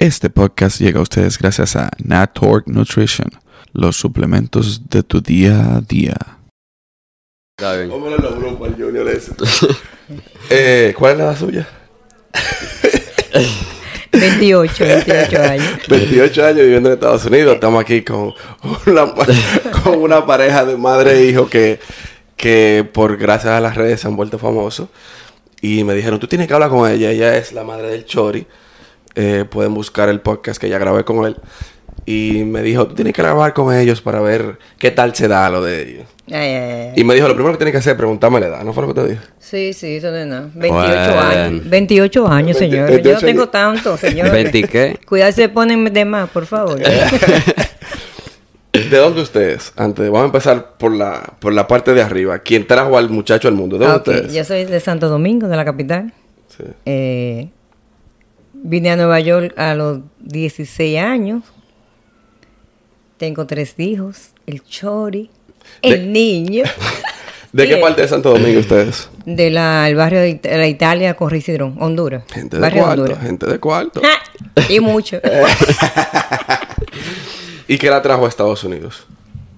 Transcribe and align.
Este 0.00 0.30
podcast 0.30 0.80
llega 0.80 0.98
a 0.98 1.02
ustedes 1.02 1.36
gracias 1.36 1.76
a 1.76 1.90
Natork 2.02 2.66
Nutrition, 2.68 3.28
los 3.74 3.98
suplementos 3.98 4.88
de 4.88 5.02
tu 5.02 5.20
día 5.20 5.76
a 5.76 5.80
día. 5.82 6.16
Eh, 10.48 10.94
¿Cuál 10.98 11.12
es 11.12 11.18
la 11.18 11.24
edad 11.24 11.38
suya? 11.38 11.68
28, 14.12 14.84
28 14.84 15.42
años. 15.42 15.68
28 15.86 16.46
años 16.46 16.62
viviendo 16.62 16.88
en 16.88 16.94
Estados 16.94 17.26
Unidos. 17.26 17.54
Estamos 17.54 17.80
aquí 17.82 18.02
con 18.02 18.32
una, 18.86 19.14
con 19.84 19.98
una 19.98 20.26
pareja 20.26 20.64
de 20.64 20.76
madre 20.78 21.18
e 21.18 21.26
hijo 21.26 21.48
que, 21.48 21.78
que 22.36 22.88
por 22.90 23.18
gracias 23.18 23.52
a 23.52 23.60
las 23.60 23.76
redes 23.76 24.00
se 24.00 24.08
han 24.08 24.16
vuelto 24.16 24.38
famosos. 24.38 24.88
Y 25.60 25.84
me 25.84 25.94
dijeron, 25.94 26.18
tú 26.18 26.26
tienes 26.26 26.48
que 26.48 26.54
hablar 26.54 26.70
con 26.70 26.90
ella. 26.90 27.10
Ella 27.10 27.36
es 27.36 27.52
la 27.52 27.64
madre 27.64 27.90
del 27.90 28.06
Chori. 28.06 28.46
Eh, 29.14 29.44
pueden 29.48 29.74
buscar 29.74 30.08
el 30.08 30.20
podcast 30.20 30.60
que 30.60 30.68
ya 30.68 30.78
grabé 30.78 31.04
con 31.04 31.24
él. 31.26 31.36
Y 32.06 32.44
me 32.44 32.62
dijo, 32.62 32.86
tú 32.86 32.94
tienes 32.94 33.12
que 33.12 33.22
grabar 33.22 33.52
con 33.52 33.74
ellos 33.74 34.00
para 34.00 34.20
ver 34.20 34.58
qué 34.78 34.90
tal 34.90 35.14
se 35.14 35.28
da 35.28 35.50
lo 35.50 35.62
de 35.62 35.82
ellos. 35.82 36.06
Ay, 36.28 36.34
ay, 36.36 36.54
ay. 36.54 36.92
Y 36.96 37.04
me 37.04 37.14
dijo, 37.14 37.28
lo 37.28 37.34
primero 37.34 37.52
que 37.54 37.58
tienes 37.58 37.72
que 37.72 37.78
hacer 37.78 37.92
es 37.92 37.96
preguntarme 37.98 38.40
la 38.40 38.46
edad. 38.46 38.62
¿No 38.64 38.72
fue 38.72 38.86
lo 38.86 38.94
que 38.94 39.00
te 39.00 39.08
dije? 39.08 39.20
Sí, 39.38 39.72
sí, 39.72 39.96
eso 39.96 40.10
no 40.10 40.16
es 40.16 40.26
nada. 40.26 40.48
28 40.54 41.14
Bueno. 41.14 41.20
años. 41.20 41.68
28 41.68 42.28
años, 42.28 42.56
señor. 42.56 42.88
Yo 42.88 42.94
28 42.94 43.14
no 43.20 43.26
tengo 43.26 43.42
años. 43.42 43.50
tanto, 43.52 43.96
señor. 43.96 44.28
¿20 44.28 44.68
qué? 44.68 44.98
Cuidado 45.06 45.30
si 45.32 45.42
se 45.42 45.48
ponen 45.50 45.84
de 45.92 46.04
más, 46.04 46.30
por 46.30 46.46
favor. 46.46 46.80
¿De 48.72 48.96
dónde 48.96 49.20
ustedes? 49.20 49.72
Antes, 49.76 50.06
vamos 50.06 50.22
a 50.22 50.26
empezar 50.26 50.78
por 50.78 50.92
la, 50.94 51.34
por 51.40 51.52
la 51.52 51.66
parte 51.66 51.92
de 51.92 52.02
arriba. 52.02 52.38
¿Quién 52.38 52.66
trajo 52.66 52.96
al 52.96 53.10
muchacho 53.10 53.48
al 53.48 53.54
mundo? 53.54 53.78
¿De 53.78 53.84
dónde 53.86 53.94
Ah, 54.12 54.14
ustedes? 54.14 54.32
Yo 54.32 54.44
soy 54.44 54.64
de 54.64 54.78
Santo 54.80 55.08
Domingo, 55.08 55.48
de 55.48 55.56
la 55.56 55.64
capital. 55.64 56.12
Sí. 56.56 56.64
Eh, 56.86 57.48
vine 58.62 58.90
a 58.90 58.96
Nueva 58.96 59.20
York 59.20 59.58
a 59.58 59.74
los 59.74 60.00
16 60.20 60.98
años. 60.98 61.42
Tengo 63.16 63.46
tres 63.46 63.74
hijos. 63.78 64.30
El 64.46 64.62
Chori, 64.64 65.30
el 65.82 66.00
De- 66.06 66.06
niño. 66.06 66.64
¿De 67.52 67.66
qué 67.68 67.76
parte 67.78 68.02
de 68.02 68.08
Santo 68.08 68.30
Domingo 68.30 68.60
ustedes? 68.60 69.08
del 69.26 69.54
barrio 69.96 70.20
de, 70.20 70.30
It- 70.30 70.42
de 70.42 70.56
la 70.56 70.68
Italia 70.68 71.14
con 71.14 71.30
Risidrón, 71.30 71.76
Honduras. 71.80 72.22
Gente 72.32 72.56
de 72.56 72.62
barrio 72.62 72.82
cuarto, 72.84 73.02
Honduras. 73.02 73.22
gente 73.24 73.46
de 73.46 73.58
cuarto. 73.58 74.00
Y 74.68 74.80
mucho. 74.80 75.20
¿Y 77.68 77.78
qué 77.78 77.90
la 77.90 78.02
trajo 78.02 78.26
a 78.26 78.28
Estados 78.28 78.64
Unidos? 78.64 79.06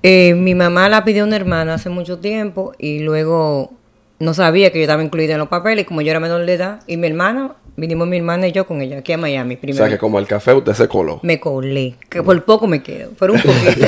Eh, 0.03 0.35
mi 0.35 0.55
mamá 0.55 0.89
la 0.89 1.05
pidió 1.05 1.23
a 1.23 1.27
una 1.27 1.37
hermana 1.37 1.75
hace 1.75 1.89
mucho 1.89 2.19
tiempo 2.19 2.73
y 2.79 2.99
luego 3.01 3.73
no 4.19 4.35
sabía 4.35 4.71
que 4.73 4.79
yo 4.79 4.83
estaba 4.85 5.03
incluida 5.03 5.35
en 5.35 5.39
los 5.39 5.49
papeles, 5.49 5.87
como 5.87 6.03
yo 6.03 6.11
era 6.11 6.21
menor 6.21 6.45
de 6.45 6.53
edad. 6.55 6.81
Y 6.87 6.97
mi 6.97 7.07
hermana, 7.07 7.53
vinimos 7.77 8.07
mi 8.09 8.17
hermana 8.19 8.47
y 8.49 8.53
yo 8.53 8.67
con 8.67 8.81
ella 8.83 8.99
aquí 8.99 9.13
a 9.13 9.19
Miami 9.19 9.55
O 9.55 9.61
primero. 9.61 9.85
sea, 9.85 9.89
que 9.93 9.99
como 9.99 10.19
el 10.19 10.27
café 10.27 10.53
usted 10.55 10.73
se 10.75 10.89
coló. 10.89 11.21
Me 11.23 11.41
colé, 11.41 11.97
que 12.09 12.23
por 12.23 12.43
poco 12.45 12.67
me 12.67 12.83
quedo, 12.83 13.11
por 13.13 13.31
un 13.31 13.37
poquito. 13.43 13.87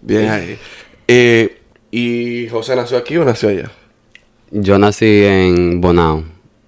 Bien 0.00 0.28
ahí. 0.30 0.58
Eh, 1.08 1.58
¿Y 1.90 2.48
José 2.48 2.76
nació 2.76 2.98
aquí 2.98 3.16
o 3.16 3.24
nació 3.24 3.48
allá? 3.48 3.70
Yo 4.50 4.78
nací 4.78 5.24
en 5.24 5.80
Bonao. 5.80 6.22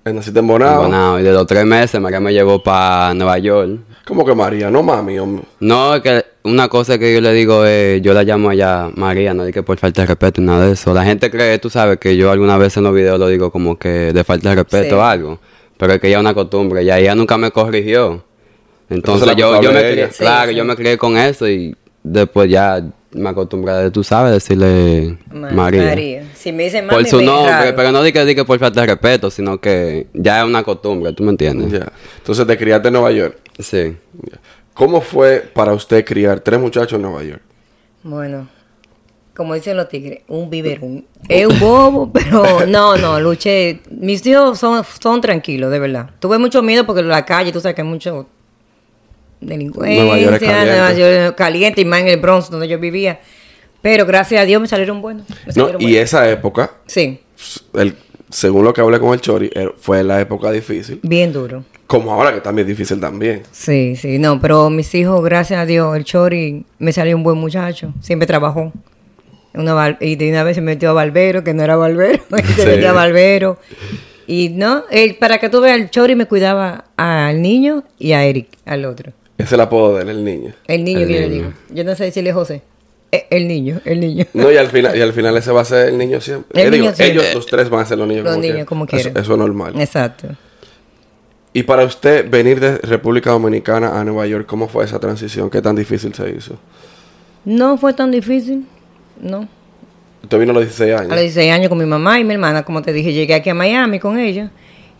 Él 0.05 0.15
naciste 0.15 0.39
en 0.41 0.47
Bonao. 0.47 0.85
Bonao. 0.85 1.21
Y 1.21 1.23
de 1.23 1.33
los 1.33 1.47
tres 1.47 1.65
meses 1.65 2.01
María 2.01 2.21
me 2.21 2.33
llevó 2.33 2.63
para 2.63 3.13
Nueva 3.15 3.39
York. 3.39 3.81
¿Cómo 4.07 4.25
que 4.25 4.35
María? 4.35 4.71
No 4.71 4.83
mami. 4.83 5.19
hombre. 5.19 5.45
No, 5.61 5.95
es 5.95 6.03
que 6.03 6.25
una 6.45 6.69
cosa 6.69 6.99
que 6.99 7.13
yo 7.13 7.21
le 7.21 7.33
digo 7.33 7.65
es, 7.67 8.01
yo 8.01 8.15
la 8.15 8.23
llamo 8.23 8.49
allá 8.49 8.89
María, 8.95 9.35
no 9.35 9.45
es 9.45 9.53
que 9.53 9.63
por 9.63 9.77
falta 9.79 10.01
de 10.03 10.07
respeto, 10.07 10.41
nada 10.41 10.67
de 10.67 10.73
eso. 10.73 10.95
La 10.95 11.05
gente 11.05 11.31
cree, 11.31 11.59
tú 11.59 11.69
sabes, 11.69 11.99
que 11.99 12.17
yo 12.17 12.31
alguna 12.31 12.57
vez 12.57 12.75
en 12.79 12.85
los 12.85 12.95
videos 12.95 13.19
lo 13.19 13.29
digo 13.29 13.51
como 13.53 13.79
que 13.79 14.13
de 14.15 14.25
falta 14.25 14.49
de 14.51 14.55
respeto 14.57 14.89
Sí. 14.89 14.95
o 14.95 15.03
algo. 15.03 15.39
Pero 15.79 15.95
es 15.95 16.01
que 16.01 16.11
ya 16.11 16.17
es 16.17 16.21
una 16.21 16.35
costumbre, 16.35 16.85
ya 16.85 16.99
ella 16.99 17.15
nunca 17.15 17.39
me 17.39 17.51
corrigió. 17.51 18.23
Entonces 18.91 19.35
yo, 19.37 19.61
yo 19.63 19.73
me 19.73 19.81
crié. 19.91 20.11
Sí, 20.11 20.19
claro, 20.19 20.51
sí. 20.51 20.57
yo 20.57 20.65
me 20.65 20.77
crié 20.77 20.99
con 20.99 21.17
eso 21.17 21.49
y 21.49 21.75
después 22.03 22.51
ya 22.51 22.83
me 23.11 23.29
acostumbré, 23.31 23.73
a, 23.73 23.91
tú 23.91 24.05
sabes, 24.05 24.33
decirle 24.33 25.17
Ma- 25.31 25.51
María. 25.51 26.25
Si 26.35 26.53
me 26.53 26.65
dicen 26.65 26.87
Por 26.87 27.07
su 27.07 27.23
nombre, 27.23 27.51
raro. 27.53 27.77
pero 27.77 27.93
no 27.93 28.03
di 28.03 28.13
que, 28.13 28.25
di 28.25 28.35
que 28.35 28.45
por 28.45 28.59
falta 28.59 28.81
de 28.83 28.87
respeto, 28.89 29.31
sino 29.31 29.59
que 29.61 30.07
ya 30.13 30.41
es 30.41 30.45
una 30.47 30.63
costumbre, 30.63 31.13
¿tú 31.13 31.23
me 31.23 31.31
entiendes? 31.31 31.83
Entonces 32.19 32.47
te 32.47 32.57
criaste 32.59 32.89
en 32.89 32.95
Nueva 32.95 33.11
York. 33.13 33.37
Sí. 33.59 33.97
¿Cómo 34.75 35.01
fue 35.01 35.41
para 35.53 35.73
usted 35.75 36.05
criar 36.05 36.41
tres 36.41 36.61
muchachos 36.61 36.95
en 36.95 37.03
Nueva 37.03 37.23
York? 37.25 37.43
Bueno, 38.03 38.49
como 39.39 39.55
dicen 39.55 39.77
los 39.79 39.89
tigres, 39.89 40.21
un 40.29 40.51
biberón. 40.51 41.07
Es 41.29 41.47
un 41.47 41.59
bobo, 41.59 42.13
pero 42.13 42.67
no, 42.67 42.97
no, 42.99 43.19
luché. 43.19 43.81
Mis 43.91 44.27
hijos 44.27 44.59
son, 44.59 44.85
son 45.01 45.21
tranquilos, 45.23 45.71
de 45.71 45.79
verdad. 45.79 46.11
Tuve 46.21 46.37
mucho 46.39 46.63
miedo 46.63 46.85
porque 46.85 47.01
en 47.01 47.09
la 47.09 47.25
calle, 47.25 47.51
tú 47.53 47.61
sabes 47.61 47.75
que 47.75 47.81
hay 47.83 47.89
mucho 47.89 48.27
delincuencia, 49.41 50.03
Nueva 50.03 50.19
York 50.19 50.41
caliente. 50.41 50.71
Nueva 50.73 50.93
York 50.93 51.13
es 51.13 51.33
caliente 51.33 51.81
y 51.81 51.85
más 51.85 52.01
en 52.01 52.09
el 52.09 52.17
Bronx 52.21 52.51
donde 52.51 52.69
yo 52.69 52.79
vivía. 52.79 53.21
Pero 53.81 54.05
gracias 54.07 54.43
a 54.43 54.45
Dios 54.45 54.61
me 54.61 54.67
salieron 54.69 55.01
buenos. 55.01 55.25
me 55.47 55.53
No, 55.55 55.71
y 55.79 55.97
esa 55.97 56.29
época, 56.29 56.73
Sí, 56.87 57.21
el, 57.75 57.95
según 58.29 58.65
lo 58.65 58.73
que 58.75 58.81
hablé 58.81 58.99
con 58.99 59.13
el 59.15 59.21
Chori, 59.21 59.49
er- 59.55 59.75
fue 59.79 60.03
la 60.03 60.21
época 60.21 60.51
difícil. 60.51 60.99
bien 61.03 61.33
duro. 61.33 61.65
Como 61.87 62.13
ahora 62.13 62.35
que 62.35 62.41
también 62.41 62.67
es 62.69 62.77
difícil 62.77 63.01
también. 63.01 63.45
Sí, 63.53 63.95
sí, 63.97 64.19
no, 64.19 64.41
pero 64.41 64.69
mis 64.69 64.93
hijos, 64.95 65.25
gracias 65.25 65.61
a 65.61 65.65
Dios, 65.65 65.97
el 65.97 66.05
Chori 66.05 66.67
me 66.79 66.93
salió 66.93 67.17
un 67.17 67.23
buen 67.23 67.39
muchacho, 67.39 67.95
siempre 68.03 68.27
trabajó. 68.27 68.73
Una 69.55 69.97
y 70.01 70.17
de 70.17 70.31
una 70.31 70.45
vez 70.45 70.57
se 70.57 70.61
metió 70.61 70.91
a 70.91 70.93
Barbero, 70.93 71.43
que 71.43 71.55
no 71.55 71.63
era 71.65 71.77
Barbero, 71.77 72.23
y 72.39 72.43
se 72.53 72.63
Sí. 72.63 72.67
metió 72.69 72.91
a 72.91 72.93
Barbero. 72.93 73.59
Y 74.27 74.51
no, 74.51 74.85
para 75.19 75.39
que 75.39 75.49
tú 75.49 75.61
veas, 75.61 75.79
el 75.81 75.91
Chori 75.91 76.15
me 76.15 76.27
cuidaba 76.27 76.85
al 76.97 77.41
niño 77.41 77.85
y 77.99 78.13
a 78.13 78.25
Eric, 78.25 78.49
al 78.67 78.85
otro. 78.85 79.13
Ese 79.39 79.47
es 79.47 79.53
el 79.53 79.61
apodo 79.61 79.97
de 79.97 80.03
él, 80.03 80.09
el 80.11 80.25
niño. 80.25 80.53
El 80.67 80.85
niño 80.85 81.01
El 81.01 81.07
que 81.09 81.15
yo 81.15 81.21
le 81.21 81.29
digo. 81.31 81.53
Yo 81.71 81.85
no 81.85 81.95
sé 81.95 82.05
decirle 82.05 82.33
José. 82.33 82.61
Eh, 83.11 83.27
El 83.31 83.49
niño, 83.49 83.81
el 83.87 84.01
niño. 84.01 84.27
No, 84.35 84.53
y 84.53 84.59
al 84.59 84.67
final, 84.69 84.95
y 84.95 85.01
al 85.01 85.15
final 85.15 85.35
ese 85.39 85.51
va 85.51 85.63
a 85.63 85.65
ser 85.65 85.89
el 85.89 85.97
niño 85.97 86.21
siempre. 86.21 86.61
El 86.61 86.69
Eh, 86.69 86.71
digo, 86.73 86.85
niño 86.87 86.95
siempre. 86.95 87.21
ellos 87.23 87.35
los 87.37 87.47
tres 87.47 87.71
van 87.71 87.81
a 87.81 87.87
ser 87.87 87.97
los 87.97 88.07
niños 88.07 88.25
Los 88.25 88.33
como 88.35 88.43
niños 88.43 88.53
quieran. 88.55 88.67
como 88.67 88.85
Eso- 88.85 88.91
quieran. 88.97 89.17
Eso, 89.23 89.33
es 89.33 89.39
normal. 89.39 89.81
Exacto. 89.81 90.29
Y 91.55 91.63
para 91.63 91.85
usted 91.85 92.29
venir 92.29 92.61
de 92.61 92.77
República 92.79 93.31
Dominicana 93.31 93.99
a 93.99 94.05
Nueva 94.05 94.27
York, 94.27 94.45
¿cómo 94.47 94.69
fue 94.69 94.85
esa 94.85 94.99
transición? 95.01 95.49
¿Qué 95.49 95.63
tan 95.63 95.75
difícil 95.75 96.13
se 96.13 96.29
hizo? 96.31 96.59
No 97.47 97.79
fue 97.79 97.95
tan 97.95 98.11
difícil, 98.11 98.67
no. 99.21 99.49
Usted 100.23 100.39
vino 100.41 100.51
a 100.51 100.55
los 100.55 100.65
16 100.65 100.93
años. 100.95 101.13
A 101.13 101.15
los 101.15 101.23
16 101.23 101.53
años 101.53 101.69
con 101.69 101.79
mi 101.79 101.87
mamá 101.87 102.19
y 102.19 102.25
mi 102.25 102.35
hermana, 102.35 102.63
como 102.63 102.83
te 102.83 102.93
dije, 102.93 103.13
llegué 103.13 103.35
aquí 103.35 103.51
a 103.51 103.55
Miami 103.55 103.99
con 103.99 104.19
ella. 104.19 104.51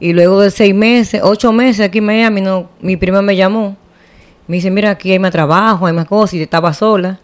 Y 0.01 0.13
luego 0.13 0.41
de 0.41 0.51
seis 0.51 0.75
meses, 0.75 1.21
ocho 1.25 1.53
meses 1.53 1.85
aquí 1.85 1.99
en 1.99 2.05
Miami, 2.05 2.41
no, 2.41 2.71
mi 2.81 2.97
prima 2.97 3.21
me 3.21 3.35
llamó. 3.35 3.77
Me 4.47 4.57
dice, 4.57 4.71
mira, 4.71 4.91
aquí 4.91 5.13
hay 5.13 5.19
más 5.19 5.33
trabajo, 5.33 5.87
hay 5.87 5.93
más 5.93 6.07
cosas, 6.07 6.35
y 6.35 6.43
estaba 6.43 6.73
sola. 6.73 7.19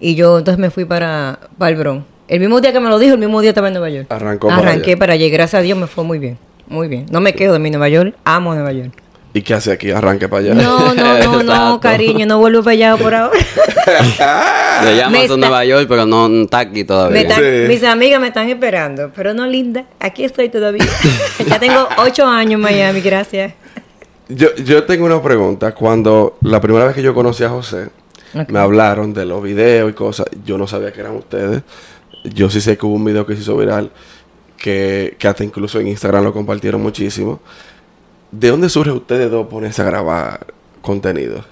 Y 0.00 0.14
yo 0.14 0.38
entonces 0.38 0.58
me 0.58 0.70
fui 0.70 0.84
para, 0.84 1.38
para 1.58 1.70
el 1.70 1.76
Bronx. 1.76 2.04
El 2.28 2.40
mismo 2.40 2.60
día 2.60 2.72
que 2.72 2.80
me 2.80 2.88
lo 2.88 2.98
dijo, 2.98 3.14
el 3.14 3.20
mismo 3.20 3.40
día 3.40 3.50
estaba 3.50 3.68
en 3.68 3.74
Nueva 3.74 3.90
York. 3.90 4.06
Arrancó 4.10 4.48
para 4.48 4.60
Arranqué 4.60 4.92
allá. 4.92 4.98
para 4.98 5.12
allá. 5.12 5.28
Gracias 5.28 5.60
a 5.60 5.62
Dios 5.62 5.78
me 5.78 5.86
fue 5.86 6.04
muy 6.04 6.18
bien. 6.18 6.38
Muy 6.66 6.88
bien. 6.88 7.06
No 7.10 7.20
me 7.20 7.34
quedo 7.34 7.52
de 7.52 7.58
mi 7.60 7.70
Nueva 7.70 7.88
York. 7.88 8.16
Amo 8.24 8.52
Nueva 8.54 8.72
York. 8.72 8.92
¿Y 9.36 9.42
qué 9.42 9.52
hace 9.52 9.70
aquí? 9.70 9.90
Arranque 9.90 10.30
para 10.30 10.40
allá. 10.46 10.54
No, 10.54 10.94
no, 10.94 11.18
no, 11.18 11.42
no, 11.72 11.78
cariño. 11.80 12.24
No 12.24 12.38
vuelvo 12.38 12.62
para 12.62 12.72
allá 12.72 12.96
por 12.96 13.14
ahora. 13.14 13.36
Le 14.82 14.96
llamas 14.96 15.12
Me 15.12 15.18
a 15.18 15.22
está- 15.24 15.36
Nueva 15.36 15.64
York, 15.66 15.86
pero 15.90 16.06
no 16.06 16.26
no 16.26 16.44
está 16.44 16.60
aquí 16.60 16.72
Me 16.78 16.84
todavía. 16.84 17.34
Sí. 17.34 17.68
Mis 17.68 17.84
amigas 17.84 18.18
me 18.18 18.28
están 18.28 18.48
esperando, 18.48 19.12
pero 19.14 19.34
no 19.34 19.46
linda. 19.46 19.84
Aquí 20.00 20.24
estoy 20.24 20.48
todavía. 20.48 20.86
ya 21.46 21.58
tengo 21.58 21.86
ocho 21.98 22.26
años 22.26 22.54
en 22.54 22.60
Miami, 22.60 23.02
gracias. 23.02 23.52
Yo, 24.30 24.54
yo 24.56 24.84
tengo 24.84 25.04
una 25.04 25.22
pregunta. 25.22 25.72
Cuando 25.74 26.38
la 26.40 26.58
primera 26.58 26.86
vez 26.86 26.94
que 26.94 27.02
yo 27.02 27.12
conocí 27.12 27.44
a 27.44 27.50
José, 27.50 27.90
me 28.48 28.58
hablaron 28.58 29.12
de 29.12 29.26
los 29.26 29.42
videos 29.42 29.90
y 29.90 29.92
cosas. 29.92 30.28
Yo 30.46 30.56
no 30.56 30.66
sabía 30.66 30.94
que 30.94 31.00
eran 31.00 31.14
ustedes. 31.14 31.60
Yo 32.24 32.48
sí 32.48 32.62
sé 32.62 32.78
que 32.78 32.86
hubo 32.86 32.94
un 32.94 33.04
video 33.04 33.26
que 33.26 33.34
se 33.34 33.42
hizo 33.42 33.54
viral, 33.54 33.90
que, 34.56 35.14
que 35.18 35.28
hasta 35.28 35.44
incluso 35.44 35.78
en 35.78 35.88
Instagram 35.88 36.24
lo 36.24 36.32
compartieron 36.32 36.82
muchísimo. 36.82 37.40
¿De 38.30 38.48
dónde 38.50 38.68
surge 38.68 38.90
ustedes 38.90 39.30
dos 39.30 39.46
ponerse 39.46 39.82
a 39.82 39.84
grabar 39.84 40.46
contenido? 40.82 41.44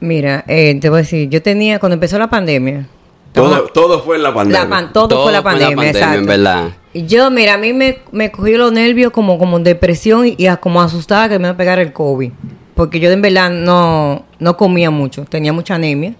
Mira, 0.00 0.44
eh, 0.48 0.76
te 0.80 0.88
voy 0.90 0.98
a 0.98 1.02
decir, 1.02 1.28
yo 1.30 1.40
tenía, 1.42 1.78
cuando 1.78 1.94
empezó 1.94 2.18
la 2.18 2.28
pandemia, 2.28 2.86
Todo, 3.32 3.64
todo 3.68 4.02
fue 4.02 4.16
en 4.16 4.22
la 4.22 4.34
pandemia. 4.34 4.64
la 4.64 4.68
pan- 4.68 4.92
todo, 4.92 5.22
fue 5.22 5.32
la 5.32 5.42
pandemia, 5.42 5.90
exacto. 5.90 6.18
en 6.18 6.26
verdad. 6.26 6.68
Y 6.92 7.06
yo, 7.06 7.30
mira, 7.30 7.54
a 7.54 7.58
mí 7.58 7.72
me, 7.72 7.98
me 8.12 8.30
cogió 8.30 8.58
los 8.58 8.70
nervios 8.72 9.12
como, 9.12 9.38
como 9.38 9.58
depresión 9.60 10.26
y, 10.26 10.34
y 10.38 10.46
a- 10.46 10.58
como 10.58 10.80
asustada 10.82 11.28
que 11.28 11.38
me 11.38 11.44
iba 11.46 11.54
a 11.54 11.56
pegar 11.56 11.78
el 11.78 11.92
COVID. 11.92 12.30
Porque 12.74 13.00
yo 13.00 13.10
en 13.10 13.22
verdad 13.22 13.50
no, 13.50 14.24
no 14.40 14.56
comía 14.56 14.90
mucho, 14.90 15.24
tenía 15.24 15.52
mucha 15.52 15.76
anemia. 15.76 16.14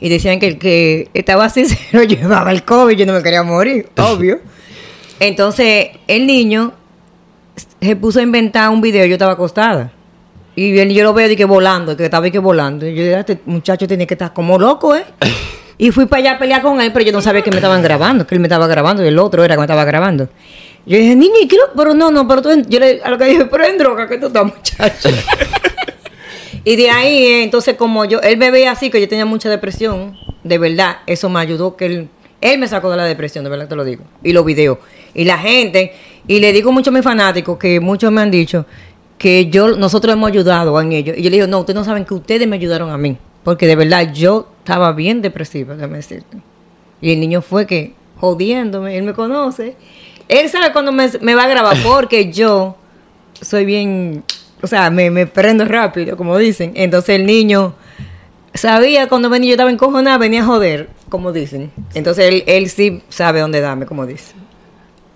Y 0.00 0.08
decían 0.10 0.38
que 0.38 0.46
el 0.48 0.58
que 0.58 1.08
estaba 1.14 1.46
así 1.46 1.64
se 1.66 1.78
lo 1.96 2.02
llevaba 2.04 2.50
el 2.52 2.62
COVID, 2.64 2.96
yo 2.96 3.06
no 3.06 3.14
me 3.14 3.22
quería 3.22 3.42
morir, 3.42 3.88
obvio. 3.98 4.38
Entonces, 5.20 5.88
el 6.08 6.26
niño 6.26 6.72
se 7.84 7.96
puso 7.96 8.18
a 8.20 8.22
inventar 8.22 8.68
un 8.70 8.80
video, 8.80 9.06
yo 9.06 9.14
estaba 9.14 9.32
acostada. 9.32 9.92
Y 10.56 10.78
él- 10.78 10.92
yo 10.92 11.02
lo 11.04 11.12
veo 11.14 11.28
de 11.28 11.36
que 11.36 11.44
volando, 11.44 11.96
que 11.96 12.04
estaba 12.04 12.30
que 12.30 12.38
volando. 12.38 12.86
Y 12.86 12.94
yo 12.94 13.02
dije, 13.02 13.18
este 13.18 13.40
muchacho 13.46 13.86
tiene 13.88 14.06
que 14.06 14.14
estar 14.14 14.32
como 14.32 14.58
loco, 14.58 14.94
¿eh? 14.94 15.04
Y 15.76 15.90
fui 15.90 16.06
para 16.06 16.20
allá 16.20 16.32
a 16.34 16.38
pelear 16.38 16.62
con 16.62 16.80
él, 16.80 16.92
pero 16.92 17.04
yo 17.04 17.10
no 17.10 17.20
sabía 17.20 17.42
que 17.42 17.50
me 17.50 17.56
estaban 17.56 17.82
grabando, 17.82 18.24
que 18.28 18.36
él 18.36 18.40
me 18.40 18.46
estaba 18.46 18.68
grabando 18.68 19.04
y 19.04 19.08
el 19.08 19.18
otro 19.18 19.42
era 19.42 19.54
que 19.56 19.58
me 19.58 19.64
estaba 19.64 19.84
grabando. 19.84 20.28
Yo 20.86 20.96
dije, 20.96 21.16
niña, 21.16 21.34
¿y 21.42 21.48
qué 21.48 21.56
lo- 21.56 21.72
Pero 21.76 21.94
no, 21.94 22.12
no, 22.12 22.28
pero 22.28 22.42
tú, 22.42 22.50
en-". 22.50 22.64
yo 22.68 22.78
le, 22.78 23.00
a 23.02 23.10
lo 23.10 23.18
que 23.18 23.24
dije, 23.24 23.46
pero 23.46 23.64
en 23.64 23.76
droga, 23.78 24.06
que 24.06 24.18
tú 24.18 24.28
estás, 24.28 24.44
muchacho. 24.44 25.08
Y 26.66 26.76
de 26.76 26.88
ahí, 26.90 27.16
eh, 27.26 27.42
entonces, 27.42 27.74
como 27.76 28.04
yo, 28.06 28.20
él 28.22 28.38
me 28.38 28.50
veía 28.50 28.70
así, 28.72 28.88
que 28.90 29.00
yo 29.00 29.08
tenía 29.08 29.26
mucha 29.26 29.50
depresión, 29.50 30.16
de 30.44 30.56
verdad, 30.58 30.98
eso 31.06 31.28
me 31.28 31.40
ayudó 31.40 31.76
que 31.76 31.86
él, 31.86 32.08
él 32.40 32.58
me 32.58 32.68
sacó 32.68 32.90
de 32.90 32.96
la 32.96 33.04
depresión, 33.04 33.44
de 33.44 33.50
verdad 33.50 33.68
te 33.68 33.76
lo 33.76 33.84
digo. 33.84 34.04
Y 34.22 34.32
los 34.32 34.44
videos. 34.46 34.78
Y 35.12 35.24
la 35.24 35.36
gente, 35.38 35.92
y 36.26 36.40
le 36.40 36.52
digo 36.52 36.72
mucho 36.72 36.90
a 36.90 36.92
mis 36.92 37.02
fanáticos, 37.02 37.58
que 37.58 37.80
muchos 37.80 38.10
me 38.10 38.22
han 38.22 38.30
dicho 38.30 38.66
que 39.18 39.46
yo, 39.50 39.76
nosotros 39.76 40.14
hemos 40.14 40.30
ayudado 40.30 40.80
en 40.80 40.92
ellos. 40.92 41.16
Y 41.18 41.22
yo 41.22 41.30
le 41.30 41.36
digo, 41.36 41.46
no, 41.46 41.60
ustedes 41.60 41.76
no 41.76 41.84
saben 41.84 42.04
que 42.04 42.14
ustedes 42.14 42.46
me 42.48 42.56
ayudaron 42.56 42.90
a 42.90 42.98
mí. 42.98 43.16
Porque 43.42 43.66
de 43.66 43.76
verdad 43.76 44.12
yo 44.12 44.48
estaba 44.58 44.92
bien 44.92 45.20
depresiva, 45.20 45.74
déjame 45.74 45.98
decirte. 45.98 46.38
Y 47.00 47.12
el 47.12 47.20
niño 47.20 47.42
fue 47.42 47.66
que, 47.66 47.94
jodiéndome, 48.16 48.96
él 48.96 49.04
me 49.04 49.12
conoce. 49.12 49.76
Él 50.28 50.48
sabe 50.48 50.72
cuando 50.72 50.92
me, 50.92 51.10
me 51.20 51.34
va 51.34 51.44
a 51.44 51.48
grabar 51.48 51.76
porque 51.84 52.32
yo 52.32 52.76
soy 53.40 53.66
bien, 53.66 54.24
o 54.62 54.66
sea, 54.66 54.90
me, 54.90 55.10
me 55.10 55.26
prendo 55.26 55.66
rápido, 55.66 56.16
como 56.16 56.38
dicen. 56.38 56.72
Entonces 56.74 57.16
el 57.20 57.26
niño 57.26 57.74
sabía 58.54 59.08
cuando 59.08 59.28
venía, 59.28 59.50
yo 59.50 59.54
estaba 59.54 59.70
encojonada, 59.70 60.16
venía 60.16 60.42
a 60.42 60.46
joder, 60.46 60.88
como 61.10 61.32
dicen. 61.32 61.70
Entonces 61.92 62.26
él, 62.26 62.44
él 62.46 62.70
sí 62.70 63.02
sabe 63.10 63.40
dónde 63.40 63.60
darme, 63.60 63.84
como 63.84 64.06
dicen. 64.06 64.43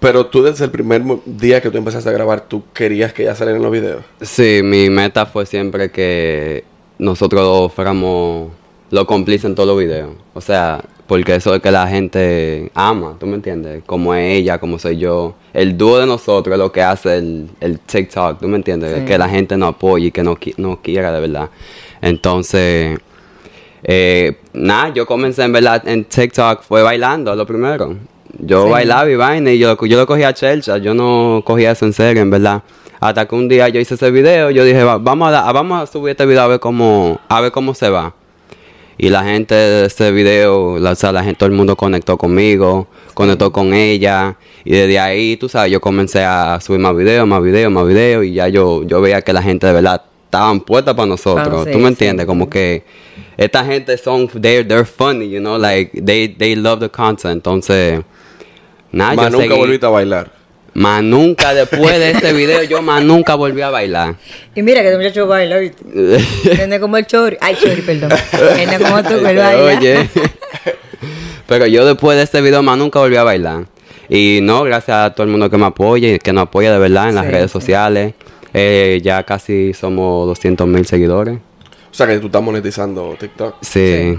Pero 0.00 0.26
tú 0.26 0.42
desde 0.42 0.64
el 0.64 0.70
primer 0.70 1.02
día 1.24 1.60
que 1.60 1.70
tú 1.70 1.78
empezaste 1.78 2.08
a 2.08 2.12
grabar, 2.12 2.42
tú 2.42 2.62
querías 2.72 3.12
que 3.12 3.22
ella 3.22 3.34
saliera 3.34 3.56
en 3.56 3.62
los 3.62 3.72
videos. 3.72 4.04
Sí, 4.20 4.60
mi 4.62 4.88
meta 4.90 5.26
fue 5.26 5.44
siempre 5.44 5.90
que 5.90 6.64
nosotros 6.98 7.42
dos 7.42 7.72
fuéramos 7.72 8.50
los 8.90 9.04
cómplices 9.06 9.44
en 9.46 9.54
todos 9.54 9.68
los 9.68 9.78
videos. 9.78 10.10
O 10.34 10.40
sea, 10.40 10.84
porque 11.08 11.34
eso 11.34 11.54
es 11.54 11.60
que 11.62 11.70
la 11.70 11.88
gente 11.88 12.70
ama, 12.74 13.16
¿tú 13.18 13.26
me 13.26 13.34
entiendes? 13.34 13.82
Como 13.86 14.14
es 14.14 14.38
ella, 14.38 14.58
como 14.58 14.78
soy 14.78 14.98
yo. 14.98 15.34
El 15.52 15.76
dúo 15.76 15.98
de 15.98 16.06
nosotros 16.06 16.52
es 16.52 16.58
lo 16.58 16.70
que 16.70 16.82
hace 16.82 17.16
el, 17.16 17.48
el 17.60 17.80
TikTok, 17.80 18.38
¿tú 18.38 18.46
me 18.46 18.56
entiendes? 18.56 18.94
Sí. 19.00 19.04
Que 19.04 19.18
la 19.18 19.28
gente 19.28 19.56
nos 19.56 19.70
apoye 19.70 20.06
y 20.06 20.10
que 20.10 20.22
nos, 20.22 20.38
nos 20.58 20.78
quiera 20.78 21.10
de 21.10 21.20
verdad. 21.20 21.50
Entonces, 22.00 22.98
eh, 23.82 24.36
nada, 24.52 24.92
yo 24.92 25.06
comencé 25.06 25.42
en 25.42 25.52
verdad 25.52 25.86
en 25.88 26.04
TikTok, 26.04 26.62
fue 26.62 26.82
bailando 26.82 27.34
lo 27.34 27.46
primero. 27.46 27.96
Yo 28.38 28.64
Sí. 28.64 28.70
bailaba 28.70 29.10
y 29.10 29.16
vaina 29.16 29.50
y 29.52 29.58
yo, 29.58 29.76
yo 29.84 29.96
lo 29.98 30.06
cogía 30.06 30.28
a 30.28 30.34
chelcha, 30.34 30.78
yo 30.78 30.94
no 30.94 31.42
cogía 31.44 31.72
eso 31.72 31.84
en 31.86 31.92
serio, 31.92 32.22
en 32.22 32.30
verdad. 32.30 32.62
Hasta 33.00 33.26
que 33.26 33.34
un 33.34 33.48
día 33.48 33.68
yo 33.68 33.80
hice 33.80 33.94
ese 33.94 34.10
video, 34.10 34.50
yo 34.50 34.64
dije, 34.64 34.82
"Va- 34.84 34.98
vamos 34.98 35.28
a, 35.28 35.30
da- 35.30 35.52
vamos 35.52 35.82
a 35.82 35.86
subir 35.90 36.10
este 36.12 36.26
video 36.26 36.42
a 36.42 36.46
ver 36.48 36.60
cómo, 36.60 37.20
a 37.28 37.40
ver 37.40 37.52
cómo 37.52 37.74
se 37.74 37.88
va. 37.90 38.14
Y 39.00 39.10
la 39.10 39.22
gente 39.22 39.54
de 39.54 39.86
ese 39.86 40.10
video, 40.10 40.78
la, 40.80 40.90
o 40.90 40.94
sea, 40.96 41.12
la 41.12 41.22
gente, 41.22 41.38
todo 41.38 41.48
el 41.48 41.54
mundo 41.54 41.76
conectó 41.76 42.16
conmigo, 42.18 42.88
conectó 43.14 43.52
con 43.52 43.72
ella. 43.72 44.36
Y 44.64 44.72
desde 44.72 44.98
ahí, 44.98 45.36
tú 45.36 45.48
sabes, 45.48 45.70
yo 45.70 45.80
comencé 45.80 46.24
a 46.24 46.58
subir 46.60 46.80
más 46.80 46.96
videos, 46.96 47.24
más 47.26 47.40
videos, 47.40 47.70
más 47.70 47.86
videos. 47.86 48.24
Y 48.24 48.32
ya 48.34 48.48
yo, 48.48 48.82
yo 48.82 49.00
veía 49.00 49.22
que 49.22 49.32
la 49.32 49.42
gente 49.42 49.68
de 49.68 49.72
verdad 49.72 50.02
estaban 50.24 50.60
puestas 50.60 50.94
para 50.94 51.06
nosotros. 51.06 51.64
Ah, 51.68 51.70
¿Tú 51.70 51.78
me 51.78 51.88
entiendes? 51.88 52.24
sí. 52.24 52.26
Como 52.26 52.50
que 52.50 52.82
esta 53.36 53.64
gente 53.64 53.96
son, 53.98 54.26
they're, 54.28 54.64
they're 54.64 54.84
funny, 54.84 55.28
you 55.30 55.38
know, 55.38 55.56
like, 55.58 56.02
they, 56.04 56.26
they 56.28 56.56
love 56.56 56.80
the 56.80 56.88
content. 56.90 57.34
Entonces, 57.34 58.00
nada, 58.92 59.14
Más 59.14 59.26
yo 59.26 59.30
nunca 59.32 59.48
seguí. 59.48 59.58
volviste 59.60 59.86
a 59.86 59.90
bailar. 59.90 60.30
Más 60.74 61.02
nunca, 61.02 61.54
después 61.54 61.98
de 61.98 62.10
este 62.12 62.32
video, 62.32 62.62
yo 62.62 62.82
más 62.82 63.02
nunca 63.02 63.34
volví 63.34 63.60
a 63.62 63.70
bailar. 63.70 64.14
Y 64.54 64.62
mira 64.62 64.82
que 64.82 64.90
el 64.90 64.98
muchacho 64.98 65.26
baila, 65.26 65.56
¿viste? 65.58 65.84
Es 66.74 66.78
como 66.80 66.96
el 66.96 67.06
chori. 67.06 67.36
Ay, 67.40 67.56
chori, 67.60 67.82
perdón. 67.82 68.12
Es 68.12 68.78
como 68.78 69.02
tú, 69.02 69.16
que 69.16 69.22
baila. 69.22 69.56
Oye. 69.78 70.08
Pero 71.46 71.66
yo 71.66 71.84
después 71.86 72.16
de 72.16 72.24
este 72.24 72.40
video 72.40 72.62
más 72.62 72.76
nunca 72.78 72.98
volví 73.00 73.16
a 73.16 73.22
bailar. 73.24 73.64
Y 74.08 74.40
no, 74.42 74.62
gracias 74.64 74.96
a 74.96 75.14
todo 75.14 75.24
el 75.24 75.30
mundo 75.30 75.50
que 75.50 75.56
me 75.56 75.66
apoya 75.66 76.14
y 76.14 76.18
que 76.18 76.32
nos 76.32 76.42
apoya 76.44 76.72
de 76.72 76.78
verdad 76.78 77.08
en 77.08 77.14
las 77.16 77.24
Sí, 77.26 77.30
redes 77.32 77.50
sí. 77.50 77.52
sociales. 77.58 78.14
Eh, 78.54 79.00
ya 79.02 79.22
casi 79.24 79.74
somos 79.74 80.26
200 80.28 80.66
mil 80.66 80.86
seguidores. 80.86 81.38
O 81.90 81.94
sea 81.94 82.06
que 82.06 82.18
tú 82.18 82.26
estás 82.26 82.42
monetizando 82.42 83.16
TikTok. 83.18 83.56
Sí. 83.62 84.16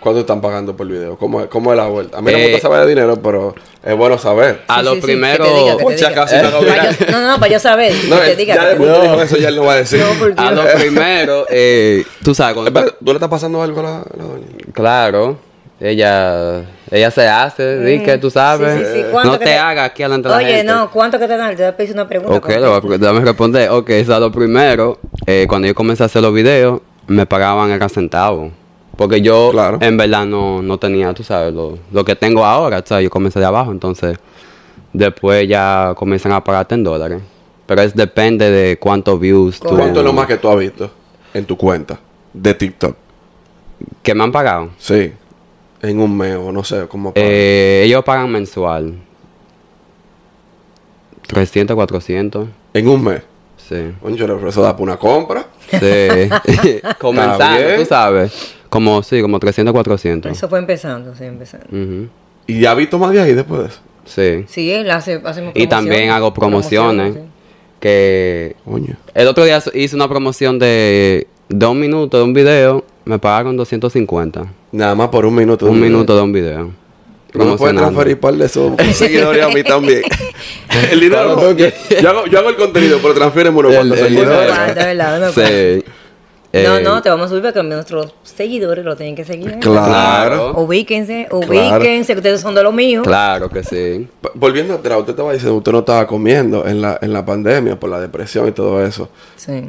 ¿Cuánto 0.00 0.20
están 0.20 0.40
pagando 0.40 0.76
por 0.76 0.86
video? 0.86 1.16
¿Cómo, 1.18 1.40
es- 1.42 1.48
cómo 1.48 1.72
es 1.72 1.76
la 1.76 1.86
vuelta? 1.86 2.18
A 2.18 2.22
mí 2.22 2.30
no 2.30 2.38
me 2.38 2.44
Eh, 2.46 2.52
gusta 2.52 2.68
saber 2.68 2.84
de 2.86 2.94
dinero, 2.94 3.16
pero 3.20 3.54
es 3.82 3.96
bueno 3.96 4.16
saber. 4.16 4.62
A 4.68 4.78
Sí, 4.78 4.84
lo 4.84 4.94
sí, 4.94 5.00
primero... 5.00 5.44
diga, 5.44 5.76
diga. 5.96 6.08
acaso, 6.08 6.36
no, 7.10 7.20
no, 7.20 7.26
no, 7.32 7.38
para 7.40 7.52
yo 7.52 7.58
saber. 7.58 7.92
No, 8.08 8.16
que 8.16 8.22
te 8.26 8.32
eh, 8.32 8.36
diga. 8.36 8.54
ya 8.54 8.68
que 8.70 8.78
digo 8.78 9.22
eso 9.22 9.36
ya 9.36 9.48
él 9.48 9.56
lo 9.56 9.64
va 9.64 9.72
a 9.72 9.76
decir. 9.76 10.00
No, 10.00 10.42
A 10.42 10.52
lo 10.52 10.62
primero, 10.78 11.46
eh, 11.50 12.04
tú 12.22 12.34
sabes, 12.34 12.54
cuando- 12.54 12.68
Espera, 12.78 12.96
¿Tú 12.98 13.06
le 13.06 13.12
estás 13.14 13.28
pasando 13.28 13.60
algo 13.62 13.80
a 13.80 13.82
la, 13.82 13.90
la 14.16 14.24
doña? 14.24 14.46
claro, 14.72 15.36
ella, 15.80 16.62
ella 16.90 17.10
se 17.10 17.28
hace, 17.28 17.78
di 17.80 18.02
que 18.02 18.18
tú 18.18 18.30
sabes. 18.30 18.78
Sí, 18.78 18.84
sí, 18.84 19.00
sí. 19.00 19.04
¿Cuánto 19.10 19.32
No 19.32 19.38
te, 19.38 19.44
te- 19.46 19.58
hagas 19.58 19.90
aquí 19.90 20.02
delante 20.02 20.28
de 20.28 20.34
la 20.34 20.38
Oye, 20.38 20.46
gente. 20.58 20.64
no, 20.72 20.90
¿cuánto 20.90 21.18
que 21.18 21.26
te 21.28 21.36
dan? 21.36 21.50
Te 21.56 21.62
voy 21.62 21.70
a 21.72 21.76
pedir 21.76 21.92
una 21.94 22.08
pregunta. 22.08 22.36
Ok, 22.36 22.48
lo 22.60 22.80
déjame 22.98 23.20
responder. 23.20 23.70
Ok, 23.70 23.90
o 24.02 24.04
sea, 24.04 24.18
lo 24.20 24.30
primero, 24.32 24.98
eh, 25.26 25.46
cuando 25.48 25.66
yo 25.68 25.74
comencé 25.74 26.02
a 26.02 26.06
hacer 26.06 26.22
los 26.22 26.32
videos, 26.34 26.80
me 27.06 27.26
pagaban 27.26 27.70
era 27.70 27.88
centavos. 27.88 28.52
Porque 28.98 29.22
yo, 29.22 29.50
Claro. 29.52 29.78
en 29.80 29.96
verdad, 29.96 30.26
no, 30.26 30.60
no 30.60 30.76
tenía, 30.76 31.14
tú 31.14 31.22
sabes, 31.22 31.54
lo, 31.54 31.78
lo 31.92 32.04
que 32.04 32.16
tengo 32.16 32.44
ahora. 32.44 32.80
O 32.80 32.82
sea, 32.84 33.00
yo 33.00 33.08
comencé 33.08 33.38
de 33.38 33.46
abajo, 33.46 33.70
entonces, 33.70 34.18
después 34.92 35.46
ya 35.48 35.92
comienzan 35.96 36.32
a 36.32 36.42
pagarte 36.42 36.74
en 36.74 36.82
dólares. 36.82 37.22
Pero 37.66 37.80
es 37.80 37.94
depende 37.94 38.50
de 38.50 38.76
cuántos 38.76 39.20
views 39.20 39.60
tú... 39.60 39.68
¿Cuánto 39.68 40.00
es 40.00 40.04
lo 40.04 40.12
más 40.12 40.26
que 40.26 40.36
tú 40.36 40.48
has 40.48 40.58
visto 40.58 40.90
en 41.32 41.44
tu 41.44 41.56
cuenta 41.56 41.96
de 42.32 42.54
TikTok? 42.54 42.96
que 44.02 44.14
me 44.16 44.24
han 44.24 44.32
pagado. 44.32 44.70
Sí. 44.78 45.12
En 45.80 46.00
un 46.00 46.16
mes 46.16 46.34
o 46.34 46.50
no 46.50 46.64
sé 46.64 46.88
cómo. 46.88 47.14
pagan. 47.14 47.28
Eh, 47.30 47.82
ellos 47.84 48.02
pagan 48.02 48.32
mensual. 48.32 48.94
300, 51.28 51.76
400. 51.76 52.48
En 52.74 52.88
un 52.88 53.04
mes. 53.04 53.22
Sí. 53.68 53.92
Oye, 54.02 54.24
eso 54.48 54.62
da 54.62 54.72
para 54.72 54.82
una 54.82 54.96
compra. 54.96 55.46
Sí. 55.70 55.78
Comenzando, 56.98 57.76
tú 57.76 57.84
sabes. 57.84 58.57
Como, 58.68 59.02
sí, 59.02 59.22
como 59.22 59.38
300, 59.38 59.72
400. 59.72 60.32
Eso 60.32 60.48
fue 60.48 60.58
empezando, 60.58 61.14
sí, 61.14 61.24
empezando. 61.24 61.66
Ujú. 61.70 62.08
Y 62.46 62.60
ya 62.60 62.74
visto 62.74 62.98
más 62.98 63.12
de 63.12 63.20
ahí 63.20 63.32
después 63.34 63.60
de 63.62 63.66
eso. 63.68 63.78
Sí. 64.04 64.44
Sí, 64.48 64.70
él 64.70 64.90
hace, 64.90 65.20
hacemos 65.24 65.52
Y 65.54 65.66
también 65.66 66.10
hago 66.10 66.32
promociones. 66.34 67.12
Promociones, 67.12 67.32
Que 67.80 68.56
Coño. 68.64 68.96
el 69.14 69.26
otro 69.28 69.44
día 69.44 69.62
hice 69.74 69.94
una 69.96 70.08
promoción 70.08 70.58
de 70.58 71.26
dos 71.48 71.74
minutos 71.74 72.18
de 72.20 72.24
un 72.24 72.32
video. 72.32 72.84
Me 73.04 73.18
pagaron 73.18 73.56
250. 73.56 74.46
Nada 74.72 74.94
más 74.94 75.08
por 75.08 75.24
un 75.26 75.34
minuto. 75.34 75.64
de 75.66 75.70
Un 75.72 75.78
video. 75.78 75.90
minuto 75.90 76.16
de 76.16 76.22
un 76.22 76.32
video. 76.32 76.70
No 77.34 77.44
me 77.44 77.56
pueden 77.56 77.76
transferir 77.76 78.18
par 78.18 78.34
de 78.34 78.46
esos 78.46 78.72
seguidores 78.94 79.44
a 79.44 79.48
mí 79.50 79.62
también. 79.62 80.02
el 80.90 81.00
dinero. 81.00 81.34
Claro, 81.36 81.52
no, 81.52 81.58
yo, 82.00 82.08
hago, 82.08 82.26
yo 82.26 82.38
hago 82.38 82.48
el 82.48 82.56
contenido, 82.56 82.98
pero 83.02 83.14
transfieren 83.14 83.54
El- 83.70 83.76
cuantos 83.76 83.98
el 83.98 84.14
sí. 85.34 85.84
Dinero. 86.52 86.80
No, 86.80 86.90
no, 86.90 86.98
Eh, 86.98 87.02
te 87.02 87.10
vamos 87.10 87.26
a 87.26 87.28
subir 87.28 87.42
porque 87.42 87.62
nuestros 87.62 88.14
seguidores 88.22 88.84
lo 88.84 88.96
tienen 88.96 89.14
que 89.16 89.24
seguir. 89.24 89.50
¿eh? 89.52 89.58
Claro. 89.60 90.52
Ubíquense, 90.60 91.28
ubíquense, 91.30 92.12
que 92.14 92.18
ustedes 92.18 92.40
son 92.40 92.54
de 92.54 92.62
los 92.62 92.72
míos. 92.72 93.04
Claro 93.04 93.48
que 93.48 93.62
sí. 93.62 94.08
Volviendo 94.34 94.74
atrás, 94.74 94.98
usted 94.98 95.10
estaba 95.12 95.32
diciendo 95.32 95.54
que 95.54 95.58
usted 95.58 95.72
no 95.72 95.78
estaba 95.80 96.06
comiendo 96.06 96.66
en 96.66 96.80
la, 96.80 96.98
en 97.02 97.12
la 97.12 97.24
pandemia 97.24 97.78
por 97.78 97.90
la 97.90 98.00
depresión 98.00 98.48
y 98.48 98.52
todo 98.52 98.84
eso. 98.84 99.08
Sí. 99.36 99.68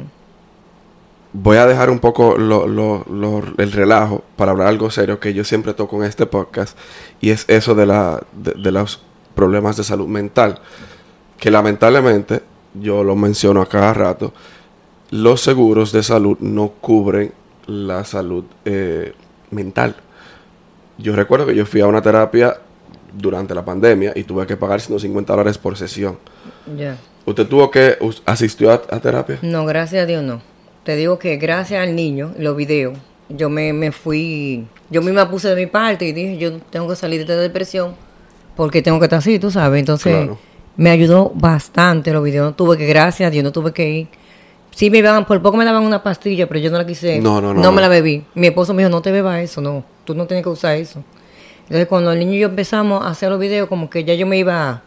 Voy 1.32 1.58
a 1.58 1.66
dejar 1.66 1.90
un 1.90 2.00
poco 2.00 2.36
lo- 2.36 2.66
lo- 2.66 3.04
lo- 3.08 3.42
el 3.58 3.70
relajo 3.70 4.24
para 4.36 4.50
hablar 4.50 4.66
algo 4.66 4.90
serio 4.90 5.20
que 5.20 5.32
yo 5.32 5.44
siempre 5.44 5.74
toco 5.74 5.96
en 6.02 6.08
este 6.08 6.26
podcast 6.26 6.76
y 7.20 7.30
es 7.30 7.44
eso 7.48 7.74
de, 7.76 7.86
la, 7.86 8.20
de, 8.32 8.52
de 8.60 8.72
los 8.72 9.00
problemas 9.36 9.76
de 9.76 9.84
salud 9.84 10.08
mental. 10.08 10.58
Que 11.38 11.50
lamentablemente, 11.52 12.42
yo 12.74 13.04
lo 13.04 13.14
menciono 13.14 13.62
a 13.62 13.66
cada 13.68 13.94
rato, 13.94 14.32
los 15.10 15.40
seguros 15.40 15.92
de 15.92 16.02
salud 16.02 16.38
no 16.40 16.68
cubren 16.80 17.32
la 17.66 18.04
salud 18.04 18.44
eh, 18.64 19.12
mental. 19.50 19.96
Yo 20.98 21.16
recuerdo 21.16 21.46
que 21.46 21.54
yo 21.54 21.66
fui 21.66 21.80
a 21.80 21.86
una 21.86 22.02
terapia 22.02 22.58
durante 23.12 23.54
la 23.54 23.64
pandemia 23.64 24.12
y 24.14 24.24
tuve 24.24 24.46
que 24.46 24.56
pagar 24.56 24.80
150 24.80 25.32
dólares 25.32 25.58
por 25.58 25.76
sesión. 25.76 26.18
Ya. 26.76 26.96
¿Usted 27.26 27.46
tuvo 27.46 27.70
que 27.70 27.96
asistió 28.26 28.70
a, 28.70 28.74
a 28.90 29.00
terapia? 29.00 29.38
No, 29.42 29.64
gracias 29.66 30.02
a 30.02 30.06
Dios 30.06 30.22
no. 30.22 30.40
Te 30.84 30.96
digo 30.96 31.18
que 31.18 31.36
gracias 31.36 31.82
al 31.82 31.94
niño, 31.94 32.32
los 32.38 32.56
videos, 32.56 32.96
yo 33.28 33.50
me, 33.50 33.72
me 33.72 33.92
fui, 33.92 34.64
yo 34.90 35.02
misma 35.02 35.30
puse 35.30 35.48
de 35.48 35.56
mi 35.56 35.66
parte 35.66 36.06
y 36.06 36.12
dije, 36.12 36.38
yo 36.38 36.58
tengo 36.70 36.88
que 36.88 36.96
salir 36.96 37.18
de 37.18 37.32
esta 37.32 37.42
depresión 37.42 37.94
porque 38.56 38.82
tengo 38.82 38.98
que 38.98 39.04
estar 39.06 39.18
así, 39.18 39.38
tú 39.38 39.50
sabes. 39.50 39.78
Entonces, 39.80 40.14
Claro. 40.14 40.38
me 40.76 40.90
ayudó 40.90 41.30
bastante 41.34 42.12
los 42.12 42.22
videos. 42.24 42.46
No 42.50 42.54
tuve 42.54 42.76
que, 42.76 42.86
gracias 42.86 43.26
a 43.28 43.30
Dios, 43.30 43.44
no 43.44 43.52
tuve 43.52 43.72
que 43.72 43.88
ir. 43.90 44.08
Sí 44.72 44.88
me 44.90 45.02
daban, 45.02 45.26
por 45.26 45.40
poco 45.42 45.56
me 45.56 45.64
daban 45.64 45.82
una 45.82 46.02
pastilla, 46.02 46.46
pero 46.46 46.60
yo 46.60 46.70
no 46.70 46.78
la 46.78 46.86
quise. 46.86 47.18
No, 47.20 47.40
no, 47.40 47.52
no, 47.52 47.60
No 47.60 47.72
me 47.72 47.80
la 47.80 47.88
bebí. 47.88 48.24
Mi 48.34 48.46
esposo 48.46 48.72
me 48.72 48.82
dijo, 48.82 48.90
no 48.90 49.02
te 49.02 49.10
bebas 49.12 49.40
eso, 49.40 49.60
no. 49.60 49.84
Tú 50.04 50.14
no 50.14 50.26
tienes 50.26 50.42
que 50.44 50.48
usar 50.50 50.76
eso. 50.76 51.02
Entonces, 51.64 51.86
cuando 51.88 52.12
el 52.12 52.18
niño 52.18 52.32
y 52.34 52.38
yo 52.40 52.48
empezamos 52.48 53.04
a 53.04 53.08
hacer 53.08 53.30
los 53.30 53.38
videos, 53.38 53.68
como 53.68 53.90
que 53.90 54.04
ya 54.04 54.14
yo 54.14 54.26
me 54.26 54.38
iba 54.38 54.82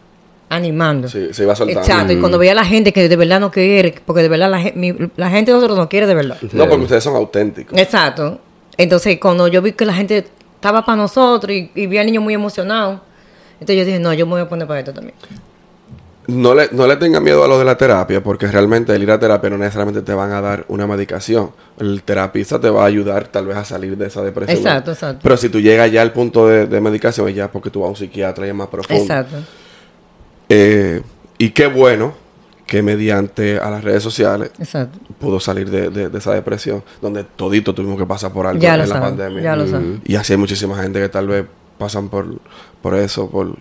animando. 0.48 1.08
Sí, 1.08 1.28
se 1.32 1.42
iba 1.42 1.54
soltando. 1.56 1.80
Exacto, 1.80 2.12
y 2.12 2.20
cuando 2.20 2.38
veía 2.38 2.52
a 2.52 2.56
la 2.56 2.64
gente 2.64 2.92
que 2.92 3.08
de 3.08 3.16
verdad 3.16 3.40
no 3.40 3.50
quiere, 3.50 3.94
porque 4.04 4.22
de 4.22 4.28
verdad 4.28 4.50
la, 4.50 4.72
mi- 4.74 4.94
la 5.16 5.30
gente 5.30 5.50
de 5.50 5.56
nosotros 5.56 5.78
no 5.78 5.88
quiere 5.88 6.06
de 6.06 6.14
verdad. 6.14 6.36
No, 6.52 6.68
porque 6.68 6.84
ustedes 6.84 7.04
son 7.04 7.16
auténticos. 7.16 7.78
Exacto. 7.78 8.38
Entonces, 8.76 9.18
cuando 9.20 9.48
yo 9.48 9.62
vi 9.62 9.72
que 9.72 9.84
la 9.86 9.94
gente 9.94 10.26
estaba 10.56 10.84
para 10.84 10.96
nosotros 10.96 11.52
y, 11.56 11.70
y 11.74 11.86
vi 11.86 11.98
al 11.98 12.06
niño 12.06 12.20
muy 12.20 12.34
emocionado, 12.34 13.00
entonces 13.54 13.76
yo 13.76 13.84
dije, 13.84 13.98
no, 13.98 14.12
yo 14.12 14.26
me 14.26 14.32
voy 14.32 14.40
a 14.42 14.48
poner 14.48 14.66
para 14.66 14.80
esto 14.80 14.92
también. 14.92 15.14
No 16.26 16.54
le, 16.54 16.68
no 16.72 16.86
le 16.86 16.96
tenga 16.96 17.20
miedo 17.20 17.44
a 17.44 17.48
lo 17.48 17.58
de 17.58 17.64
la 17.66 17.76
terapia, 17.76 18.22
porque 18.22 18.46
realmente 18.46 18.94
el 18.94 19.02
ir 19.02 19.10
a 19.10 19.18
terapia 19.18 19.50
no 19.50 19.58
necesariamente 19.58 20.00
te 20.02 20.14
van 20.14 20.32
a 20.32 20.40
dar 20.40 20.64
una 20.68 20.86
medicación. 20.86 21.50
El 21.78 22.02
terapista 22.02 22.58
te 22.58 22.70
va 22.70 22.82
a 22.84 22.86
ayudar 22.86 23.28
tal 23.28 23.46
vez 23.46 23.56
a 23.58 23.64
salir 23.64 23.96
de 23.98 24.06
esa 24.06 24.22
depresión. 24.22 24.56
Exacto, 24.58 24.92
exacto. 24.92 25.20
Pero 25.22 25.36
si 25.36 25.48
tú 25.50 25.60
llegas 25.60 25.92
ya 25.92 26.00
al 26.00 26.12
punto 26.12 26.46
de, 26.48 26.66
de 26.66 26.80
medicación, 26.80 27.28
es 27.28 27.34
ya 27.34 27.50
porque 27.52 27.68
tú 27.70 27.80
vas 27.80 27.88
a 27.88 27.90
un 27.90 27.96
psiquiatra 27.96 28.46
y 28.46 28.48
es 28.48 28.54
más 28.54 28.68
profundo. 28.68 29.02
Exacto. 29.02 29.36
Eh, 30.48 31.02
y 31.38 31.50
qué 31.50 31.66
bueno 31.66 32.14
que 32.66 32.82
mediante 32.82 33.58
a 33.58 33.70
las 33.70 33.84
redes 33.84 34.02
sociales 34.02 34.50
Exacto. 34.58 34.98
pudo 35.20 35.38
salir 35.40 35.68
de, 35.70 35.90
de- 35.90 36.08
de 36.08 36.18
esa 36.18 36.32
depresión, 36.32 36.82
donde 37.02 37.24
todito 37.24 37.74
tuvimos 37.74 37.98
que 37.98 38.06
pasar 38.06 38.32
por 38.32 38.46
algo 38.46 38.60
Ya 38.62 38.74
en 38.74 38.80
lo 38.80 38.86
la 38.94 39.00
pandemia. 39.00 39.42
Ya 39.42 39.56
lo 39.56 39.66
saben. 39.66 40.00
Y 40.04 40.16
así 40.16 40.32
hay 40.32 40.38
muchísima 40.38 40.80
gente 40.82 41.00
que 41.00 41.08
tal 41.10 41.28
vez 41.28 41.44
pasan 41.78 42.08
por, 42.08 42.26
por 42.80 42.94
eso, 42.94 43.28
por 43.28 43.54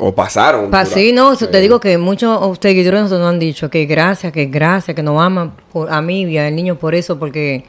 o 0.00 0.14
pasaron. 0.14 0.70
Pa- 0.70 0.84
por- 0.84 0.92
sí, 0.94 1.12
no, 1.12 1.36
te 1.36 1.60
digo 1.60 1.78
que 1.78 1.98
muchos 1.98 2.58
seguidores 2.60 3.02
nos 3.10 3.12
han 3.12 3.38
dicho 3.38 3.68
que 3.70 3.84
gracias, 3.86 4.32
que 4.32 4.46
gracias, 4.46 4.94
que 4.94 5.02
nos 5.02 5.20
aman 5.20 5.52
por, 5.72 5.92
a 5.92 6.00
mí 6.02 6.22
y 6.22 6.38
al 6.38 6.54
niño 6.56 6.76
por 6.76 6.94
eso, 6.94 7.18
porque 7.18 7.64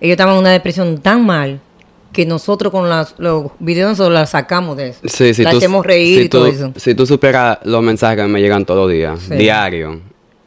ellos 0.00 0.12
estaban 0.12 0.34
en 0.34 0.40
una 0.40 0.50
depresión 0.50 0.98
tan 0.98 1.24
mal 1.26 1.60
que 2.12 2.26
nosotros 2.26 2.70
con 2.72 2.88
las, 2.90 3.14
los 3.18 3.46
videos 3.58 3.90
nosotros 3.90 4.12
la 4.14 4.26
sacamos 4.26 4.76
de 4.76 4.88
eso. 4.90 5.00
Sí, 5.04 5.32
si 5.34 5.42
la 5.42 5.50
tú, 5.52 5.56
hacemos 5.58 5.84
reír 5.86 6.18
si 6.20 6.24
y 6.26 6.28
todo 6.28 6.44
tú- 6.46 6.50
eso. 6.52 6.72
Si 6.76 6.94
tú 6.94 7.06
supieras 7.06 7.58
los 7.64 7.82
mensajes 7.82 8.18
que 8.22 8.28
me 8.28 8.40
llegan 8.40 8.64
todos 8.64 8.80
los 8.86 8.90
días, 8.92 9.18
Sí. 9.20 9.34
diario, 9.36 10.00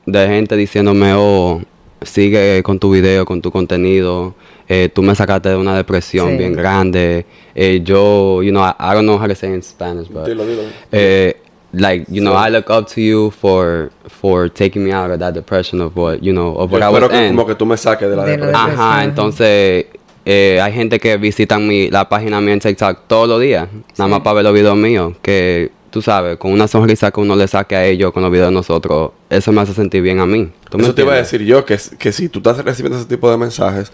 de 0.05 0.27
gente 0.27 0.55
diciéndome, 0.55 1.13
oh, 1.15 1.61
sigue 2.01 2.61
con 2.63 2.77
tu 2.77 2.91
video, 2.91 3.25
con 3.25 3.41
tu 3.41 3.51
contenido, 3.51 4.35
eh, 4.67 4.89
tú 4.93 5.01
me 5.03 5.13
sacaste 5.15 5.49
de 5.49 5.55
una 5.57 5.75
depresión 5.75 6.29
Sí. 6.31 6.37
bien 6.37 6.53
grande, 6.53 7.25
eh, 7.53 7.81
yo, 7.83 8.41
you 8.41 8.51
know, 8.51 8.63
I, 8.63 8.73
I 8.79 8.93
don't 8.93 9.05
know 9.05 9.17
how 9.17 9.27
to 9.27 9.35
say 9.35 9.53
in 9.53 9.61
Spanish, 9.61 10.07
but, 10.09 10.25
Dilo, 10.27 10.43
dilo. 10.45 10.63
eh, 10.91 11.35
like, 11.73 12.05
you 12.09 12.21
know, 12.21 12.33
I 12.35 12.49
look 12.49 12.69
up 12.69 12.87
to 12.93 13.01
you 13.01 13.31
for, 13.31 13.91
for 14.07 14.49
taking 14.49 14.83
me 14.83 14.91
out 14.93 15.11
of 15.11 15.19
that 15.19 15.33
depression 15.33 15.81
of 15.81 15.95
what, 15.95 16.19
you 16.23 16.31
know, 16.33 16.55
of 16.57 16.71
Yo 16.71 16.77
what 16.79 16.83
I 16.83 16.87
espero 16.87 17.07
was 17.07 17.09
que 17.11 17.27
in. 17.27 17.35
como 17.35 17.45
que 17.45 17.55
tú 17.55 17.65
me 17.65 17.77
saques 17.77 18.09
de 18.09 18.15
la 18.15 18.23
De 18.23 18.31
depresión. 18.37 18.55
Ajá, 18.71 19.03
entonces 19.03 19.85
eh, 20.25 20.59
hay 20.63 20.73
gente 20.73 20.99
que 20.99 21.17
visitan 21.17 21.67
mi, 21.67 21.89
la 21.91 22.07
página 22.09 22.41
mía 22.41 22.53
en 22.53 22.59
TikTok 22.59 23.01
todos 23.07 23.27
los 23.27 23.39
días, 23.41 23.67
nada 23.97 24.07
más 24.09 24.21
para 24.21 24.35
ver 24.35 24.43
los 24.45 24.53
videos 24.53 24.75
míos, 24.77 25.13
que 25.21 25.71
tú 25.91 26.01
sabes, 26.01 26.37
con 26.37 26.51
una 26.51 26.67
sonrisa 26.67 27.11
que 27.11 27.19
uno 27.21 27.35
le 27.35 27.47
saque 27.47 27.75
a 27.75 27.85
ellos 27.85 28.11
con 28.11 28.23
los 28.23 28.31
videos 28.31 28.47
de 28.49 28.53
nosotros, 28.55 29.11
eso 29.29 29.51
me 29.51 29.61
hace 29.61 29.73
sentir 29.73 30.01
bien 30.01 30.19
a 30.19 30.25
mí. 30.25 30.49
¿Tú 30.69 30.77
me 30.77 30.83
Eso 30.85 30.95
te 30.95 31.03
iba 31.03 31.13
a 31.13 31.17
decir 31.17 31.41
yo, 31.43 31.63
que, 31.63 31.77
que 31.99 32.11
si 32.11 32.27
tú 32.27 32.39
estás 32.39 32.57
recibiendo 32.65 32.97
ese 32.97 33.07
tipo 33.07 33.29
de 33.29 33.37
mensajes, 33.37 33.91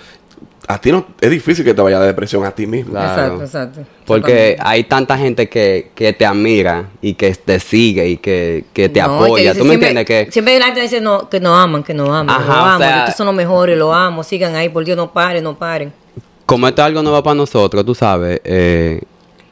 a 0.68 0.80
ti 0.80 0.92
no 0.92 1.06
es 1.20 1.30
difícil 1.30 1.66
que 1.66 1.74
te 1.74 1.82
vaya 1.82 2.00
de 2.00 2.08
depresión 2.08 2.46
a 2.46 2.52
ti 2.52 2.66
mismo. 2.68 2.92
Claro. 2.92 3.42
Exacto, 3.42 3.44
exacto. 3.44 3.80
Porque 4.06 4.56
hay 4.60 4.84
tanta 4.86 5.18
gente 5.18 5.50
que, 5.50 5.92
que 5.96 6.14
te 6.14 6.26
admira 6.26 6.86
y 7.02 7.14
que 7.16 7.34
te 7.34 7.60
sigue 7.60 8.08
y 8.08 8.18
que, 8.18 8.66
que 8.74 8.88
te 8.90 9.02
No, 9.02 9.18
que 9.20 9.24
apoya. 9.26 9.50
dice 9.52 9.60
¿Tú 9.60 9.66
me 9.66 9.74
entiendes? 9.74 10.06
Que 10.06 10.28
Siempre 10.32 10.60
la 10.60 10.66
gente 10.68 10.82
dice 10.82 11.02
no, 11.02 11.30
que 11.30 11.40
nos 11.40 11.58
aman, 11.58 11.84
que 11.84 11.94
nos 11.94 12.10
aman, 12.10 12.28
que 12.28 12.44
Ajá, 12.44 12.48
nos 12.48 12.56
o 12.58 12.60
aman, 12.62 12.80
sea- 12.80 12.94
que 12.94 13.00
estos 13.00 13.16
son 13.16 13.26
los 13.28 13.36
mejores, 13.36 13.78
los 13.78 13.94
amo, 13.94 14.24
sigan 14.24 14.56
ahí, 14.56 14.70
por 14.70 14.86
Dios, 14.86 14.96
no 14.98 15.12
paren, 15.12 15.44
no 15.44 15.58
paren. 15.58 15.92
como 16.46 16.68
esto 16.68 16.82
es 16.82 16.86
algo 16.86 17.02
nuevo 17.02 17.22
para 17.24 17.36
nosotros, 17.36 17.86
tú 17.86 17.96
sabes, 17.96 18.40
eh, 18.44 19.02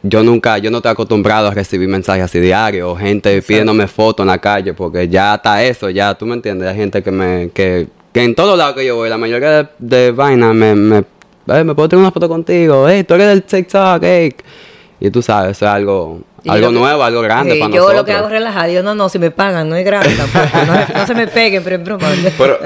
yo 0.03 0.23
nunca, 0.23 0.57
yo 0.59 0.69
no 0.71 0.77
estoy 0.77 0.91
acostumbrado 0.93 1.47
a 1.47 1.53
recibir 1.53 1.89
mensajes 1.89 2.23
así 2.23 2.39
diarios, 2.39 2.87
o 2.89 2.95
gente 2.95 3.41
pidiéndome 3.41 3.87
fotos 3.87 4.23
en 4.23 4.27
la 4.27 4.37
calle, 4.37 4.73
porque 4.73 5.07
ya 5.09 5.35
está 5.35 5.61
eso, 5.63 5.89
ya, 5.89 6.13
tú 6.13 6.25
me 6.25 6.35
entiendes, 6.35 6.69
hay 6.69 6.75
gente 6.75 7.01
que 7.03 7.11
me, 7.11 7.49
que, 7.53 7.87
que 8.19 8.25
en 8.25 8.35
todos 8.35 8.57
lados 8.57 8.75
que 8.75 8.85
yo 8.85 8.95
voy, 8.95 9.09
la 9.09 9.17
mayoría 9.17 9.49
de, 9.63 9.67
de 9.79 10.11
vainas 10.11 10.53
me, 10.53 10.75
me, 10.75 10.97
"Eh, 11.47 11.63
me 11.63 11.73
puedo 11.75 11.89
tener 11.89 12.01
una 12.01 12.11
foto 12.11 12.27
contigo, 12.29 12.87
hey, 12.87 13.03
tú 13.03 13.13
eres 13.15 13.27
del 13.27 13.43
TikTok, 13.43 14.01
hey. 14.03 14.35
Y 14.99 15.09
tú 15.09 15.21
sabes, 15.21 15.51
eso 15.57 15.65
es 15.65 15.71
algo, 15.71 16.19
Y 16.43 16.49
algo 16.49 16.67
que- 16.69 16.73
nuevo, 16.75 17.03
algo 17.03 17.21
grande 17.21 17.53
Sí, 17.53 17.59
para 17.59 17.71
yo 17.71 17.77
nosotros. 17.77 17.99
lo 18.01 18.05
que 18.05 18.11
hago 18.13 18.25
es 18.27 18.31
relajado, 18.33 18.71
yo 18.71 18.83
no, 18.83 18.95
no, 18.95 19.07
si 19.09 19.17
me 19.19 19.31
pagan, 19.31 19.69
no 19.69 19.75
es 19.75 19.85
gratis 19.85 20.17
tampoco, 20.17 20.57
no, 20.67 20.99
no 20.99 21.07
se 21.07 21.15
me 21.15 21.27
peguen, 21.27 21.63
pero 21.63 21.77
es 21.77 21.83
broma. 21.83 22.07
Pero 22.37 22.59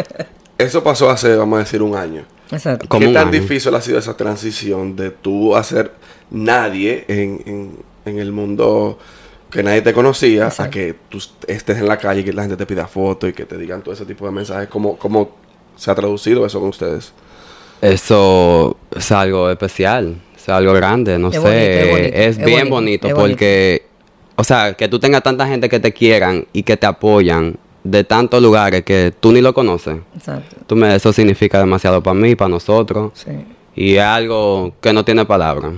eso 0.58 0.84
pasó 0.84 1.10
hace, 1.10 1.36
vamos 1.36 1.58
a 1.58 1.60
decir, 1.60 1.82
un 1.82 1.96
año. 1.96 2.26
Exacto. 2.52 2.88
¿Qué 3.00 3.08
tan 3.08 3.28
año. 3.30 3.32
difícil 3.32 3.74
ha 3.76 3.82
sido 3.82 3.98
esa 4.00 4.16
transición 4.18 4.96
de 4.96 5.10
tú 5.12 5.56
hacer 5.56 5.92
nadie 6.32 7.06
en, 7.08 7.42
en- 7.46 7.78
en 8.06 8.20
el 8.20 8.32
mundo 8.32 8.98
que 9.50 9.62
nadie 9.64 9.82
te 9.82 9.94
conocía 9.94 10.50
a 10.58 10.70
que 10.70 10.96
tú 11.10 11.20
estés 11.48 11.78
en 11.78 11.88
la 11.88 11.98
calle 11.98 12.22
y 12.22 12.24
que 12.24 12.34
la 12.34 12.42
gente 12.42 12.58
te 12.58 12.66
pida 12.66 12.88
fotos 12.88 13.30
y 13.30 13.34
que 13.34 13.46
te 13.46 13.58
digan 13.58 13.82
todo 13.84 13.94
ese 13.94 14.06
tipo 14.06 14.26
de 14.26 14.32
mensajes? 14.32 14.68
¿Cómo, 14.68 14.98
cómo 14.98 15.36
se 15.76 15.92
ha 15.92 15.96
traducido 15.96 16.46
eso 16.46 16.60
con 16.60 16.70
ustedes? 16.70 17.14
Eso 17.82 18.78
es 18.96 19.12
algo 19.12 19.50
especial, 19.50 20.16
es 20.36 20.48
algo 20.50 20.74
grande, 20.74 21.20
no 21.20 21.28
Es 21.30 21.34
sé, 21.36 21.40
bonito, 21.40 21.60
es 21.62 21.90
bonito, 21.92 22.16
es 22.18 22.38
es 22.38 22.46
bien 22.46 22.70
bonito, 22.70 23.10
porque, 23.14 23.86
o 24.36 24.44
sea, 24.44 24.74
que 24.74 24.88
tú 24.88 25.00
tengas 25.00 25.22
tanta 25.24 25.46
gente 25.48 25.68
que 25.68 25.80
te 25.80 25.92
quieran 25.92 26.46
y 26.54 26.64
que 26.64 26.78
te 26.78 26.86
apoyan 26.86 27.58
de 27.84 28.06
tantos 28.06 28.42
lugares 28.42 28.84
que 28.84 29.14
tú 29.20 29.34
ni 29.34 29.42
lo 29.42 29.54
conoces. 29.54 29.98
Exacto. 30.16 30.56
Tú 30.66 30.76
me, 30.78 30.96
eso 30.96 31.12
significa 31.12 31.60
demasiado 31.60 32.02
para 32.02 32.14
mí, 32.14 32.36
para 32.36 32.48
nosotros, 32.50 33.12
Sí. 33.16 33.32
y 33.76 33.96
es 33.96 34.02
algo 34.04 34.74
que 34.80 34.94
no 34.94 35.04
tiene 35.04 35.26
palabras. 35.26 35.74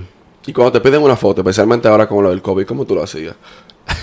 Y 0.46 0.52
cuando 0.52 0.70
te 0.70 0.80
piden 0.80 1.02
una 1.02 1.16
foto, 1.16 1.40
especialmente 1.40 1.88
ahora 1.88 2.06
con 2.08 2.22
lo 2.22 2.30
del 2.30 2.40
COVID, 2.40 2.64
¿cómo 2.66 2.84
tú 2.84 2.94
lo 2.94 3.02
hacías? 3.02 3.34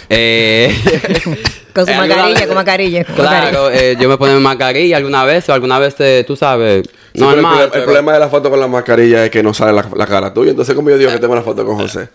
Eh, 0.09 0.73
Con 1.73 1.85
su 1.87 1.91
eh, 1.91 1.95
mascarilla, 1.97 2.45
con 2.45 2.55
mascarilla. 2.55 3.03
con 3.05 3.15
Claro, 3.15 3.71
eh, 3.71 3.97
yo 3.99 4.07
me 4.07 4.15
pongo 4.17 4.31
mi 4.35 4.39
mascarilla 4.41 4.97
alguna 4.97 5.25
vez, 5.25 5.49
o 5.49 5.53
alguna 5.53 5.79
vez, 5.79 5.95
tú 6.27 6.35
sabes, 6.35 6.83
Sí, 6.85 7.19
pero 7.19 7.29
el, 7.31 7.35
problema, 7.41 7.63
el 7.63 7.69
pero- 7.71 7.83
problema 7.85 8.13
de 8.13 8.19
la 8.19 8.29
foto 8.29 8.49
con 8.51 8.59
la 8.59 8.67
mascarilla 8.67 9.25
es 9.25 9.31
que 9.31 9.41
no 9.41 9.53
sale 9.55 9.73
la, 9.73 9.87
la 9.95 10.05
cara 10.05 10.31
tuya. 10.33 10.51
Entonces, 10.51 10.75
como 10.75 10.89
yo 10.91 10.97
digo 10.99 11.11
que 11.11 11.17
tengo 11.17 11.33
una 11.33 11.41
foto 11.41 11.65
con 11.65 11.75
José? 11.77 12.09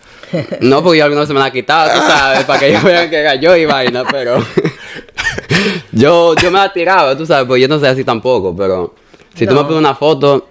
No, 0.61 0.83
porque 0.83 0.99
yo 0.99 1.05
alguna 1.05 1.21
vez 1.23 1.29
se 1.29 1.35
me 1.35 1.41
la 1.41 1.47
ha 1.47 1.51
quitado, 1.51 1.91
tú 2.01 2.07
sabes, 2.07 2.45
para 2.45 2.59
que 2.61 2.69
ellos 2.69 2.83
vean 2.85 3.11
que 3.11 3.17
era 3.17 3.35
yo 3.35 3.57
y 3.57 3.65
vaina, 3.65 4.05
pero 4.09 4.37
yo, 5.93 6.35
yo 6.37 6.51
me 6.51 6.59
la 6.59 6.73
tiraba, 6.73 7.17
tú 7.17 7.27
sabes, 7.27 7.47
pues 7.47 7.61
yo 7.61 7.69
no 7.69 7.79
sé 7.81 7.89
así 7.89 8.05
tampoco, 8.05 8.55
pero 8.57 8.95
si 9.35 9.47
tú 9.47 9.55
No. 9.55 9.63
me 9.63 9.69
pides 9.69 9.79
una 9.81 9.95
foto, 9.95 10.47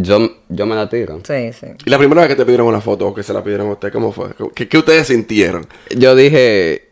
yo, 0.00 0.30
yo 0.48 0.66
me 0.66 0.74
la 0.74 0.88
tiro. 0.88 1.20
Sí, 1.26 1.52
sí. 1.52 1.66
Y 1.84 1.90
la 1.90 1.98
primera 1.98 2.22
vez 2.22 2.28
que 2.30 2.36
te 2.36 2.44
pidieron 2.44 2.66
una 2.66 2.80
foto 2.80 3.06
o 3.08 3.14
que 3.14 3.22
se 3.22 3.32
la 3.32 3.42
pidieron 3.42 3.68
a 3.68 3.72
usted, 3.72 3.92
¿cómo 3.92 4.12
fue? 4.12 4.28
¿Qué, 4.54 4.68
qué 4.68 4.78
ustedes 4.78 5.06
sintieron? 5.06 5.66
Yo 5.96 6.14
dije, 6.14 6.88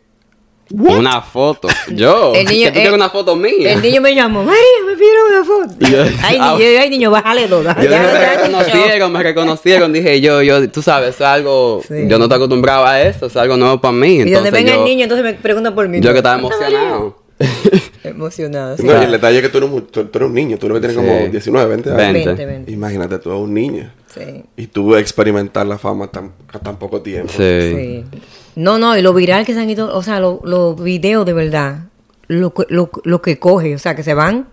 una 0.69 1.21
foto, 1.21 1.69
yo, 1.93 2.33
El 2.35 2.45
niño- 2.47 2.65
que 2.65 2.71
tú 2.71 2.73
quieres 2.73 2.93
una 2.93 3.09
foto 3.09 3.35
mía. 3.35 3.71
El 3.73 3.81
niño 3.81 4.01
me 4.01 4.13
llamó, 4.13 4.43
María, 4.43 4.61
me 4.85 4.93
pidieron 4.95 5.23
una 5.31 5.43
foto. 5.45 5.75
Yo- 5.79 6.03
ay, 6.23 6.37
Ah. 6.41 6.55
niño, 6.57 6.79
ay, 6.81 6.89
niño, 6.89 7.11
bájale 7.11 7.47
dos. 7.47 7.63
Yo 7.63 7.89
Ya, 7.89 8.01
me 8.01 8.35
reconocieron, 8.35 9.11
me 9.13 9.23
reconocieron, 9.23 9.93
dije 9.93 10.19
yo, 10.19 10.41
yo, 10.41 10.69
tú 10.69 10.81
sabes, 10.81 11.15
eso 11.15 11.23
es 11.23 11.29
algo, 11.29 11.81
Sí. 11.87 12.05
yo 12.07 12.17
no 12.17 12.25
estoy 12.25 12.35
acostumbrado 12.35 12.85
a 12.85 13.01
eso, 13.01 13.27
es 13.27 13.37
algo 13.37 13.55
nuevo 13.55 13.79
para 13.79 13.93
mí. 13.93 14.15
Y 14.15 14.17
donde 14.17 14.29
entonces 14.31 14.51
venga 14.51 14.73
yo, 14.73 14.79
el 14.79 14.85
niño, 14.85 15.03
entonces 15.03 15.23
me 15.23 15.33
preguntan 15.35 15.73
por 15.73 15.87
mí. 15.87 15.99
yo 16.01 16.11
que 16.11 16.17
estaba 16.17 16.37
emocionado. 16.37 17.26
Emocionado. 18.03 18.77
sí. 18.77 18.83
No, 18.83 18.99
y 19.01 19.05
el 19.05 19.11
detalle 19.11 19.37
es 19.37 19.43
que 19.43 19.49
tú 19.49 19.57
eres, 19.57 19.69
tú, 19.91 20.05
tú 20.05 20.17
eres 20.17 20.27
un 20.29 20.33
niño, 20.33 20.57
tú 20.57 20.67
no 20.69 20.79
tienes 20.79 20.97
Sí. 20.97 21.03
como 21.05 21.27
19, 21.27 21.69
20 21.69 21.89
años. 21.89 21.97
20. 22.13 22.25
20, 22.25 22.45
20. 22.45 22.71
Imagínate, 22.71 23.19
tú 23.19 23.29
eres 23.31 23.41
un 23.41 23.53
niño. 23.53 23.91
Sí. 24.13 24.43
Y 24.55 24.67
tú 24.67 24.95
experimentar 24.95 25.65
la 25.67 25.77
fama 25.77 26.07
tan, 26.07 26.31
a 26.51 26.59
tan 26.59 26.77
poco 26.77 27.01
tiempo. 27.01 27.31
Sí. 27.35 27.73
Sí. 27.75 28.05
No, 28.55 28.79
no, 28.79 28.97
y 28.97 29.01
lo 29.01 29.13
viral 29.13 29.45
que 29.45 29.53
se 29.53 29.59
han 29.59 29.69
ido, 29.69 29.95
o 29.95 30.01
sea, 30.01 30.19
lo- 30.19 30.41
los 30.43 30.81
videos 30.81 31.25
de 31.25 31.33
verdad, 31.33 31.85
lo, 32.27 32.53
que- 32.53 32.65
lo, 32.69 32.89
lo 33.03 33.21
que 33.21 33.37
coge, 33.37 33.75
o 33.75 33.79
sea, 33.79 33.95
que 33.95 34.03
se 34.03 34.13
van. 34.13 34.47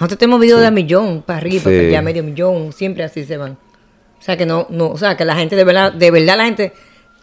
Nosotros 0.00 0.18
tenemos 0.18 0.40
videos 0.40 0.60
de 0.60 0.66
a 0.66 0.70
millón 0.70 1.22
para 1.22 1.38
arriba, 1.38 1.70
allá 1.70 2.02
medio 2.02 2.24
millón, 2.24 2.72
siempre 2.72 3.04
así 3.04 3.24
se 3.24 3.36
van. 3.36 3.52
O 4.18 4.22
sea, 4.24 4.36
que 4.38 4.46
no, 4.46 4.66
no, 4.70 4.88
o 4.88 4.96
sea, 4.96 5.16
que 5.16 5.24
la 5.26 5.36
gente 5.36 5.54
de 5.56 5.64
verdad, 5.64 5.92
de 5.92 6.10
verdad 6.10 6.36
la 6.38 6.44
gente 6.46 6.72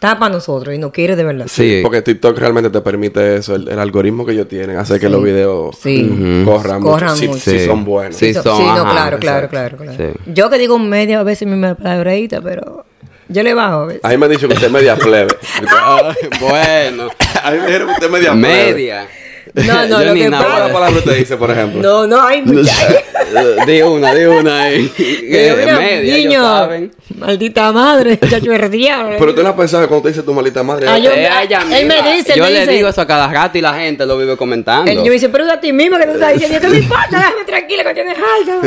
está 0.02 0.18
para 0.18 0.34
nosotros 0.34 0.74
y 0.74 0.78
no 0.78 0.90
quiere 0.90 1.14
de 1.14 1.22
verdad. 1.22 1.46
Sí. 1.48 1.78
Porque 1.82 2.02
TikTok 2.02 2.36
realmente 2.36 2.70
te 2.70 2.80
permite 2.80 3.36
eso, 3.36 3.54
el, 3.54 3.68
el 3.68 3.78
algoritmo 3.78 4.26
que 4.26 4.32
ellos 4.32 4.48
tienen, 4.48 4.76
hace 4.76 4.98
que 4.98 5.06
Sí. 5.06 5.12
los 5.12 5.22
videos 5.22 5.76
Sí. 5.80 6.42
Corran, 6.44 6.82
Corran 6.82 7.10
mucho, 7.10 7.20
si- 7.20 7.28
mucho. 7.28 7.40
si 7.40 7.58
Sí. 7.60 7.66
son 7.66 7.84
buenos. 7.84 8.16
Sí. 8.16 8.34
So- 8.34 8.42
son, 8.42 8.66
no, 8.66 8.72
ajá, 8.82 8.90
claro, 8.90 9.18
claro, 9.20 9.48
claro, 9.48 9.76
claro. 9.76 9.92
Sí. 9.96 10.18
Yo 10.32 10.50
que 10.50 10.58
digo 10.58 10.76
media 10.78 11.20
a 11.20 11.22
veces 11.22 11.46
mi 11.46 11.60
palabreita, 11.74 12.40
pero 12.40 12.84
yo 13.28 13.42
le 13.44 13.54
bajo 13.54 13.74
a 13.82 13.86
veces. 13.86 14.04
A 14.04 14.08
mí 14.08 14.16
me 14.16 14.26
han 14.26 14.32
dicho 14.32 14.48
que 14.48 14.54
usted 14.54 14.66
es 14.66 14.72
media 14.72 14.96
plebe. 14.96 15.28
Ay, 15.70 16.14
bueno, 16.40 17.08
A 17.44 17.50
mí 17.52 17.58
me 17.58 17.66
dijeron 17.66 17.86
que 17.88 17.92
usted 17.94 18.06
es 18.06 18.12
media 18.12 18.32
plebe. 18.32 18.72
media. 18.74 19.06
No, 19.54 19.86
no, 19.86 20.00
Yo 20.02 20.06
lo 20.06 20.14
que 20.14 20.28
nada. 20.30 20.44
¿Cuál 20.44 20.56
es 20.62 20.66
la 20.68 20.72
palabra 20.72 20.98
usted 20.98 21.16
dice, 21.16 21.36
por 21.36 21.50
ejemplo? 21.50 21.82
No, 21.82 22.06
no, 22.06 22.22
hay. 22.22 22.42
Di 23.66 23.80
una, 23.80 24.12
di 24.12 24.24
una 24.26 24.62
ahí. 24.64 24.92
Media, 24.98 26.16
niño, 26.16 26.42
saben. 26.42 26.90
maldita 27.16 27.72
madre, 27.72 28.18
chacho 28.18 28.50
de 28.50 28.68
diablo. 28.68 29.16
Pero 29.18 29.34
tú 29.34 29.42
no 29.42 29.48
has 29.48 29.54
pensado 29.54 29.88
cuando 29.88 30.02
te 30.02 30.08
dice 30.10 30.22
tu 30.22 30.34
maldita 30.34 30.62
madre. 30.62 30.86
Ah, 30.86 30.98
yo- 30.98 31.10
Eh, 31.12 31.28
ella 31.44 31.60
él 31.78 31.86
me 31.86 31.94
dice, 32.14 32.32
él 32.32 32.38
Yo 32.38 32.44
me 32.44 32.50
le 32.50 32.60
dice. 32.60 32.72
digo 32.72 32.88
eso 32.88 33.00
a 33.00 33.06
cada 33.06 33.28
rato 33.28 33.56
y 33.56 33.62
la 33.62 33.72
gente 33.74 34.04
lo 34.04 34.18
vive 34.18 34.36
comentando. 34.36 34.90
El 34.90 34.98
niño 34.98 35.08
me 35.08 35.14
dice, 35.14 35.30
pero 35.30 35.44
es 35.46 35.50
a 35.52 35.60
ti 35.60 35.72
mismo 35.72 35.96
que 35.96 36.04
tú 36.06 36.12
estás 36.12 36.32
diciendo, 36.34 36.58
¿qué 36.60 36.68
me 36.68 36.78
importa? 36.78 37.08
Déjame 37.10 37.44
tranquila 37.46 37.84
que 37.84 37.94
tienes 37.94 38.16
algo. 38.18 38.60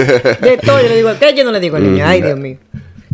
De 0.47 0.57
todo, 0.57 0.81
yo 0.81 0.87
le 0.89 0.95
digo, 0.95 1.11
¿qué? 1.19 1.33
Yo 1.35 1.43
no 1.43 1.51
le 1.51 1.59
digo 1.59 1.75
al 1.77 1.83
niño, 1.91 2.05
ay, 2.07 2.21
Dios 2.23 2.39
mío. 2.39 2.57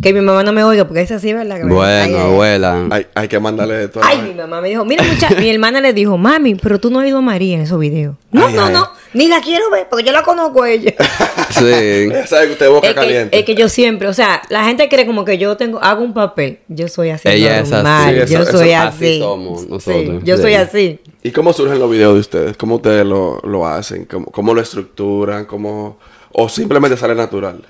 Que 0.02 0.12
mi 0.12 0.20
mamá 0.20 0.42
no 0.42 0.52
me 0.52 0.64
oiga, 0.64 0.84
porque 0.86 1.02
es 1.02 1.10
así, 1.12 1.32
¿verdad? 1.32 1.58
Que 1.58 1.64
me- 1.64 1.74
Bueno, 1.74 2.16
ay, 2.18 2.22
abuela. 2.24 2.86
Hay, 2.90 3.06
hay 3.14 3.28
que 3.28 3.38
mandarle 3.38 3.84
esto. 3.84 4.00
Ay, 4.02 4.20
mi 4.22 4.34
mamá 4.34 4.60
me 4.60 4.68
dijo, 4.68 4.84
mira, 4.84 5.04
mucha... 5.04 5.30
mi 5.30 5.48
hermana 5.48 5.80
le 5.80 5.92
dijo, 5.92 6.18
mami, 6.18 6.56
pero 6.56 6.80
tú 6.80 6.90
no 6.90 6.98
has 7.00 7.06
ido 7.06 7.18
a 7.18 7.20
María 7.20 7.54
en 7.54 7.60
esos 7.62 7.78
videos. 7.78 8.16
No, 8.32 8.46
Ay, 8.46 8.54
no, 8.54 8.64
ay. 8.66 8.72
no, 8.72 8.90
ni 9.14 9.28
la 9.28 9.40
quiero 9.40 9.70
ver, 9.70 9.86
porque 9.88 10.04
yo 10.04 10.12
la 10.12 10.22
conozco 10.22 10.62
a 10.64 10.70
ella. 10.70 10.92
Sí. 11.52 11.66
Ella 11.66 12.26
sabe 12.26 12.46
que 12.46 12.52
usted 12.54 12.66
es 12.66 12.72
boca 12.72 12.86
es, 12.88 12.94
que, 12.94 13.00
caliente. 13.00 13.38
es 13.38 13.44
que 13.44 13.54
yo 13.54 13.68
siempre, 13.68 14.08
o 14.08 14.14
sea, 14.14 14.40
la 14.48 14.64
gente 14.64 14.88
cree 14.88 15.06
como 15.06 15.24
que 15.24 15.36
yo 15.38 15.56
tengo, 15.56 15.78
hago 15.82 16.02
un 16.02 16.14
papel. 16.14 16.58
Yo 16.66 16.88
soy 16.88 17.10
así 17.10 17.28
Ella 17.28 17.56
es 17.58 17.62
así. 17.64 17.72
normal, 17.72 18.14
Sí, 18.14 18.20
eso- 18.22 18.32
yo 18.32 18.42
eso- 18.42 18.58
soy 18.58 18.72
así 18.72 19.04
así. 19.06 19.18
somos 19.20 19.60
Sí, 19.84 20.18
yo 20.24 20.36
Sí. 20.36 20.42
soy 20.42 20.54
así. 20.54 20.98
¿Y 21.22 21.30
cómo 21.30 21.52
surgen 21.52 21.78
los 21.78 21.90
videos 21.90 22.14
de 22.14 22.20
ustedes? 22.20 22.56
¿Cómo 22.56 22.76
ustedes 22.76 23.04
lo, 23.06 23.38
lo 23.44 23.66
hacen? 23.66 24.06
¿Cómo, 24.06 24.26
cómo 24.26 24.54
lo 24.54 24.60
estructuran? 24.62 25.44
¿Cómo... 25.44 25.98
¿O 26.32 26.48
simplemente 26.48 26.96
sale 26.96 27.14
natural? 27.14 27.62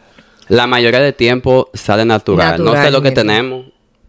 La 0.52 0.66
mayoría 0.66 1.00
del 1.00 1.14
tiempo 1.14 1.70
sale 1.72 2.04
natural. 2.04 2.62
No 2.62 2.72
sé 2.74 2.90
lo 2.90 3.00
que 3.00 3.10
tenemos, 3.10 3.64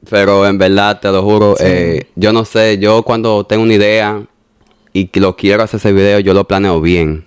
pero 0.09 0.45
en 0.45 0.57
verdad, 0.57 1.00
te 1.00 1.09
lo 1.09 1.23
juro, 1.23 1.55
eh, 1.59 2.07
yo 2.15 2.33
no 2.33 2.43
sé, 2.43 2.77
yo 2.79 3.03
cuando 3.03 3.45
tengo 3.45 3.63
una 3.63 3.73
idea 3.75 4.21
y 4.91 5.09
lo 5.19 5.38
quiero 5.38 5.63
hacer 5.63 5.77
ese 5.77 5.93
video, 5.93 6.19
yo 6.19 6.33
lo 6.33 6.43
planeo 6.45 6.81
bien. 6.81 7.23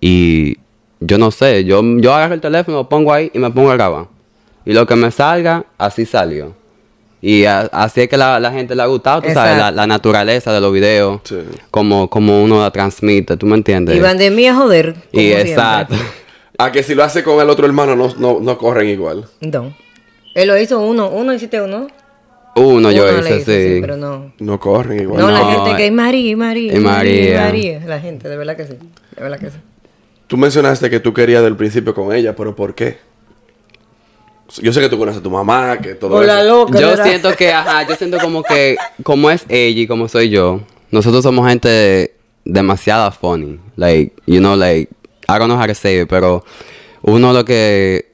Y 0.00 0.56
yo 1.00 1.18
no 1.18 1.32
sé, 1.32 1.64
yo, 1.64 1.82
yo 1.98 2.14
agarro 2.14 2.34
el 2.34 2.40
teléfono, 2.40 2.76
lo 2.78 2.88
pongo 2.88 3.12
ahí 3.12 3.30
y 3.34 3.38
me 3.40 3.50
pongo 3.50 3.70
a 3.72 3.74
grabar. 3.74 4.06
Y 4.64 4.72
lo 4.72 4.86
que 4.86 4.94
me 4.94 5.10
salga, 5.10 5.64
así 5.76 6.06
salió. 6.06 6.54
Y 7.22 7.44
a- 7.46 7.68
así 7.72 8.02
es 8.02 8.08
que 8.08 8.16
la, 8.16 8.38
la 8.38 8.52
gente 8.52 8.74
le 8.76 8.82
ha 8.82 8.86
gustado, 8.86 9.20
tú 9.22 9.28
sabes, 9.34 9.58
la, 9.58 9.70
la 9.72 9.86
naturaleza 9.88 10.52
de 10.52 10.60
los 10.60 10.72
videos, 10.72 11.20
Sí. 11.24 11.36
como, 11.72 12.08
como 12.08 12.40
uno 12.42 12.60
la 12.60 12.70
transmite, 12.70 13.36
¿tú 13.36 13.46
me 13.46 13.56
entiendes? 13.56 13.96
Y 13.96 14.00
van 14.00 14.16
de 14.16 14.30
mí 14.30 14.46
a 14.46 14.54
joder. 14.54 14.94
como 15.10 15.22
Y 15.22 15.26
siempre. 15.26 15.50
exacto. 15.50 15.94
A 16.62 16.72
que 16.72 16.82
si 16.82 16.94
lo 16.94 17.02
hace 17.04 17.22
con 17.22 17.40
el 17.40 17.48
otro 17.48 17.66
hermano 17.66 17.96
no, 17.96 18.14
no, 18.18 18.38
no 18.40 18.58
corren 18.58 18.88
igual. 18.88 19.26
No. 19.40 19.74
Él 20.34 20.48
lo 20.48 20.58
hizo 20.58 20.78
uno. 20.80 21.08
Uno 21.08 21.32
hiciste 21.32 21.60
uno. 21.60 21.88
Uno 22.56 22.90
yo 22.90 23.04
Uno 23.08 23.20
hice, 23.20 23.36
hizo, 23.38 23.44
sí. 23.52 23.78
Pero 23.80 23.96
no. 23.96 24.32
No 24.38 24.60
corren 24.60 25.00
igual. 25.00 25.20
No, 25.20 25.30
la 25.30 25.44
gente 25.44 25.76
que 25.76 25.86
es 25.86 25.92
María, 25.92 26.36
María, 26.36 26.74
Y 26.76 26.80
María. 26.80 27.40
María. 27.42 27.80
La 27.86 28.00
gente, 28.00 28.28
de 28.28 28.36
verdad 28.36 28.56
que 28.56 28.66
sí. 28.66 28.74
De 29.16 29.22
verdad 29.22 29.38
que 29.38 29.50
sí. 29.50 29.56
Tú 30.26 30.36
mencionaste 30.36 30.90
que 30.90 31.00
tú 31.00 31.14
querías 31.14 31.42
del 31.42 31.56
principio 31.56 31.94
con 31.94 32.14
ella, 32.14 32.36
pero 32.36 32.54
¿por 32.54 32.74
qué? 32.74 32.98
Yo 34.60 34.72
sé 34.72 34.80
que 34.80 34.88
tú 34.88 34.98
conoces 34.98 35.20
a 35.20 35.22
tu 35.22 35.30
mamá, 35.30 35.78
que 35.78 35.94
todo 35.94 36.16
Hola, 36.16 36.42
eso. 36.42 36.48
loca. 36.50 36.78
Yo 36.78 36.88
¿verdad? 36.88 37.04
siento 37.04 37.36
que, 37.36 37.52
ajá, 37.52 37.86
yo 37.88 37.94
siento 37.96 38.18
como 38.18 38.42
que, 38.42 38.76
como 39.02 39.30
es 39.30 39.44
ella 39.48 39.80
y 39.80 39.86
como 39.86 40.08
soy 40.08 40.28
yo, 40.28 40.60
nosotros 40.90 41.22
somos 41.22 41.48
gente 41.48 42.14
demasiado 42.44 43.10
funny. 43.12 43.58
Like, 43.76 44.12
you 44.26 44.40
know, 44.40 44.56
like, 44.56 44.90
I 45.30 45.38
don't 45.38 45.48
know 45.48 45.56
how 45.56 45.66
to 45.66 45.74
say 45.74 46.00
it, 46.00 46.08
pero 46.08 46.44
uno 47.02 47.32
lo 47.32 47.44
que, 47.44 48.04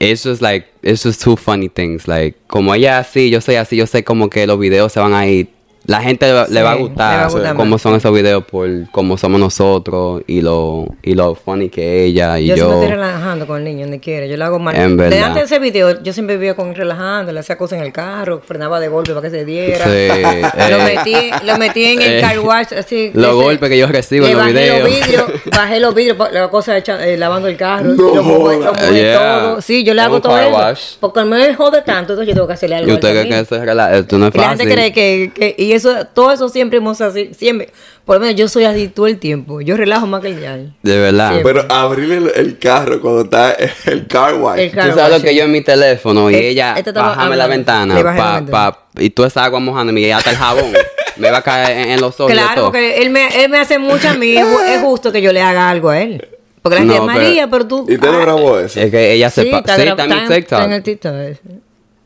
it's 0.00 0.24
just 0.24 0.42
like, 0.42 0.66
it's 0.82 1.02
just 1.02 1.22
two 1.22 1.36
funny 1.36 1.68
things. 1.68 2.08
Like, 2.08 2.36
como 2.48 2.74
ella 2.74 2.98
así, 2.98 3.30
yo 3.30 3.40
soy 3.40 3.54
así, 3.56 3.76
yo 3.76 3.86
sé 3.86 4.04
como 4.04 4.28
que 4.28 4.46
los 4.46 4.58
videos 4.58 4.92
se 4.92 5.00
van 5.00 5.14
a 5.14 5.26
ir. 5.26 5.48
La 5.86 6.00
gente 6.00 6.26
le 6.26 6.32
va- 6.32 6.46
le 6.48 6.62
va 6.62 6.72
a 6.72 6.76
Sí, 6.76 6.82
gustar 6.82 7.18
va 7.20 7.24
a 7.26 7.28
gustar 7.28 7.56
cómo 7.56 7.78
son 7.78 7.94
esos 7.94 8.12
videos 8.14 8.42
por 8.44 8.68
cómo 8.90 9.18
somos 9.18 9.38
nosotros 9.38 10.22
y 10.26 10.40
lo, 10.40 10.86
y 11.02 11.14
lo 11.14 11.34
funny 11.34 11.68
que 11.68 12.04
ella 12.04 12.38
y 12.38 12.46
yo, 12.46 12.56
yo. 12.56 12.64
siempre 12.66 12.84
estoy 12.86 12.96
relajando 12.96 13.46
con 13.46 13.58
el 13.58 13.64
niño 13.64 13.80
donde 13.82 14.00
quiere. 14.00 14.28
Yo 14.28 14.36
lo 14.38 14.44
hago 14.46 14.58
mal. 14.58 14.74
En 14.76 14.96
verdad. 14.96 15.24
Antes 15.24 15.50
de 15.50 15.56
ese 15.56 15.58
video, 15.62 16.02
yo 16.02 16.12
siempre 16.14 16.36
vivía 16.36 16.54
con 16.56 16.68
él 16.70 16.74
relajando, 16.74 17.32
le 17.32 17.40
hacía 17.40 17.58
cosas 17.58 17.78
en 17.80 17.84
el 17.84 17.92
carro, 17.92 18.40
frenaba 18.46 18.80
de 18.80 18.88
golpe 18.88 19.10
para 19.12 19.22
que 19.22 19.30
se 19.30 19.44
diera. 19.44 19.84
Sí, 19.84 19.90
lo, 20.70 20.76
eh. 20.78 20.94
metí, 20.96 21.46
lo 21.46 21.58
metí 21.58 21.84
en 21.84 22.00
el 22.02 22.12
Eh, 22.14 22.20
car 22.22 22.38
wash, 22.40 22.72
así. 22.78 23.10
los 23.14 23.32
ese- 23.34 23.42
golpes 23.42 23.68
que 23.68 23.78
yo 23.78 23.86
recibo 23.86 24.26
en 24.26 24.32
los 24.32 24.40
bajé 24.40 24.52
videos. 24.54 24.80
Los 24.80 24.88
vidrios, 25.00 25.24
bajé 25.54 25.80
los 25.80 25.94
vidrios, 25.94 26.16
la 26.32 26.48
cosa 26.48 26.78
hecha, 26.78 27.06
eh, 27.06 27.16
lavando 27.18 27.48
el 27.48 27.56
carro. 27.58 27.90
No 27.90 28.14
lo 28.14 28.24
joda. 28.24 28.56
lo 28.72 28.94
Yeah. 28.94 29.18
todo. 29.18 29.60
Sí, 29.60 29.84
yo 29.84 29.92
le 29.92 30.00
hago 30.00 30.20
todo 30.22 30.38
eso. 30.38 30.50
wash. 30.50 30.80
Porque 31.00 31.24
me 31.24 31.54
jode 31.54 31.82
tanto, 31.82 32.14
entonces 32.14 32.28
yo 32.28 32.34
tengo 32.34 32.46
que 32.46 32.54
hacerle 32.54 32.76
algo. 32.76 32.90
Y 32.90 32.94
usted 32.94 33.10
cree 33.10 33.28
que 33.28 33.40
eso 33.40 33.56
es, 33.56 33.62
rela- 33.62 33.92
esto 33.98 34.16
no 34.18 34.28
es 34.28 34.34
Y 34.34 34.38
la 34.38 34.44
fácil. 34.44 34.58
gente 34.60 34.74
cree 34.74 34.92
que, 34.92 35.32
que- 35.34 35.54
y 35.58 35.72
eso, 35.74 36.06
todo 36.14 36.32
eso 36.32 36.48
siempre 36.48 36.78
hemos 36.78 37.00
así, 37.00 37.30
siempre, 37.34 37.70
por 38.04 38.16
lo 38.16 38.20
menos 38.20 38.36
yo 38.36 38.48
soy 38.48 38.64
así 38.64 38.88
todo 38.88 39.06
el 39.06 39.18
tiempo, 39.18 39.60
yo 39.60 39.76
relajo 39.76 40.06
más 40.06 40.20
que 40.22 40.28
el 40.28 40.38
diario. 40.40 40.74
De 40.82 40.98
verdad. 40.98 41.30
Siempre. 41.32 41.52
Pero 41.54 41.72
abrir 41.72 42.12
el, 42.12 42.32
el 42.34 42.58
carro 42.58 43.00
cuando 43.00 43.22
está 43.22 43.56
el 43.86 44.06
car 44.06 44.34
wash. 44.34 44.58
El 44.58 44.70
car 44.72 44.90
Tú 44.90 44.96
sabes 44.98 45.18
lo 45.18 45.22
que 45.24 45.34
yo 45.34 45.44
en 45.44 45.52
mi 45.52 45.60
teléfono 45.62 46.30
y 46.30 46.34
Eh, 46.34 46.48
ella 46.50 46.74
este 46.76 46.92
bájame 46.92 47.36
la 47.36 47.46
ventana 47.46 47.94
la 47.94 48.02
pa, 48.02 48.34
ventana. 48.40 48.50
pa- 48.50 48.80
y 48.98 49.10
toda 49.10 49.28
esa 49.28 49.44
agua 49.44 49.60
mojándome 49.60 50.00
y 50.00 50.10
hasta 50.10 50.30
el 50.30 50.36
jabón 50.36 50.72
me 51.16 51.30
va 51.30 51.38
a 51.38 51.42
caer 51.42 51.78
en, 51.78 51.90
en 51.92 52.00
los 52.00 52.18
ojos 52.20 52.32
Claro, 52.32 52.54
todo. 52.54 52.64
porque 52.66 52.98
él 53.02 53.10
me, 53.10 53.26
él 53.44 53.50
me 53.50 53.58
hace 53.58 53.78
mucho 53.78 54.08
a 54.08 54.14
mí, 54.14 54.36
es, 54.36 54.44
ju- 54.44 54.64
es 54.68 54.80
justo 54.80 55.10
que 55.12 55.20
yo 55.22 55.32
le 55.32 55.40
haga 55.42 55.68
algo 55.70 55.90
a 55.90 56.00
él. 56.00 56.28
Porque 56.62 56.76
la 56.76 56.80
gente 56.82 56.96
No, 56.98 57.04
María, 57.06 57.46
pero 57.50 57.66
tú... 57.66 57.84
¿Y 57.88 57.94
usted 57.96 58.08
no 58.10 58.16
ah, 58.18 58.20
grabó 58.22 58.58
eso? 58.58 58.80
Es 58.80 58.90
que 58.90 59.12
ella 59.12 59.28
se 59.28 59.42
sí, 59.42 59.50
está, 59.50 59.76
sí, 59.76 59.82
está 59.82 60.04
en 60.04 60.08
mi 60.10 60.14
TikTok. 60.16 60.36
está 60.38 60.64
en 60.64 60.72
el 60.72 60.82
TikTok. 60.82 61.12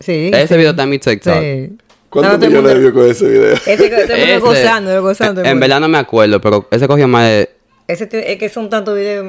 Sí. 0.00 0.30
Ese 0.32 0.48
sí. 0.48 0.54
video 0.56 0.70
está 0.70 0.82
en 0.82 0.88
mi 0.90 0.98
TikTok. 0.98 1.40
Sí. 1.40 1.70
¿Cuántos 2.11 2.43
el 2.43 2.49
millones 2.50 2.79
vio 2.81 2.94
con 2.94 3.07
ese 3.11 3.29
video? 3.29 3.53
Ese, 3.55 3.87
ese 3.87 4.38
gozando, 4.38 5.03
gozando. 5.03 5.44
En 5.44 5.61
verdad 5.61 5.81
no 5.81 5.88
me 5.88 5.99
acuerdo, 5.99 6.40
pero 6.40 6.66
ese 6.71 6.87
cogió 6.88 7.07
más 7.09 7.29
de... 7.29 7.51
Ese 7.87 8.07
te- 8.07 8.33
es 8.33 8.38
que 8.38 8.49
son 8.49 8.68
tantos 8.71 8.94
videos. 8.97 9.27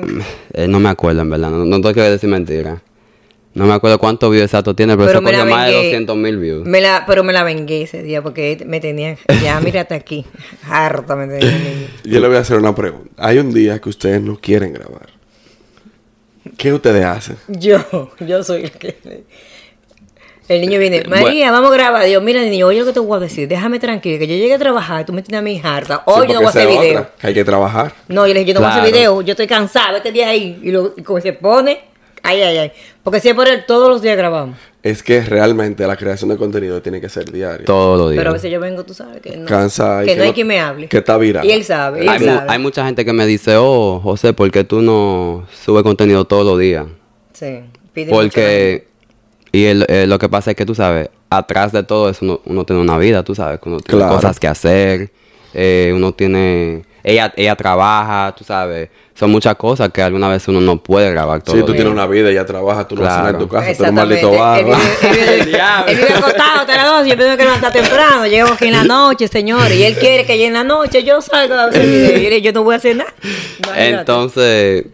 eh, 0.54 0.68
no 0.68 0.80
me 0.80 0.90
acuerdo, 0.90 1.22
en 1.22 1.30
verdad. 1.30 1.50
No, 1.50 1.66
no 1.66 1.76
tengo 1.82 1.94
que 1.94 2.02
decir 2.02 2.30
mentira. 2.30 2.82
No 3.54 3.66
me 3.66 3.74
acuerdo 3.74 3.98
cuántos 4.00 4.30
views 4.32 4.44
exactos 4.46 4.76
tiene, 4.76 4.96
pero, 4.96 5.08
Pero 5.08 5.22
la 5.22 5.28
cogió 5.40 5.46
más 5.46 5.66
de 5.68 5.72
vengué. 5.74 5.88
200 5.88 6.18
mil 6.18 6.38
views. 6.38 6.66
Me 6.68 6.82
la, 6.82 7.04
pero 7.08 7.24
me 7.24 7.34
la 7.34 7.44
vengué 7.44 7.82
ese 7.82 8.04
día 8.04 8.22
porque 8.22 8.64
me 8.68 8.80
tenía. 8.80 9.18
Ya, 9.44 9.60
mírate 9.60 9.96
aquí. 9.96 10.26
Harta 10.70 11.16
me 11.16 11.28
tenía. 11.28 11.88
Yo 12.04 12.20
le 12.20 12.28
voy 12.28 12.38
a 12.38 12.42
hacer 12.42 12.58
una 12.58 12.76
pregunta. 12.76 13.10
Hay 13.18 13.40
un 13.40 13.54
día 13.54 13.80
que 13.80 13.90
ustedes 13.90 14.22
no 14.22 14.38
quieren 14.40 14.74
grabar. 14.74 15.08
¿Qué 16.58 16.72
ustedes 16.74 17.04
hacen? 17.06 17.38
Yo, 17.48 18.12
yo 18.20 18.44
soy 18.44 18.64
el 18.66 18.72
que. 18.72 19.24
El 20.50 20.62
niño 20.62 20.80
viene, 20.80 21.04
Bueno. 21.08 21.26
María, 21.28 21.52
vamos 21.52 21.72
a 21.72 21.74
grabar. 21.76 22.06
Dios, 22.06 22.22
mira, 22.24 22.42
niño, 22.42 22.68
oye 22.68 22.80
lo 22.80 22.86
que 22.88 22.94
te 22.94 23.00
voy 23.00 23.16
a 23.18 23.20
decir. 23.20 23.48
Déjame 23.48 23.80
tranquilo, 23.80 24.18
que 24.20 24.28
yo 24.28 24.36
llegue 24.36 24.56
a 24.56 24.58
trabajar. 24.60 25.06
Tú 25.06 25.14
me 25.14 25.22
tienes 25.22 25.40
a 25.40 25.42
mi 25.44 25.62
harta. 25.64 26.02
Hoy 26.06 26.24
Sí, 26.26 26.28
yo 26.30 26.34
no 26.34 26.40
voy 26.40 26.48
a 26.48 26.50
hacer 26.50 26.68
video. 26.68 27.00
otra, 27.02 27.12
que 27.22 27.28
hay 27.28 27.34
que 27.36 27.44
trabajar. 27.46 27.94
No, 28.08 28.26
yo 28.28 28.34
le 28.34 28.40
dije, 28.42 28.52
yo 28.52 28.54
no 28.56 28.62
voy 28.62 28.68
a 28.68 28.72
hacer 28.72 28.82
Claro. 28.92 28.98
video. 28.98 29.22
Yo 29.22 29.32
estoy 29.34 29.48
cansada, 29.48 29.92
vete 29.94 30.12
de 30.12 30.24
ahí. 30.26 30.60
Y, 30.64 30.72
lo, 30.72 30.94
y 30.98 31.04
como 31.04 31.22
se 31.22 31.34
pone, 31.34 31.80
ay, 32.24 32.42
ay, 32.42 32.58
ay. 32.58 32.72
Porque 33.04 33.20
si 33.20 33.30
es 33.30 33.36
por 33.36 33.48
él, 33.48 33.64
todos 33.68 33.90
los 33.90 34.02
días 34.02 34.18
grabamos. 34.18 34.58
Es 34.82 35.04
que 35.04 35.22
realmente 35.22 35.86
la 35.86 35.96
creación 35.98 36.30
de 36.32 36.38
contenido 36.38 36.82
tiene 36.82 37.00
que 37.00 37.10
ser 37.10 37.32
diaria. 37.32 37.66
Todos 37.66 38.00
los 38.00 38.10
días. 38.12 38.20
Pero 38.22 38.30
a 38.32 38.34
veces 38.34 38.50
yo 38.52 38.60
vengo, 38.60 38.84
tú 38.86 38.94
sabes, 38.96 39.22
que 39.22 39.38
no. 39.38 39.46
Cansa 39.46 40.02
y 40.04 40.08
que 40.08 40.14
que 40.14 40.18
no 40.18 40.24
hay 40.24 40.32
quien 40.34 40.48
me 40.48 40.60
hable. 40.60 40.88
que 40.88 40.98
está 40.98 41.16
viral. 41.18 41.46
Y 41.46 41.52
él 41.52 41.64
sabe, 41.64 42.00
y 42.00 42.02
él 42.04 42.10
hay, 42.10 42.20
mu- 42.22 42.26
sabe. 42.26 42.46
hay 42.50 42.60
mucha 42.60 42.86
gente 42.86 43.06
que 43.06 43.14
me 43.14 43.26
dice, 43.28 43.56
oh, 43.58 44.00
José, 44.04 44.34
¿por 44.34 44.50
qué 44.52 44.64
tú 44.64 44.82
no 44.82 45.46
subes 45.64 45.84
contenido 45.84 46.26
todos 46.26 46.46
los 46.46 46.58
días? 46.58 46.86
Sí. 47.34 47.60
pide 47.94 48.06
mucho 48.12 48.22
Porque, 48.22 48.88
y 49.52 49.66
el- 49.66 49.86
eh, 49.90 50.06
lo 50.08 50.20
que 50.20 50.30
pasa 50.30 50.52
es 50.52 50.58
que 50.58 50.66
tú 50.66 50.76
sabes, 50.76 51.10
atrás 51.30 51.72
de 51.72 51.84
todo 51.84 52.10
eso 52.10 52.20
uno, 52.26 52.42
uno 52.46 52.66
tiene 52.66 52.82
una 52.82 52.98
vida, 52.98 53.24
tú 53.24 53.36
sabes, 53.36 53.60
que 53.60 53.70
uno 53.70 53.80
tiene 53.80 54.00
Claro. 54.02 54.16
cosas 54.16 54.40
que 54.40 54.48
hacer, 54.48 55.12
eh, 55.54 55.92
uno 55.96 56.12
tiene, 56.14 56.84
ella, 57.04 57.34
ella 57.36 57.56
trabaja, 57.56 58.34
tú 58.38 58.44
sabes, 58.44 58.90
son 59.16 59.32
muchas 59.32 59.56
cosas 59.56 59.90
que 59.90 60.02
alguna 60.02 60.30
vez 60.30 60.48
uno 60.48 60.62
no 60.62 60.82
puede 60.82 61.12
grabar 61.12 61.42
todo. 61.42 61.56
Si 61.58 61.64
tú 61.64 61.74
tienes 61.74 61.92
una 61.92 62.08
vida, 62.08 62.32
ya 62.32 62.46
trabajas, 62.46 62.88
tú 62.88 62.96
no 62.96 63.06
a 63.06 63.10
cenar 63.18 63.34
en 63.34 63.40
tu 63.40 63.50
Claro. 63.50 63.66
casa, 63.66 63.78
tú 63.78 63.84
eres 63.84 63.90
un 63.90 63.96
maldito 63.96 64.32
vive- 64.32 64.40
él 65.92 65.98
vive- 65.98 66.14
acostado 66.14 66.60
hasta 66.62 66.76
las 66.78 66.86
12 66.86 67.08
y 67.08 67.10
yo 67.12 67.18
tengo 67.18 67.36
que 67.38 67.44
levantar 67.44 67.74
temprano. 67.74 68.26
Llego 68.28 68.48
aquí 68.50 68.68
en 68.68 68.74
la 68.74 68.84
noche, 68.86 69.28
señor. 69.28 69.70
Y 69.74 69.84
él 69.84 69.96
quiere 69.98 70.26
que 70.26 70.40
yo 70.40 70.46
en 70.46 70.54
la 70.54 70.64
noche 70.64 71.04
yo 71.04 71.20
salga 71.22 71.70
yo 71.72 72.52
no 72.54 72.64
voy 72.64 72.76
a 72.76 72.78
hacer 72.78 72.96
nada. 72.96 73.14
Imagínate. 73.66 74.00
Entonces, 74.00 74.86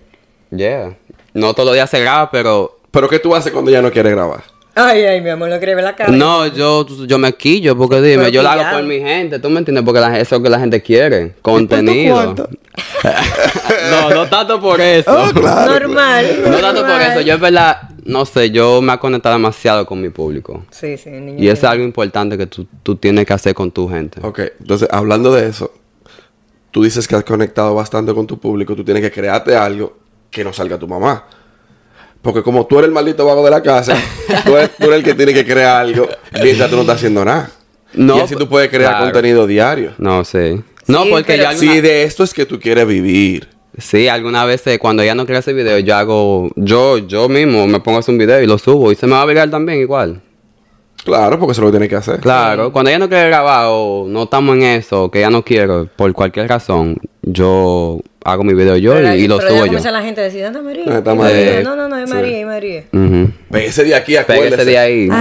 yeah, 0.50 0.96
no 1.34 1.54
todos 1.54 1.68
los 1.68 1.76
días 1.76 1.90
se 1.90 2.00
graba, 2.00 2.32
pero 2.32 2.75
Pero 2.96 3.10
¿qué 3.10 3.20
tú 3.20 3.36
haces 3.36 3.52
cuando 3.52 3.70
ella 3.70 3.82
no 3.82 3.92
quiere 3.92 4.10
grabar? 4.10 4.42
Ay, 4.74 5.04
ay, 5.04 5.22
mi 5.22 5.30
amor, 5.30 5.50
no 5.50 5.58
quiere 5.58 5.76
ver 5.76 5.84
la 5.84 5.96
cara. 5.96 6.12
no, 6.12 6.48
yo, 6.48 6.86
yo 7.06 7.18
me 7.18 7.34
quillo 7.34 7.78
porque 7.78 8.02
dime, 8.02 8.24
Pero 8.24 8.30
yo 8.30 8.42
lo 8.44 8.50
hago 8.50 8.78
por 8.78 8.84
mi 8.84 9.00
gente, 9.00 9.40
¿tú 9.40 9.50
me 9.50 9.60
entiendes? 9.60 9.84
Porque 9.84 10.00
la- 10.00 10.18
eso 10.18 10.36
es 10.36 10.40
lo 10.40 10.44
que 10.44 10.50
la 10.50 10.60
gente 10.60 10.82
quiere, 10.82 11.36
contenido. 11.42 12.34
no, 13.92 14.10
no 14.10 14.28
tanto 14.30 14.60
por 14.62 14.80
eso. 14.82 15.12
Oh, 15.12 15.30
claro. 15.34 15.72
Normal. 15.74 16.26
No 16.50 16.58
tanto 16.60 16.82
por 16.86 17.02
eso, 17.02 17.22
yo 17.22 17.34
en 17.36 17.42
verdad, 17.42 17.82
no 18.06 18.26
sé, 18.26 18.50
yo 18.52 18.82
me 18.82 18.94
he 18.94 18.98
conectado 18.98 19.36
demasiado 19.36 19.86
con 19.86 20.02
mi 20.02 20.10
público. 20.10 20.66
Sí, 20.72 20.98
sí, 20.98 21.10
el 21.10 21.26
niño. 21.26 21.44
Y 21.44 21.48
eso 21.50 21.66
es 21.68 21.72
algo 21.72 21.84
importante 21.84 22.38
que 22.38 22.48
tú, 22.48 22.66
tú 22.84 22.96
tienes 22.96 23.26
que 23.26 23.34
hacer 23.34 23.54
con 23.54 23.72
tu 23.72 23.90
gente. 23.90 24.20
Ok, 24.24 24.40
entonces 24.60 24.88
hablando 24.92 25.34
de 25.34 25.48
eso, 25.50 25.74
tú 26.72 26.84
dices 26.84 27.08
que 27.08 27.16
has 27.16 27.24
conectado 27.24 27.76
bastante 27.76 28.14
con 28.14 28.26
tu 28.28 28.38
público, 28.40 28.76
tú 28.76 28.84
tienes 28.84 29.02
que 29.04 29.12
crearte 29.12 29.56
algo 29.56 29.98
que 30.30 30.44
no 30.44 30.52
salga 30.54 30.78
tu 30.78 30.88
mamá. 30.88 31.26
Porque 32.26 32.42
como 32.42 32.66
tú 32.66 32.80
eres 32.80 32.88
el 32.88 32.92
maldito 32.92 33.24
vago 33.24 33.46
de 33.46 33.52
la 33.52 33.62
casa, 33.62 33.96
tú 34.46 34.58
eres, 34.58 34.72
tú 34.76 34.86
eres 34.86 34.98
el 34.98 35.04
que 35.04 35.14
tiene 35.14 35.32
que 35.32 35.46
crear 35.46 35.82
algo 35.82 36.10
mientras 36.42 36.72
tú 36.72 36.76
no 36.76 36.82
estás 36.82 36.96
haciendo 36.96 37.24
nada. 37.24 37.52
No, 37.94 38.18
y 38.18 38.22
así 38.22 38.36
tú 38.36 38.50
puedes 38.50 38.70
crear 38.70 38.94
claro. 38.94 39.06
contenido 39.06 39.46
diario. 39.46 39.92
No, 40.00 40.26
sí. 40.26 40.60
No, 40.88 41.04
Sí, 41.04 41.10
porque 41.12 41.38
yo 41.38 41.48
alguna, 41.48 41.74
Si 41.74 41.82
de 41.82 42.02
esto 42.02 42.24
es 42.24 42.34
que 42.34 42.48
tú 42.48 42.60
quieres 42.60 42.88
vivir. 42.88 43.48
Sí, 43.78 44.08
algunas 44.08 44.48
veces 44.48 44.80
cuando 44.80 45.04
ella 45.04 45.14
no 45.14 45.26
quiere 45.26 45.38
hacer 45.38 45.54
video, 45.54 45.78
yo 45.78 45.96
hago, 45.96 46.50
yo, 46.56 46.98
yo 46.98 47.30
mismo 47.30 47.68
me 47.68 47.80
pongo 47.80 47.98
a 47.98 48.00
hacer 48.00 48.14
un 48.14 48.18
video 48.18 48.42
y 48.42 48.48
lo 48.48 48.58
subo 48.58 48.92
y 48.92 48.96
se 48.96 49.06
me 49.06 49.14
va 49.14 49.22
a 49.22 49.26
virar 49.28 49.52
también 49.52 49.80
igual. 49.80 50.20
Claro, 51.04 51.38
porque 51.38 51.52
eso 51.52 51.62
es 51.62 51.66
lo 51.66 51.68
que 51.68 51.74
tienes 51.74 51.90
que 51.90 51.96
hacer. 51.98 52.22
Claro, 52.22 52.72
cuando 52.72 52.90
ella 52.90 52.98
no 52.98 53.08
quiere 53.08 53.28
grabar 53.28 53.68
o 53.70 54.06
no 54.08 54.24
estamos 54.24 54.56
en 54.56 54.64
eso, 54.64 55.12
que 55.12 55.20
ella 55.20 55.30
no 55.30 55.44
quiere, 55.44 55.86
por 55.96 56.12
cualquier 56.14 56.50
razón, 56.50 56.98
yo 57.22 58.00
hago 58.26 58.44
mi 58.44 58.54
video 58.54 58.76
yo 58.76 58.94
Pero 58.96 59.16
y, 59.16 59.22
y 59.24 59.28
lo 59.28 59.38
pero 59.38 59.50
subo 59.50 59.58
ya 59.60 59.62
yo. 59.62 59.68
comienza 59.68 59.92
la 59.92 60.02
gente 60.02 60.20
decir, 60.22 60.44
anda 60.44 60.62
María. 60.62 60.84
Está 60.98 61.14
y 61.14 61.18
María. 61.18 61.46
María. 61.46 61.62
No, 61.64 61.76
no, 61.76 61.88
no, 61.88 61.98
es 61.98 62.10
Sí. 62.10 62.16
María, 62.16 62.40
es 62.40 62.46
María. 62.46 62.84
Ujú. 62.92 63.30
Ve 63.50 63.66
ese 63.68 63.84
de 63.84 63.96
aquí, 63.96 64.18
acuérdese. 64.18 64.56
ese 64.56 64.66
de 64.66 64.78
ahí. 64.78 65.08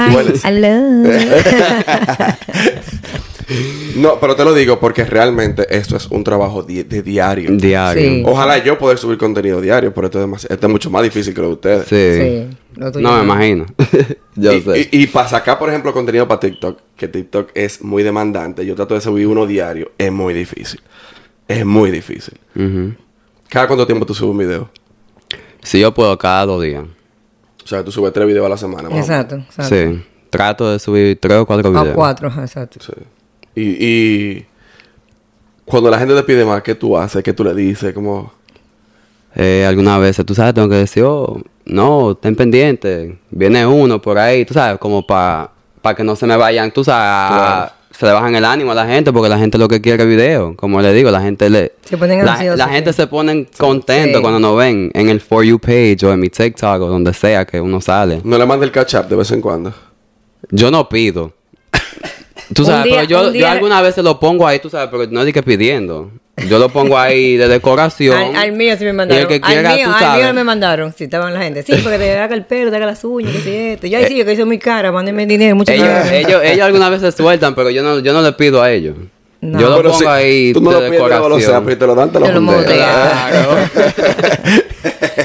No, 3.97 4.19
pero 4.19 4.35
te 4.35 4.43
lo 4.45 4.55
digo 4.55 4.81
porque 4.81 5.05
realmente 5.05 5.67
esto 5.69 5.97
es 5.97 6.07
un 6.07 6.25
trabajo 6.25 6.63
di- 6.63 6.83
de 6.83 7.03
diario. 7.03 7.51
Diario. 7.53 8.03
Sí. 8.03 8.23
Ojalá 8.27 8.59
yo 8.65 8.79
poder 8.79 8.97
subir 8.99 9.19
contenido 9.19 9.61
diario, 9.61 9.93
pero 9.95 10.07
esto 10.07 10.19
es, 10.19 10.27
demasi- 10.27 10.47
esto 10.51 10.67
es 10.67 10.73
mucho 10.73 10.91
más 10.91 11.03
difícil 11.03 11.35
que 11.35 11.41
lo 11.43 11.49
de 11.49 11.53
ustedes. 11.53 11.87
Sí. 11.87 12.21
Sí, 12.21 12.57
lo 12.77 12.91
tuyo 12.91 13.07
No 13.07 13.13
me 13.13 13.19
no. 13.19 13.25
imagino. 13.25 13.67
yo 14.35 14.53
y, 14.53 14.61
sé. 14.63 14.89
y- 14.93 15.03
y 15.03 15.07
para 15.09 15.29
sacar, 15.29 15.59
por 15.59 15.69
ejemplo, 15.69 15.93
contenido 15.93 16.27
para 16.27 16.41
TikTok, 16.41 16.79
que 16.97 17.07
TikTok 17.07 17.51
es 17.55 17.83
muy 17.83 18.03
demandante, 18.03 18.65
yo 18.65 18.75
trato 18.75 18.95
de 18.95 19.03
subir 19.03 19.27
uno 19.27 19.47
diario, 19.47 19.93
es 19.99 20.11
muy 20.11 20.33
difícil. 20.35 20.81
Es 21.49 21.65
muy 21.65 21.91
difícil. 21.91 22.39
¿Cada 23.49 23.67
cuánto 23.67 23.87
tiempo 23.87 24.05
tú 24.07 24.15
subes 24.15 24.31
un 24.33 24.39
video? 24.39 24.71
Si 25.63 25.81
yo 25.81 25.93
puedo, 25.95 26.17
cada 26.19 26.47
dos 26.47 26.63
días. 26.63 26.85
O 27.65 27.67
sea, 27.67 27.85
tú 27.85 27.91
subes 27.91 28.13
tres 28.13 28.27
videos 28.27 28.45
a 28.47 28.51
la 28.51 28.57
semana. 28.57 28.89
más 28.91 28.99
o. 28.99 29.01
Exacto, 29.01 29.37
exacto. 29.37 29.75
Sí. 29.75 30.05
Trato 30.31 30.71
de 30.71 30.79
subir 30.79 31.19
tres 31.21 31.39
o 31.39 31.47
cuatro 31.47 31.69
A 31.77 31.81
videos. 31.83 31.97
cuatro, 31.97 32.29
ajá, 32.29 32.43
exacto. 32.43 32.79
Sí. 32.81 32.93
Y, 33.55 33.87
y 33.87 34.47
cuando 35.65 35.89
la 35.91 35.99
gente 35.99 36.15
te 36.15 36.23
pide 36.25 36.45
más, 36.45 36.63
¿qué 36.63 36.75
tú 36.75 36.97
haces? 36.99 37.23
¿Qué 37.23 37.33
tú 37.33 37.45
le 37.45 37.55
dices? 37.55 37.95
Como... 37.95 38.33
Eh, 39.37 39.65
algunas 39.67 40.01
veces, 40.01 40.25
tú 40.25 40.35
sabes, 40.35 40.55
tengo 40.55 40.69
que 40.69 40.77
decir, 40.77 41.03
oh, 41.05 41.41
no, 41.65 42.15
ten 42.17 42.37
pendiente. 42.37 43.19
Viene 43.31 43.67
uno 43.67 44.01
por 44.01 44.17
ahí, 44.19 44.45
tú 44.45 44.55
sabes, 44.55 44.79
como 44.79 45.05
para 45.07 45.51
que 45.97 46.05
no 46.05 46.15
se 46.15 46.27
me 46.27 46.37
vayan, 46.37 46.71
tú 46.71 46.85
sabes, 46.85 47.05
a- 47.41 47.73
se 47.99 48.07
le 48.07 48.13
bajan 48.13 48.35
el 48.35 48.45
ánimo 48.45 48.73
a 48.73 48.75
la 48.75 48.87
gente, 48.87 49.13
porque 49.13 49.29
la 49.29 49.39
gente 49.39 49.57
lo 49.59 49.69
que 49.69 49.81
quiere 49.81 50.03
es 50.03 50.09
video. 50.09 50.55
Como 50.57 50.81
le 50.83 50.93
digo, 50.93 51.11
la 51.11 51.21
gente 51.21 51.49
le. 51.49 51.73
Se 51.85 51.97
ponen 51.97 52.25
la, 52.25 52.33
ansiosos, 52.35 52.59
la 52.59 52.67
sí. 52.67 52.73
gente 52.73 52.93
se 52.93 53.07
ponen 53.07 53.49
contentos 53.59 54.17
Sí. 54.17 54.23
cuando 54.23 54.41
nos 54.41 54.57
ven 54.57 54.91
en 54.95 55.09
el 55.09 55.21
For 55.21 55.45
You 55.45 55.59
page 55.59 55.99
o 56.05 56.13
en 56.13 56.21
mi 56.21 56.29
TikTok 56.29 56.83
o 56.83 56.87
donde 56.87 57.13
sea 57.15 57.45
que 57.45 57.61
uno 57.61 57.81
sale. 57.81 58.21
No 58.25 58.37
le 58.39 58.47
manda 58.47 58.65
el 58.67 58.73
catch 58.73 58.95
up 58.95 59.09
de 59.09 59.17
vez 59.17 59.31
en 59.31 59.41
cuando. 59.41 59.73
Yo 60.51 60.71
no 60.71 60.89
pido. 60.89 61.33
Tú 62.55 62.65
sabes, 62.65 62.85
día- 62.85 62.97
pero 63.07 63.09
yo, 63.09 63.33
yo 63.33 63.49
algunas 63.49 63.83
veces 63.83 64.05
lo 64.05 64.19
pongo 64.21 64.47
ahí, 64.47 64.59
tú 64.59 64.69
sabes, 64.69 64.89
pero 64.91 65.07
no 65.11 65.21
es 65.21 65.27
de 65.27 65.33
que 65.33 65.43
pidiendo. 65.43 66.11
Yo 66.49 66.59
lo 66.59 66.69
pongo 66.69 66.99
ahí 66.99 67.37
de 67.37 67.47
decoración. 67.49 68.17
Al, 68.17 68.37
al 68.37 68.53
mío 68.53 68.75
sí 68.77 68.85
me 68.85 68.93
mandaron. 68.93 69.23
el 69.23 69.29
que 69.29 69.41
quiera, 69.41 69.71
al 69.71 69.77
mío, 69.77 69.89
tú 69.99 70.05
al 70.05 70.21
mío 70.21 70.35
me 70.35 70.45
mandaron. 70.45 70.93
Sí, 70.97 71.05
estaban 71.05 71.33
la 71.33 71.43
gente. 71.43 71.63
Sí, 71.63 71.75
porque 71.83 71.97
te 71.99 72.19
haga 72.19 72.35
el 72.35 72.45
pelo, 72.45 72.71
te 72.71 72.77
haga 72.77 72.87
las 72.87 73.05
uñas, 73.05 73.33
que 73.33 73.41
si 73.41 73.55
esto. 73.55 73.87
Ya 73.87 74.01
Eh, 74.01 74.09
sí, 74.09 74.17
yo 74.17 74.25
que 74.25 74.33
hice 74.33 74.45
muy 74.45 74.59
cara, 74.59 74.91
mándenme 74.91 75.27
dinero, 75.27 75.55
muchas 75.55 75.77
ellos, 75.77 75.87
gracias. 75.89 76.13
ellos, 76.27 76.43
ellos 76.45 76.67
algunas 76.67 76.91
veces 76.91 77.15
sueltan, 77.15 77.55
pero 77.55 77.71
yo 77.71 77.83
no, 77.83 78.01
yo 78.01 78.13
no 78.13 78.21
le 78.21 78.33
pido 78.33 78.63
a 78.63 78.73
ellos. 78.73 78.97
No. 79.45 79.61
Yo 79.61 79.69
lo 79.69 79.83
pongo 79.83 79.95
si 79.99 80.07
ahí 80.07 80.53
Tú 80.55 80.61
no 80.63 80.71
de 80.71 80.75
lo 80.77 80.81
pides 80.81 80.93
de 80.93 80.99
golosea, 81.19 81.19
decoración. 81.61 81.65
pero 81.67 81.79
te 81.79 81.87
lo 81.87 81.95
dan, 81.95 82.11
te 82.11 82.21
lo 82.21 82.27
Te 82.27 82.33
lo 82.33 82.41
monteas. 82.41 82.89
monteas. 82.89 83.31
Claro. 83.31 84.25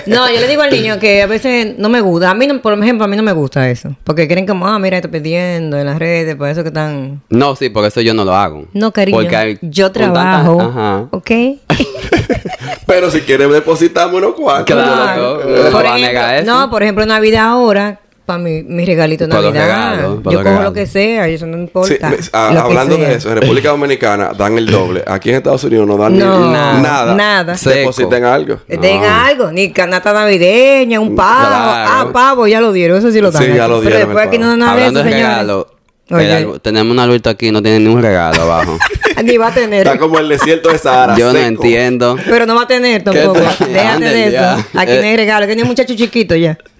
No, 0.07 0.29
yo 0.29 0.39
le 0.39 0.47
digo 0.47 0.61
al 0.61 0.71
niño 0.71 0.99
que 0.99 1.21
a 1.21 1.27
veces 1.27 1.75
no 1.77 1.87
me 1.89 2.01
gusta. 2.01 2.31
A 2.31 2.33
mí, 2.33 2.47
no- 2.47 2.61
por 2.61 2.73
ejemplo, 2.73 3.05
a 3.05 3.07
mí 3.07 3.15
no 3.15 3.23
me 3.23 3.31
gusta 3.31 3.69
eso. 3.69 3.95
Porque 4.03 4.27
creen 4.27 4.45
como, 4.45 4.67
ah, 4.67 4.77
mira, 4.79 4.97
estoy 4.97 5.11
pidiendo 5.11 5.77
en 5.77 5.85
las 5.85 5.99
redes, 5.99 6.35
por 6.35 6.49
eso 6.49 6.63
que 6.63 6.69
están... 6.69 7.21
no, 7.29 7.55
sí, 7.55 7.69
por 7.69 7.85
eso 7.85 8.01
yo 8.01 8.13
no 8.13 8.25
lo 8.25 8.33
hago. 8.35 8.65
No, 8.73 8.91
cariño, 8.91 9.17
Porque 9.19 9.35
hay- 9.35 9.57
yo 9.61 9.91
tanta- 9.91 10.11
trabajo, 10.13 10.61
Ajá. 10.61 11.07
¿ok? 11.11 11.31
Pero 12.85 13.11
si 13.11 13.21
quieres 13.21 13.49
depositamos 13.51 14.15
unos 14.15 14.33
cuantos. 14.33 14.75
Claro. 14.75 15.39
No 15.45 15.71
Por 15.71 15.85
ejemplo, 15.85 15.97
negar 15.97 16.35
eso. 16.35 16.45
no, 16.51 16.69
por 16.69 16.83
ejemplo, 16.83 17.05
Navidad 17.05 17.45
ahora, 17.45 17.99
para 18.29 18.37
mi, 18.39 18.61
mi 18.61 18.85
regalito 18.85 19.25
de 19.25 19.33
Navidad. 19.33 19.51
regalos, 19.65 20.19
yo 20.31 20.43
cojo 20.43 20.61
lo 20.61 20.71
que 20.71 20.85
sea, 20.85 21.27
eso 21.27 21.47
no 21.47 21.57
importa. 21.57 22.09
me- 22.11 22.17
lo 22.17 22.21
que 22.21 22.59
hablando 22.59 22.95
sea. 22.97 23.07
de 23.09 23.15
eso, 23.15 23.29
en 23.31 23.37
República 23.41 23.69
Dominicana 23.69 24.31
dan 24.37 24.55
el 24.59 24.67
doble. 24.67 25.03
Aquí 25.07 25.29
en 25.31 25.37
Estados 25.37 25.63
Unidos 25.63 25.87
no 25.87 25.97
dan 25.97 26.15
No, 26.19 26.39
ni 26.45 26.53
nada. 26.53 26.79
nada. 26.79 27.15
nada. 27.15 27.55
Depositen 27.59 28.23
algo. 28.23 28.57
Den 28.67 29.01
No. 29.01 29.07
algo, 29.25 29.51
ni 29.51 29.71
canasta 29.71 30.13
navideña, 30.13 30.99
un 30.99 31.15
pavo. 31.15 31.47
Claro. 31.47 31.91
Ah, 31.91 32.09
pavo, 32.13 32.45
ya 32.45 32.61
lo 32.61 32.71
dieron, 32.71 32.99
eso 32.99 33.11
sí 33.11 33.19
lo 33.19 33.31
dan. 33.31 33.41
Sí, 33.41 33.49
ya 33.55 33.63
aquí. 33.63 33.71
lo 33.71 33.79
Pero 33.79 33.89
dieron, 33.89 34.07
después 34.09 34.27
aquí 34.27 34.37
no 34.37 34.47
dan 34.49 34.59
nada 34.59 34.71
de 34.75 34.77
Hablando 34.77 34.99
eso, 34.99 35.05
de 35.07 35.11
señores. 35.15 35.35
regalo, 35.37 35.67
Oye. 36.11 36.25
el 36.25 36.31
algo- 36.31 36.59
tenemos 36.59 36.91
un 36.91 36.99
adulto 36.99 37.29
aquí, 37.29 37.51
no 37.51 37.61
tiene 37.61 37.79
ni 37.79 37.87
un 37.87 38.01
regalo 38.01 38.41
abajo. 38.41 38.77
Ni 39.23 39.35
va 39.37 39.47
a 39.47 39.53
tener. 39.53 39.85
Está 39.85 39.99
como 39.99 40.17
el 40.17 40.29
desierto 40.29 40.69
de 40.69 40.77
Sahara. 40.77 41.17
yo 41.17 41.33
no 41.33 41.39
entiendo. 41.39 42.17
Pero 42.29 42.45
no 42.45 42.55
va 42.55 42.61
a 42.63 42.67
tener 42.67 43.03
tampoco. 43.03 43.33
te- 43.57 43.65
Déjate 43.65 44.05
de 44.05 44.23
eso. 44.23 44.31
ya. 44.31 44.65
Aquí 44.75 44.93
no 44.93 45.01
hay 45.03 45.17
regalo, 45.17 45.45
que 45.45 45.55
ni 45.57 45.61
un 45.61 45.67
muchacho 45.67 45.93
chiquito 45.95 46.35
ya. 46.37 46.57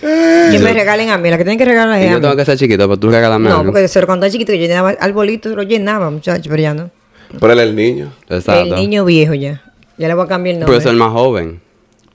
que 0.00 0.58
me 0.60 0.72
regalen 0.72 1.10
a 1.10 1.18
mí, 1.18 1.30
la 1.30 1.38
que 1.38 1.44
tienen 1.44 1.58
que 1.58 1.64
regalar 1.64 1.98
es 2.00 2.06
a 2.08 2.10
yo 2.12 2.16
mí. 2.16 2.22
tengo 2.22 2.36
que 2.36 2.44
ser 2.44 2.58
chiquito, 2.58 2.86
pero 2.86 2.98
tú 2.98 3.10
regálame 3.10 3.48
No, 3.48 3.60
algo. 3.60 3.72
porque 3.72 3.88
se 3.88 4.00
lo 4.00 4.06
cuando 4.06 4.26
era 4.26 4.32
chiquito, 4.32 4.52
yo 4.52 4.58
llenaba 4.58 4.90
arbolitos, 5.00 5.54
lo 5.54 5.62
llenaba, 5.62 6.10
muchacho, 6.10 6.48
pero 6.50 6.62
ya 6.62 6.74
no. 6.74 6.90
Pero 7.40 7.52
él 7.52 7.58
es 7.60 7.66
el 7.68 7.74
niño. 7.76 8.12
Exacto. 8.28 8.62
El 8.62 8.74
niño 8.74 9.04
viejo 9.04 9.34
ya. 9.34 9.62
Ya 9.96 10.08
le 10.08 10.14
voy 10.14 10.24
a 10.24 10.28
cambiar 10.28 10.54
el 10.54 10.58
Pero 10.60 10.72
nombre. 10.72 10.84
es 10.84 10.90
el 10.92 10.96
más 10.96 11.12
joven. 11.12 11.60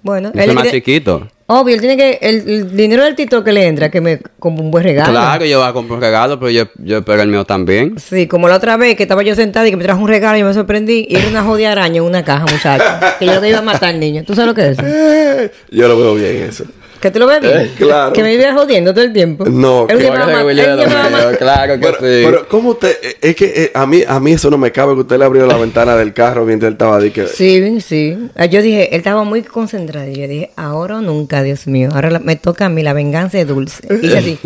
Bueno, 0.04 0.32
Es 0.34 0.48
el 0.48 0.54
más 0.54 0.70
chiquito. 0.70 1.28
Obvio, 1.52 1.74
él 1.74 1.82
tiene 1.82 1.98
que. 1.98 2.20
El, 2.22 2.48
el 2.48 2.78
dinero 2.78 3.04
del 3.04 3.16
TikTok 3.16 3.44
que 3.44 3.52
le 3.52 3.66
entra, 3.66 3.90
que 3.90 4.02
me 4.02 4.20
como 4.38 4.62
un 4.62 4.70
buen 4.70 4.84
regalo. 4.84 5.10
Claro, 5.10 5.46
yo 5.46 5.60
voy 5.60 5.68
a 5.68 5.74
comprar 5.74 5.96
un 5.98 6.02
regalo, 6.02 6.40
pero 6.40 6.52
yo, 6.52 6.66
yo 6.78 7.00
espero 7.00 7.24
el 7.24 7.28
mío 7.28 7.44
también. 7.44 7.96
Sí, 7.98 8.28
como 8.28 8.48
la 8.48 8.56
otra 8.56 8.78
vez 8.78 8.96
que 8.96 9.02
estaba 9.02 9.24
yo 9.24 9.34
sentada 9.34 9.68
y 9.68 9.72
que 9.72 9.78
me 9.78 9.84
trajo 9.84 10.00
un 10.00 10.08
regalo 10.10 10.38
y 10.38 10.44
me 10.44 10.54
sorprendí. 10.54 11.08
Y 11.10 11.16
era 11.16 11.28
una 11.28 11.44
jodida 11.44 11.72
araña 11.72 11.98
en 11.98 12.04
una 12.04 12.24
caja, 12.24 12.46
muchacho. 12.46 12.86
que 13.18 13.26
yo 13.26 13.42
que 13.42 13.50
iba 13.50 13.58
a 13.58 13.64
matar 13.64 13.90
al 13.90 14.00
niño. 14.00 14.24
¿Tú 14.28 14.36
sabes 14.36 14.48
lo 14.50 14.54
que 14.54 14.70
es 14.70 14.78
eso? 14.78 15.52
Yo 15.72 15.88
lo 15.88 15.98
veo 15.98 16.14
bien 16.14 16.36
eso. 16.48 16.66
¿Que 17.02 17.12
tú 17.12 17.20
lo 17.20 17.28
ves 17.28 17.40
bien? 17.42 17.58
Eh, 17.60 17.72
claro. 17.78 18.12
Que 18.14 18.22
me 18.24 18.34
iba 18.34 18.54
jodiendo 18.54 18.94
todo 18.94 19.06
el 19.06 19.14
tiempo. 19.14 19.46
No, 19.46 19.88
Él 19.90 19.98
que- 20.00 20.08
él 20.08 20.14
matar. 20.14 21.38
Claro 21.38 21.74
que 21.74 21.80
Pero, 21.80 21.94
sí. 21.98 22.22
pero 22.26 22.48
¿cómo 22.50 22.70
usted? 22.72 22.98
eh, 23.02 23.18
Es 23.22 23.36
que 23.36 23.46
eh, 23.46 23.72
a 23.74 23.86
mí 23.86 24.04
a 24.08 24.20
mí 24.20 24.34
eso 24.34 24.50
no 24.50 24.58
me 24.58 24.72
cabe 24.72 24.94
que 24.96 25.02
usted 25.02 25.18
le 25.18 25.26
abrió 25.26 25.46
la 25.46 25.58
ventana 25.58 25.96
del 25.96 26.14
carro 26.14 26.46
mientras 26.46 26.68
él 26.68 26.74
estaba 26.74 26.98
ahí 26.98 27.12
que 27.12 27.28
Sí, 27.28 27.80
sí. 27.82 28.18
Ah, 28.36 28.46
Yo 28.46 28.62
dije, 28.62 28.90
él 28.94 28.98
estaba 28.98 29.24
muy 29.24 29.44
concentrado. 29.44 30.10
Y 30.10 30.16
yo 30.16 30.28
dije, 30.28 30.52
ahora 30.56 30.98
o 30.98 31.02
nunca, 31.02 31.42
Dios 31.44 31.68
mío. 31.68 31.90
Ahora 31.94 32.10
la- 32.12 32.20
me 32.20 32.36
toca 32.36 32.66
a 32.66 32.70
mí, 32.70 32.84
la 32.84 32.94
venganza 32.94 33.40
es 33.40 33.48
dulce. 33.48 33.88
Y 34.02 34.14
así. 34.14 34.38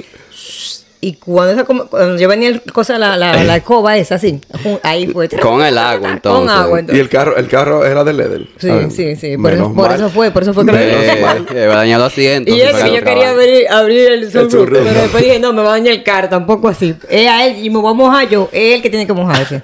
Y 1.04 1.16
cuando, 1.16 1.52
esa 1.52 1.66
cuando 1.66 2.18
yo 2.18 2.30
venía 2.30 2.48
el 2.48 2.62
cosa, 2.62 2.98
la, 2.98 3.18
la, 3.18 3.44
la 3.44 3.56
escoba 3.58 3.98
esa, 3.98 4.16
así, 4.16 4.40
ahí 4.84 5.08
fue. 5.08 5.28
Con 5.28 5.62
el 5.62 5.78
agua, 5.78 6.00
Con 6.00 6.12
entonces. 6.12 6.56
agua, 6.56 6.78
y 6.78 6.80
entonces. 6.80 7.04
el 7.04 7.10
carro 7.10 7.36
el 7.36 7.48
carro 7.50 7.86
era 7.86 8.06
de 8.06 8.14
Leder. 8.14 8.48
Sí, 8.58 8.68
¿saben? 8.70 8.90
sí, 8.90 9.16
sí. 9.18 9.36
Por, 9.36 9.52
eso, 9.52 9.74
por 9.74 9.90
mal. 9.90 9.96
eso 10.00 10.10
fue, 10.10 10.32
por 10.32 10.44
eso 10.44 10.54
fue 10.54 10.66
que 10.66 10.72
a 10.72 11.68
dañar 11.68 12.00
los 12.00 12.08
asientos. 12.08 12.56
Y 12.56 12.62
eso, 12.62 12.78
que 12.86 12.94
yo 12.96 13.04
quería 13.04 13.32
abrir, 13.32 13.68
abrir 13.70 14.12
el 14.14 14.32
sunroof, 14.32 14.70
pero 14.70 15.02
después 15.02 15.24
dije, 15.26 15.40
no, 15.40 15.52
me 15.52 15.62
va 15.62 15.70
a 15.70 15.72
dañar 15.72 15.94
el 15.94 16.04
carro, 16.04 16.30
tampoco 16.30 16.70
así. 16.70 16.96
Es 17.10 17.28
a 17.28 17.48
él 17.48 17.58
y 17.66 17.70
me 17.70 17.80
voy 17.80 17.92
a 17.92 17.96
mojar 17.96 18.30
yo, 18.30 18.48
es 18.54 18.76
él 18.76 18.82
que 18.82 18.90
tiene 18.90 19.06
que 19.06 19.12
mojarse. 19.12 19.62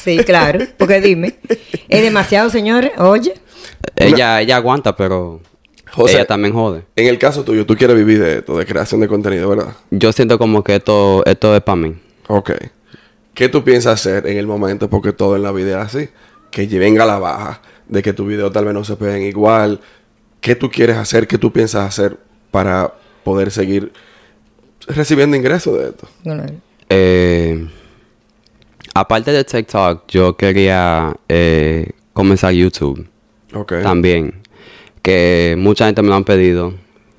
Sí, 0.00 0.18
claro, 0.18 0.60
porque 0.76 1.00
dime, 1.00 1.34
es 1.88 2.00
demasiado, 2.00 2.48
señores, 2.48 2.92
oye. 2.98 3.34
Ella, 3.96 4.40
ella 4.40 4.54
aguanta, 4.54 4.94
pero 4.94 5.40
José. 5.92 6.14
ella 6.16 6.24
también 6.26 6.52
jode. 6.54 6.82
En 6.96 7.06
el 7.06 7.18
caso 7.18 7.44
tuyo, 7.44 7.64
tú 7.66 7.76
quieres 7.76 7.96
vivir 7.96 8.18
de 8.20 8.38
esto, 8.38 8.56
de 8.58 8.66
creación 8.66 9.00
de 9.00 9.08
contenido, 9.08 9.48
¿verdad? 9.48 9.74
Yo 9.90 10.12
siento 10.12 10.38
como 10.38 10.62
que 10.62 10.76
esto, 10.76 11.24
esto 11.26 11.54
es 11.54 11.62
para 11.62 11.76
mí. 11.76 11.94
Ok. 12.28 12.52
¿Qué 13.34 13.48
tú 13.48 13.62
piensas 13.64 13.94
hacer 14.00 14.26
en 14.26 14.38
el 14.38 14.46
momento? 14.46 14.88
Porque 14.90 15.12
todo 15.12 15.36
en 15.36 15.42
la 15.42 15.52
vida 15.52 15.80
es 15.82 15.94
así. 15.94 16.08
Que 16.50 16.66
venga 16.66 17.04
a 17.04 17.06
la 17.06 17.18
baja, 17.18 17.60
de 17.88 18.02
que 18.02 18.12
tu 18.12 18.26
video 18.26 18.50
tal 18.50 18.64
vez 18.64 18.74
no 18.74 18.82
se 18.84 18.96
peguen 18.96 19.22
igual. 19.22 19.80
¿Qué 20.40 20.54
tú 20.54 20.70
quieres 20.70 20.96
hacer? 20.96 21.26
¿Qué 21.26 21.38
tú 21.38 21.52
piensas 21.52 21.86
hacer 21.86 22.16
para 22.50 22.94
poder 23.24 23.50
seguir 23.50 23.92
recibiendo 24.86 25.36
ingresos 25.36 25.78
de 25.78 25.88
esto? 25.88 26.08
Bueno, 26.24 26.44
Eh, 26.88 27.66
aparte 28.94 29.32
de 29.32 29.44
TikTok, 29.44 30.04
yo 30.08 30.36
quería 30.36 31.14
eh, 31.28 31.90
comenzar 32.12 32.52
YouTube 32.52 33.06
Ok. 33.54 33.74
también. 33.82 34.42
Que 35.06 35.54
mucha 35.56 35.86
gente 35.86 36.02
me 36.02 36.08
lo 36.08 36.16
han 36.16 36.24
pedido. 36.24 36.74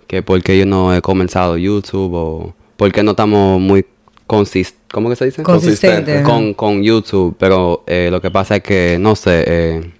Que 0.07 0.21
por 0.21 0.41
qué 0.43 0.57
yo 0.59 0.65
no 0.65 0.93
he 0.93 1.01
comenzado 1.01 1.57
YouTube 1.57 2.13
o 2.13 2.53
por 2.75 2.91
qué 2.91 3.01
no 3.01 3.11
estamos 3.11 3.59
muy 3.61 3.85
consist 4.25 4.75
¿Cómo 4.91 5.09
que 5.09 5.15
se 5.15 5.25
dice? 5.25 5.41
consistente. 5.43 6.21
con, 6.23 6.53
con 6.53 6.83
YouTube, 6.83 7.35
pero 7.39 7.83
eh, 7.87 8.09
lo 8.11 8.19
que 8.21 8.29
pasa 8.29 8.57
es 8.57 8.63
que, 8.63 8.97
no 8.99 9.15
sé, 9.15 9.43
eh, 9.47 9.91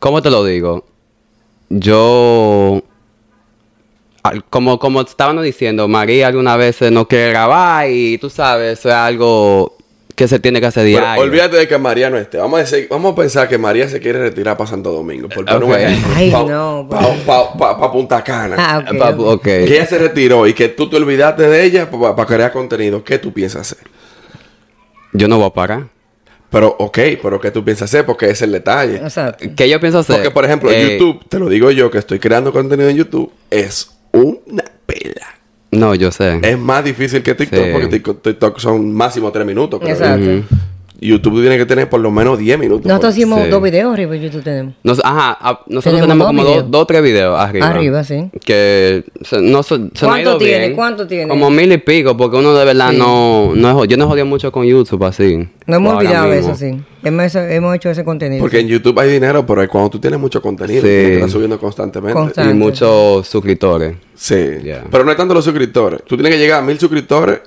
¿cómo 0.00 0.20
te 0.20 0.30
lo 0.30 0.44
digo? 0.44 0.84
Yo, 1.70 2.82
al- 4.24 4.44
como, 4.44 4.78
como 4.80 5.00
estábamos 5.02 5.44
diciendo, 5.44 5.86
María 5.88 6.26
algunas 6.26 6.58
veces 6.58 6.90
no 6.92 7.06
quiere 7.06 7.30
grabar 7.30 7.88
y 7.90 8.18
tú 8.18 8.30
sabes, 8.30 8.80
eso 8.80 8.88
es 8.88 8.94
algo 8.96 9.76
que 10.18 10.26
se 10.28 10.38
tiene 10.40 10.60
que 10.60 10.66
hacer 10.66 10.82
Pero 10.84 10.98
diario. 10.98 11.22
olvídate 11.22 11.56
de 11.56 11.68
que 11.68 11.78
María 11.78 12.10
no 12.10 12.18
esté. 12.18 12.38
Vamos 12.38 12.58
a, 12.58 12.62
decir, 12.64 12.88
vamos 12.90 13.12
a 13.12 13.14
pensar 13.16 13.48
que 13.48 13.56
María 13.56 13.88
se 13.88 14.00
quiere 14.00 14.18
retirar 14.18 14.56
para 14.56 14.68
Santo 14.68 14.90
Domingo. 14.92 15.28
Por 15.28 15.44
poner 15.44 15.62
un 15.62 15.70
Ok. 15.72 15.78
ejemplo. 15.78 16.12
Ay, 16.16 16.30
Pa- 16.32 16.42
no, 16.44 16.86
pa- 16.90 16.98
pues. 16.98 17.18
pa- 17.20 17.52
pa- 17.56 17.78
pa 17.78 17.92
Punta 17.92 18.24
Cana. 18.24 18.56
Ah. 18.58 18.84
Que 19.42 19.62
ella 19.64 19.86
se 19.86 19.96
retiró 19.96 20.46
y 20.48 20.54
que 20.54 20.68
tú 20.68 20.90
te 20.90 20.96
olvidaste 20.96 21.44
de 21.48 21.64
ella 21.64 21.88
para 21.90 22.26
crear 22.26 22.52
contenido. 22.52 23.04
¿Qué 23.04 23.18
tú 23.18 23.32
piensas 23.32 23.72
hacer? 23.72 23.86
Yo 25.12 25.28
no 25.28 25.38
voy 25.38 25.46
a 25.46 25.50
parar. 25.50 25.86
Pero, 26.50 26.74
ok, 26.78 26.98
pero 27.22 27.40
¿qué 27.40 27.50
tú 27.50 27.64
piensas 27.64 27.88
hacer? 27.88 28.04
Porque 28.04 28.24
ese 28.26 28.32
es 28.34 28.42
el 28.42 28.52
detalle. 28.52 28.96
Exacto. 28.96 29.44
¿Qué 29.54 29.68
yo 29.68 29.78
pienso 29.78 29.98
hacer? 30.00 30.16
Porque, 30.16 30.30
por 30.30 30.44
ejemplo, 30.44 30.70
Eh, 30.70 30.92
YouTube, 30.98 31.24
te 31.28 31.38
lo 31.38 31.48
digo 31.48 31.70
yo 31.70 31.90
que 31.90 31.98
estoy 31.98 32.18
creando 32.18 32.52
contenido 32.52 32.88
en 32.88 32.96
YouTube, 32.96 33.30
es 33.50 33.90
una 34.12 34.64
pela. 34.86 35.37
No, 35.70 35.94
yo 35.94 36.10
sé. 36.10 36.40
Es 36.42 36.58
más 36.58 36.82
difícil 36.84 37.22
que 37.22 37.34
TikTok, 37.34 37.64
Sí. 37.64 37.70
porque 37.72 37.86
TikTok, 37.88 38.22
TikTok 38.22 38.58
son 38.58 38.92
máximo 38.94 39.30
tres 39.32 39.46
minutos. 39.46 39.80
creo. 39.80 39.92
Exacto. 39.92 40.56
YouTube 41.00 41.34
tú 41.34 41.40
tienes 41.40 41.58
que 41.58 41.66
tener 41.66 41.88
por 41.88 42.00
lo 42.00 42.10
menos 42.10 42.38
10 42.38 42.58
minutos. 42.58 42.86
Nosotros 42.86 43.12
por- 43.14 43.18
hicimos 43.18 43.42
Sí. 43.44 43.48
dos 43.50 43.62
videos 43.62 43.92
arriba 43.92 44.16
en 44.16 44.22
YouTube 44.22 44.42
tenemos. 44.42 44.74
Nos- 44.82 45.00
ajá, 45.04 45.36
a- 45.40 45.60
nosotros 45.68 46.00
Tenemos 46.00 46.06
tenemos, 46.08 46.18
dos 46.44 46.54
como 46.56 46.68
dos, 46.68 46.82
o 46.82 46.86
tres 46.86 47.02
videos 47.02 47.38
arriba. 47.38 47.68
Arriba, 47.68 48.04
sí. 48.04 48.30
Que 48.44 49.04
se, 49.22 49.40
no, 49.40 49.62
se, 49.62 49.76
se 49.94 50.04
ha 50.04 50.08
¿Cuánto 50.08 50.30
ido 50.30 50.38
tiene? 50.38 50.58
bien. 50.58 50.74
¿Cuánto 50.74 51.06
tiene? 51.06 51.28
Como 51.28 51.50
mil 51.50 51.70
y 51.72 51.78
pico, 51.78 52.16
porque 52.16 52.36
uno 52.36 52.54
de 52.54 52.64
verdad 52.64 52.90
Sí. 52.90 52.96
no, 52.98 53.52
no 53.54 53.84
Yo 53.84 53.96
no 53.96 54.08
jodía 54.08 54.24
mucho 54.24 54.50
con 54.52 54.64
YouTube 54.66 55.04
así. 55.04 55.48
No 55.66 55.76
hemos 55.76 55.94
olvidado 55.94 56.28
mismo. 56.28 56.52
eso, 56.52 56.58
sí. 56.58 56.80
Hemos, 57.04 57.34
hemos 57.34 57.76
hecho 57.76 57.90
ese 57.90 58.02
contenido. 58.04 58.40
Porque 58.40 58.58
en 58.58 58.66
YouTube 58.68 58.98
hay 58.98 59.10
dinero, 59.10 59.46
pero 59.46 59.62
es 59.62 59.68
cuando 59.68 59.88
tú 59.90 59.98
tienes 60.00 60.18
mucho 60.18 60.42
contenido, 60.42 60.82
Sí. 60.82 60.88
estás 60.88 61.30
subiendo 61.30 61.58
constantemente. 61.60 62.14
Constante. 62.14 62.50
Y 62.50 62.54
muchos 62.54 63.26
suscriptores. 63.28 63.94
Sí. 64.14 64.34
Yeah. 64.64 64.84
Pero 64.90 65.04
no 65.04 65.10
es 65.12 65.16
tanto 65.16 65.32
los 65.34 65.44
suscriptores. 65.44 66.02
Tú 66.04 66.16
tienes 66.16 66.32
que 66.32 66.38
llegar 66.38 66.58
a 66.60 66.62
mil 66.66 66.78
suscriptores 66.78 67.40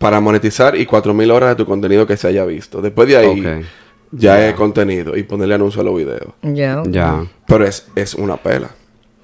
para 0.00 0.18
monetizar 0.18 0.74
y 0.76 0.86
cuatro 0.86 1.12
mil 1.12 1.30
horas 1.30 1.50
de 1.50 1.56
tu 1.56 1.66
contenido 1.66 2.06
que 2.06 2.16
se 2.16 2.26
haya 2.26 2.46
visto. 2.46 2.80
Después 2.80 3.06
de 3.06 3.18
ahí, 3.18 3.66
ya 4.10 4.48
es 4.48 4.54
contenido 4.54 5.14
y 5.14 5.24
ponerle 5.24 5.56
anuncio 5.56 5.82
a 5.82 5.84
los 5.84 5.94
videos. 5.94 6.32
Ya. 6.40 6.82
Ya, 6.86 7.22
Pero 7.46 7.66
es, 7.66 7.86
es 7.94 8.14
una 8.14 8.38
pela. 8.38 8.70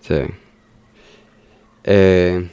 sí. 0.07 0.21
Eh, 1.85 2.47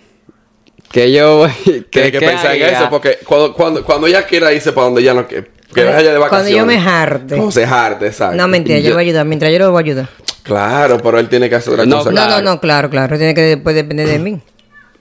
que 0.91 1.11
yo... 1.11 1.47
Tienes 1.65 1.83
que 1.89 2.11
¿qué 2.11 2.19
pensar 2.19 2.55
en 2.55 2.61
eso 2.75 2.87
porque 2.89 3.17
cuando, 3.25 3.53
cuando, 3.53 3.83
cuando 3.83 4.07
ella 4.07 4.25
quiera 4.25 4.53
irse 4.53 4.71
para 4.71 4.85
donde 4.85 5.01
ella 5.01 5.15
no 5.15 5.27
quiere, 5.27 5.49
que 5.73 5.83
vaya 5.83 6.13
de 6.13 6.19
Cuando 6.19 6.37
vacaciones. 6.37 6.55
yo 6.55 6.65
me 6.65 6.79
jarte. 6.79 7.35
Cuando 7.35 7.51
se 7.51 7.67
jarte, 7.67 8.05
exacto. 8.07 8.37
No, 8.37 8.47
mentira, 8.47 8.77
yo, 8.79 8.93
voy 8.93 9.03
a 9.03 9.07
ayudar. 9.07 9.25
Mientras 9.25 9.51
yo 9.51 9.57
lo 9.59 9.71
voy 9.71 9.81
a 9.81 9.85
ayudar. 9.85 10.09
Claro, 10.43 10.99
pero 11.01 11.17
él 11.19 11.27
tiene 11.29 11.49
que 11.49 11.55
hacer 11.55 11.73
otra 11.73 11.85
No, 11.87 11.97
cosa. 11.97 12.11
Claro. 12.11 12.31
No, 12.31 12.41
no, 12.41 12.51
no, 12.53 12.59
claro, 12.61 12.89
claro. 12.91 13.17
Tiene 13.17 13.33
que 13.33 13.41
después 13.41 13.75
depender 13.75 14.07
de 14.07 14.19
mí. 14.19 14.39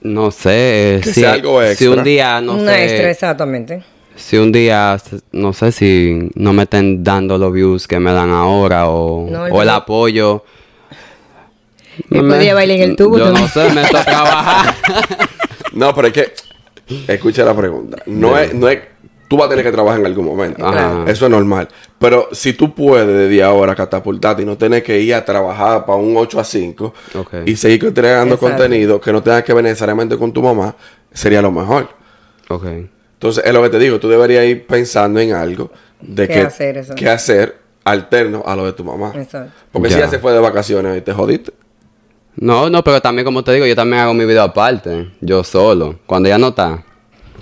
No 0.03 0.31
sé, 0.31 0.99
Que 1.03 1.13
si, 1.13 1.21
sea 1.21 1.33
algo 1.33 1.61
si 1.61 1.67
extra. 1.69 1.89
un 1.91 2.03
día, 2.03 2.41
no 2.41 2.53
Una 2.55 2.73
sé... 2.73 2.83
extra, 2.85 3.09
exactamente. 3.09 3.83
Si 4.15 4.37
un 4.37 4.51
día, 4.51 4.97
no 5.31 5.53
sé 5.53 5.71
si 5.71 6.29
no 6.35 6.53
me 6.53 6.63
estén 6.63 7.03
dando 7.03 7.37
los 7.37 7.51
views 7.51 7.87
que 7.87 7.99
me 7.99 8.11
dan 8.13 8.29
ahora 8.29 8.87
o, 8.89 9.27
No, 9.29 9.47
el 9.47 9.51
o 9.53 9.61
el 9.61 9.69
apoyo. 9.69 10.43
Y 12.09 12.19
podía 12.19 12.53
bailar 12.53 12.77
en 12.77 12.89
el 12.91 12.95
tubo 12.95 13.17
Yo 13.17 13.31
no 13.31 13.47
sé, 13.47 13.69
me 13.71 13.83
toca 13.85 14.03
trabajar. 14.05 14.75
No, 15.73 15.93
pero 15.95 16.07
es 16.09 16.13
que. 16.13 16.33
Escucha 17.07 17.43
la 17.45 17.55
pregunta. 17.55 17.97
No 18.05 18.37
es, 18.37 18.53
no 18.53 18.67
es. 18.69 18.79
Tú 19.33 19.37
vas 19.37 19.47
a 19.47 19.49
tener 19.49 19.65
que 19.65 19.71
trabajar 19.71 19.99
en 19.99 20.05
algún 20.05 20.25
momento. 20.25 20.63
Ajá. 20.63 21.05
Eso 21.07 21.25
es 21.25 21.31
normal. 21.31 21.67
Pero 21.97 22.29
si 22.33 22.53
tú 22.53 22.75
puedes 22.75 23.07
de 23.07 23.27
día 23.27 23.47
a 23.47 23.53
hora 23.53 23.73
catapultarte 23.73 24.43
y 24.43 24.45
no 24.45 24.59
tener 24.59 24.83
que 24.83 24.99
ir 25.01 25.15
a 25.15 25.25
trabajar 25.25 25.87
para 25.87 25.97
un 25.97 26.15
8 26.15 26.39
a 26.39 26.43
5 26.43 26.93
Ok. 27.15 27.33
y 27.47 27.55
seguir 27.55 27.83
entregando 27.85 28.35
Exacto. 28.35 28.57
contenido 28.57 29.01
que 29.01 29.11
no 29.11 29.23
tengas 29.23 29.41
que 29.43 29.51
ver 29.51 29.63
necesariamente 29.63 30.19
con 30.19 30.31
tu 30.31 30.43
mamá, 30.43 30.75
sería 31.11 31.41
lo 31.41 31.51
mejor. 31.51 31.89
ok. 32.47 32.63
Entonces, 33.13 33.43
es 33.43 33.51
lo 33.51 33.63
que 33.63 33.69
te 33.71 33.79
digo. 33.79 33.99
Tú 33.99 34.07
deberías 34.07 34.45
ir 34.45 34.67
pensando 34.67 35.19
en 35.19 35.33
algo 35.33 35.71
de 35.99 36.27
¿Qué 36.27 36.33
que, 36.35 36.41
hacer, 36.41 36.77
eso? 36.77 36.93
qué 36.93 37.09
hacer 37.09 37.57
alterno 37.85 38.43
a 38.45 38.55
lo 38.55 38.65
de 38.67 38.73
tu 38.73 38.83
mamá. 38.83 39.13
Exacto. 39.15 39.51
Porque 39.71 39.89
si 39.89 39.95
Ya. 39.95 40.01
ya 40.01 40.09
se 40.11 40.19
fue 40.19 40.31
de 40.33 40.39
vacaciones 40.41 40.95
y 40.95 41.01
te 41.01 41.11
jodiste. 41.11 41.53
No, 42.35 42.69
no, 42.69 42.83
pero 42.83 43.01
también 43.01 43.25
como 43.25 43.43
te 43.43 43.51
digo, 43.53 43.65
yo 43.65 43.75
también 43.75 44.01
hago 44.03 44.13
mi 44.13 44.25
video 44.25 44.43
aparte, 44.43 45.09
yo 45.21 45.43
solo. 45.43 45.97
Cuando 46.05 46.29
ella 46.29 46.37
no 46.37 46.49
está, 46.49 46.83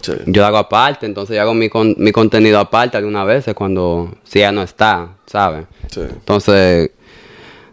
Sí. 0.02 0.14
yo 0.26 0.42
lo 0.42 0.48
hago 0.48 0.58
aparte, 0.58 1.06
entonces 1.06 1.36
yo 1.36 1.42
hago 1.42 1.54
mi, 1.54 1.70
con- 1.70 1.96
mi 1.98 2.12
contenido 2.12 2.60
aparte 2.60 2.98
algunas 2.98 3.26
veces 3.28 3.54
cuando, 3.54 4.14
si 4.24 4.40
ella 4.40 4.52
no 4.52 4.64
está, 4.64 5.10
¿sabes? 5.26 5.66
Sí. 5.92 6.02
Entonces, 6.02 6.92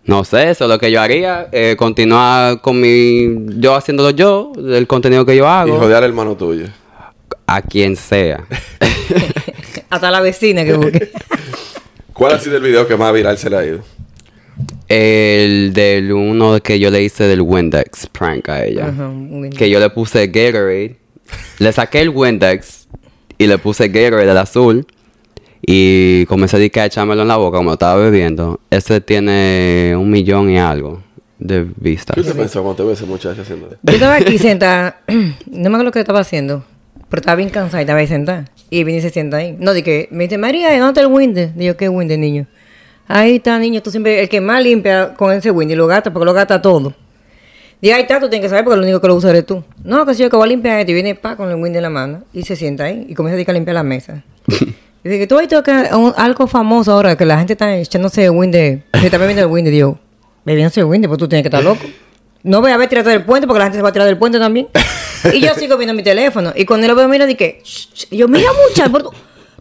no 0.05 0.25
sé, 0.25 0.51
eso 0.51 0.64
es 0.64 0.71
lo 0.71 0.79
que 0.79 0.91
yo 0.91 1.01
haría, 1.01 1.49
eh, 1.53 1.75
continuar 1.79 2.61
con 2.61 2.81
mi, 2.81 3.29
yo 3.61 3.75
haciéndolo 3.75 4.11
yo, 4.11 4.53
el 4.57 4.87
contenido 4.87 5.25
que 5.27 5.37
yo 5.37 5.45
Y 5.45 5.47
hago, 5.47 5.79
joder 5.79 5.97
al 5.97 6.05
hermano 6.05 6.37
tuyo. 6.37 6.67
a 7.47 7.62
quien 7.62 7.97
sea. 7.97 8.45
Hasta 9.91 10.11
la 10.11 10.21
vecina 10.21 10.64
que 10.64 10.75
busque. 10.75 11.11
¿Cuál 12.12 12.33
ha 12.35 12.38
sido 12.38 12.57
el 12.57 12.62
video 12.62 12.87
que 12.87 12.97
más 12.97 13.12
viral 13.14 13.38
se 13.38 13.49
le 13.49 13.57
ha 13.57 13.64
ido? 13.64 13.81
El 14.88 15.73
del 15.73 16.12
uno 16.12 16.59
que 16.61 16.79
yo 16.79 16.91
le 16.91 17.03
hice 17.03 17.25
del 17.25 17.43
Windex 17.43 18.07
prank 18.09 18.49
a 18.49 18.64
ella. 18.64 18.93
Que 19.57 19.71
yo 19.71 19.79
le 19.81 19.91
puse 19.91 20.27
Gatorade. 20.27 20.97
Le 21.59 21.73
saqué 21.73 22.01
el 22.01 22.11
Windex 22.11 22.88
y 23.37 23.47
le 23.47 23.59
puse 23.59 23.88
Gatorade 23.88 24.27
del 24.27 24.38
azul. 24.38 24.87
Y 25.61 26.25
comencé 26.27 26.57
a 26.57 26.85
echármelo 26.85 27.23
en 27.23 27.29
la 27.29 27.37
boca 27.37 27.59
como 27.59 27.73
estaba 27.73 27.97
bebiendo. 27.97 28.61
Ese 28.71 29.01
tiene 29.01 29.95
un 29.99 30.11
millón 30.11 30.51
y 30.51 30.59
algo 30.59 31.03
de 31.38 31.67
vistas. 31.77 32.14
¿Qué 32.14 32.21
usted 32.21 32.37
pensó 32.37 32.62
cuando 32.62 32.83
te 32.83 32.88
ve 32.88 32.95
ese 32.95 33.07
muchacho 33.07 33.43
haciendo 33.43 33.67
eso? 33.67 33.77
Yo 33.83 33.95
estaba 33.95 34.17
aquí 34.17 34.38
sentada, 34.38 35.01
no 35.09 35.25
me 35.47 35.69
acuerdo 35.69 35.85
lo 35.85 35.93
que 35.93 36.01
estaba 36.01 36.21
haciendo, 36.21 36.64
pero 37.09 37.21
estaba 37.21 37.37
bien 37.37 37.51
cansada 37.51 37.81
y 37.81 37.85
estaba 37.85 38.01
ahí 38.01 38.07
sentada. 38.07 38.45
Y 38.71 38.85
vine 38.85 38.99
y 38.99 39.01
se 39.01 39.11
sienta 39.11 39.38
ahí. 39.38 39.57
No, 39.59 39.73
que 39.75 40.09
me 40.11 40.25
dice, 40.25 40.38
María, 40.38 40.71
¿dónde 40.71 40.88
está 40.88 41.01
el 41.01 41.07
Windows? 41.07 41.51
Digo, 41.55 41.77
¿qué 41.77 41.88
Windows, 41.88 42.19
niño? 42.19 42.47
Ahí 43.07 43.37
está, 43.37 43.59
niño, 43.59 43.83
tú 43.83 43.91
siempre, 43.91 44.21
el 44.21 44.29
que 44.29 44.41
más 44.41 44.62
limpia 44.62 45.14
con 45.14 45.33
ese 45.33 45.51
Windows, 45.51 45.79
lo 45.79 45.87
gasta 45.87 46.12
porque 46.12 46.27
lo 46.27 46.35
gasta 46.35 46.61
todo. 46.61 46.95
Digo, 47.81 47.95
ahí 47.95 48.03
está, 48.03 48.19
tú 48.21 48.29
tienes 48.29 48.45
que 48.47 48.49
saber 48.51 48.64
porque 48.64 48.77
lo 48.79 48.83
único 48.83 49.01
que 49.01 49.07
lo 49.09 49.14
usa 49.14 49.31
eres 49.31 49.47
tú. 49.47 49.62
No, 49.85 50.05
que 50.05 50.14
si 50.14 50.23
yo 50.23 50.31
que 50.31 50.37
voy 50.37 50.47
a 50.47 50.49
limpiar 50.49 50.81
esto 50.81 50.91
y 50.91 50.95
viene 50.95 51.14
pa 51.14 51.37
con 51.37 51.49
el 51.49 51.55
Windows 51.57 51.77
en 51.77 51.83
la 51.83 51.91
mano 51.91 52.25
y 52.33 52.43
se 52.43 52.57
sienta 52.57 52.85
ahí 52.85 53.07
y 53.09 53.14
comienza 53.14 53.35
a 53.35 53.37
dedicar 53.37 53.55
a 53.55 53.59
limpiar 53.59 53.75
la 53.75 53.83
mesa. 53.85 54.25
Y 54.49 54.55
dice 55.09 55.19
que 55.19 55.27
tú 55.29 55.37
has 55.37 55.43
visto 55.43 55.62
que 55.62 55.71
un- 55.95 56.12
algo 56.17 56.47
famoso 56.49 56.93
ahora, 56.93 57.17
que 57.17 57.25
la 57.25 57.38
gente 57.38 57.53
está 57.53 57.77
echándose 57.77 58.29
Windows, 58.31 58.81
se 59.01 59.05
está 59.07 59.17
bebiendo 59.19 59.43
el 59.43 59.49
Windows. 59.49 59.73
Digo, 59.73 59.99
bebiéndose 60.45 60.81
el 60.81 60.87
Windows, 60.87 61.09
pues 61.11 61.19
tú 61.19 61.29
tienes 61.29 61.43
que 61.45 61.49
estar 61.49 61.62
loco. 61.62 61.81
No 62.43 62.61
voy 62.61 62.71
a 62.73 62.77
ver 62.77 62.88
tirarte 62.88 63.11
del 63.11 63.25
puente 63.25 63.47
porque 63.47 63.59
la 63.59 63.64
gente 63.67 63.79
se 63.79 63.83
va 63.83 63.91
a 63.91 63.93
tirar 63.93 64.07
del 64.09 64.19
puente 64.19 64.38
también. 64.38 64.69
Y 65.35 65.41
yo 65.41 65.53
sigo 65.57 65.77
viendo 65.77 65.95
mi 65.95 66.05
teléfono. 66.05 66.53
Y 66.55 66.64
cuando 66.64 66.87
lo 66.87 66.95
veo, 66.95 67.09
mira, 67.09 67.27
dije, 67.27 67.61
yo, 68.12 68.29
mira, 68.29 68.47
muchacho, 68.69 69.11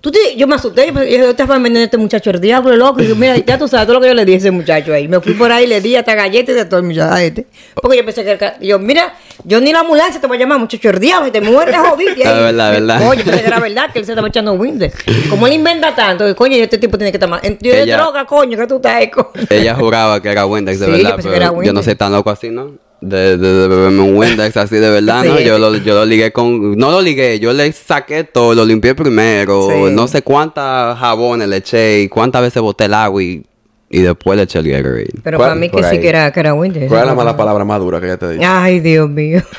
tú, 0.01 0.11
te- 0.11 0.35
yo 0.35 0.47
me 0.47 0.55
asusté. 0.55 0.87
Yo, 0.87 1.03
yo, 1.03 1.17
yo 1.17 1.29
estaba 1.31 1.55
vendiendo 1.55 1.79
a 1.79 1.83
este 1.83 1.97
muchacho 1.97 2.29
el 2.29 2.39
diablo, 2.41 2.75
loco. 2.75 3.01
Y 3.01 3.07
yo, 3.07 3.15
mira, 3.15 3.35
ya 3.37 3.57
tú 3.57 3.67
sabes 3.67 3.85
todo 3.87 3.95
lo 3.95 4.01
que 4.01 4.07
yo 4.07 4.13
le 4.13 4.25
di 4.25 4.33
a 4.33 4.37
ese 4.37 4.51
muchacho 4.51 4.93
ahí. 4.93 5.07
Me 5.07 5.19
fui 5.19 5.33
por 5.33 5.51
ahí, 5.51 5.67
le 5.67 5.81
di 5.81 5.95
hasta 5.95 6.15
galletas 6.15 6.55
de 6.55 6.65
todo 6.65 6.79
el 6.79 6.85
muchacho 6.85 7.13
a 7.13 7.23
este. 7.23 7.47
Porque 7.75 7.97
yo 7.97 8.05
pensé 8.05 8.23
que, 8.23 8.31
el 8.31 8.67
yo, 8.67 8.79
mira, 8.79 9.13
yo 9.43 9.59
ni 9.61 9.71
la 9.71 9.79
ambulancia 9.81 10.19
te 10.21 10.27
voy 10.27 10.37
a 10.37 10.39
llamar, 10.41 10.59
muchacho 10.59 10.89
el 10.89 10.99
diablo, 10.99 11.27
y 11.27 11.31
te 11.31 11.41
mueres 11.41 11.75
jodido. 11.77 12.11
Es 12.11 12.23
verdad, 12.23 12.71
verdad. 12.71 13.07
Oye, 13.09 13.23
pero 13.25 13.37
era 13.37 13.59
verdad 13.59 13.91
que 13.91 13.99
él 13.99 14.05
se 14.05 14.11
estaba 14.11 14.27
echando 14.27 14.53
Windows. 14.53 14.93
Como 15.29 15.47
él 15.47 15.53
inventa 15.53 15.93
tanto, 15.95 16.35
coño, 16.35 16.55
este 16.57 16.77
tipo 16.77 16.97
tiene 16.97 17.11
que 17.11 17.17
estar 17.17 17.29
más. 17.29 17.43
en- 17.43 17.57
Yo 17.61 17.73
de 17.73 17.85
droga, 17.85 18.25
coño, 18.25 18.57
que 18.57 18.67
tú 18.67 18.75
estás 18.77 19.03
coño. 19.11 19.45
Ella 19.49 19.75
juraba 19.75 20.21
que 20.21 20.29
era 20.29 20.45
Windex 20.45 20.79
de 20.79 20.85
Sí, 20.85 20.91
yo 20.91 20.97
verdad, 20.97 21.15
que 21.17 21.23
pero 21.29 21.63
yo 21.63 21.73
no 21.73 21.83
soy 21.83 21.95
tan 21.95 22.11
loco 22.11 22.29
así, 22.29 22.49
¿no? 22.49 22.71
De, 22.99 23.37
de, 23.37 23.53
de 23.53 23.67
beberme 23.67 24.01
un 24.01 24.15
Windex 24.17 24.57
así 24.57 24.75
de 24.77 24.89
verdad, 24.89 25.23
¿no? 25.23 25.37
Sí. 25.37 25.43
Yo 25.43 25.59
lo, 25.59 25.75
yo 25.77 25.93
lo 25.95 26.05
ligué 26.05 26.31
con... 26.31 26.75
No 26.77 26.89
lo 26.91 27.01
ligué, 27.01 27.39
yo 27.39 27.53
le 27.53 27.71
saqué 27.71 28.23
todo, 28.23 28.55
lo 28.55 28.65
limpié 28.65 28.95
primero. 28.95 29.67
Sí. 29.69 29.91
No 29.93 30.07
sé 30.07 30.21
cuántas 30.23 30.97
jabones 30.97 31.47
le 31.47 31.57
eché 31.57 32.01
y 32.01 32.09
cuántas 32.09 32.41
veces 32.41 32.61
boté 32.61 32.85
el 32.85 32.93
agua 32.95 33.21
y, 33.21 33.45
y 33.89 34.01
después 34.01 34.35
le 34.37 34.43
eché 34.43 34.59
el 34.59 34.69
Gatorade. 34.71 35.09
Pero 35.23 35.37
para 35.37 35.53
mí 35.55 35.69
que 35.69 35.83
sí 35.83 35.99
que 35.99 36.09
era, 36.09 36.31
que 36.31 36.39
era 36.39 36.53
Windows. 36.55 36.85
¿Cuál 36.87 37.01
es 37.01 37.07
la 37.07 37.15
mala 37.15 37.37
palabra 37.37 37.63
más 37.65 37.79
dura 37.79 37.99
que 37.99 38.07
ella 38.07 38.17
te 38.17 38.29
dijo? 38.31 38.43
Ay, 38.45 38.79
Dios 38.79 39.07
mío. 39.09 39.41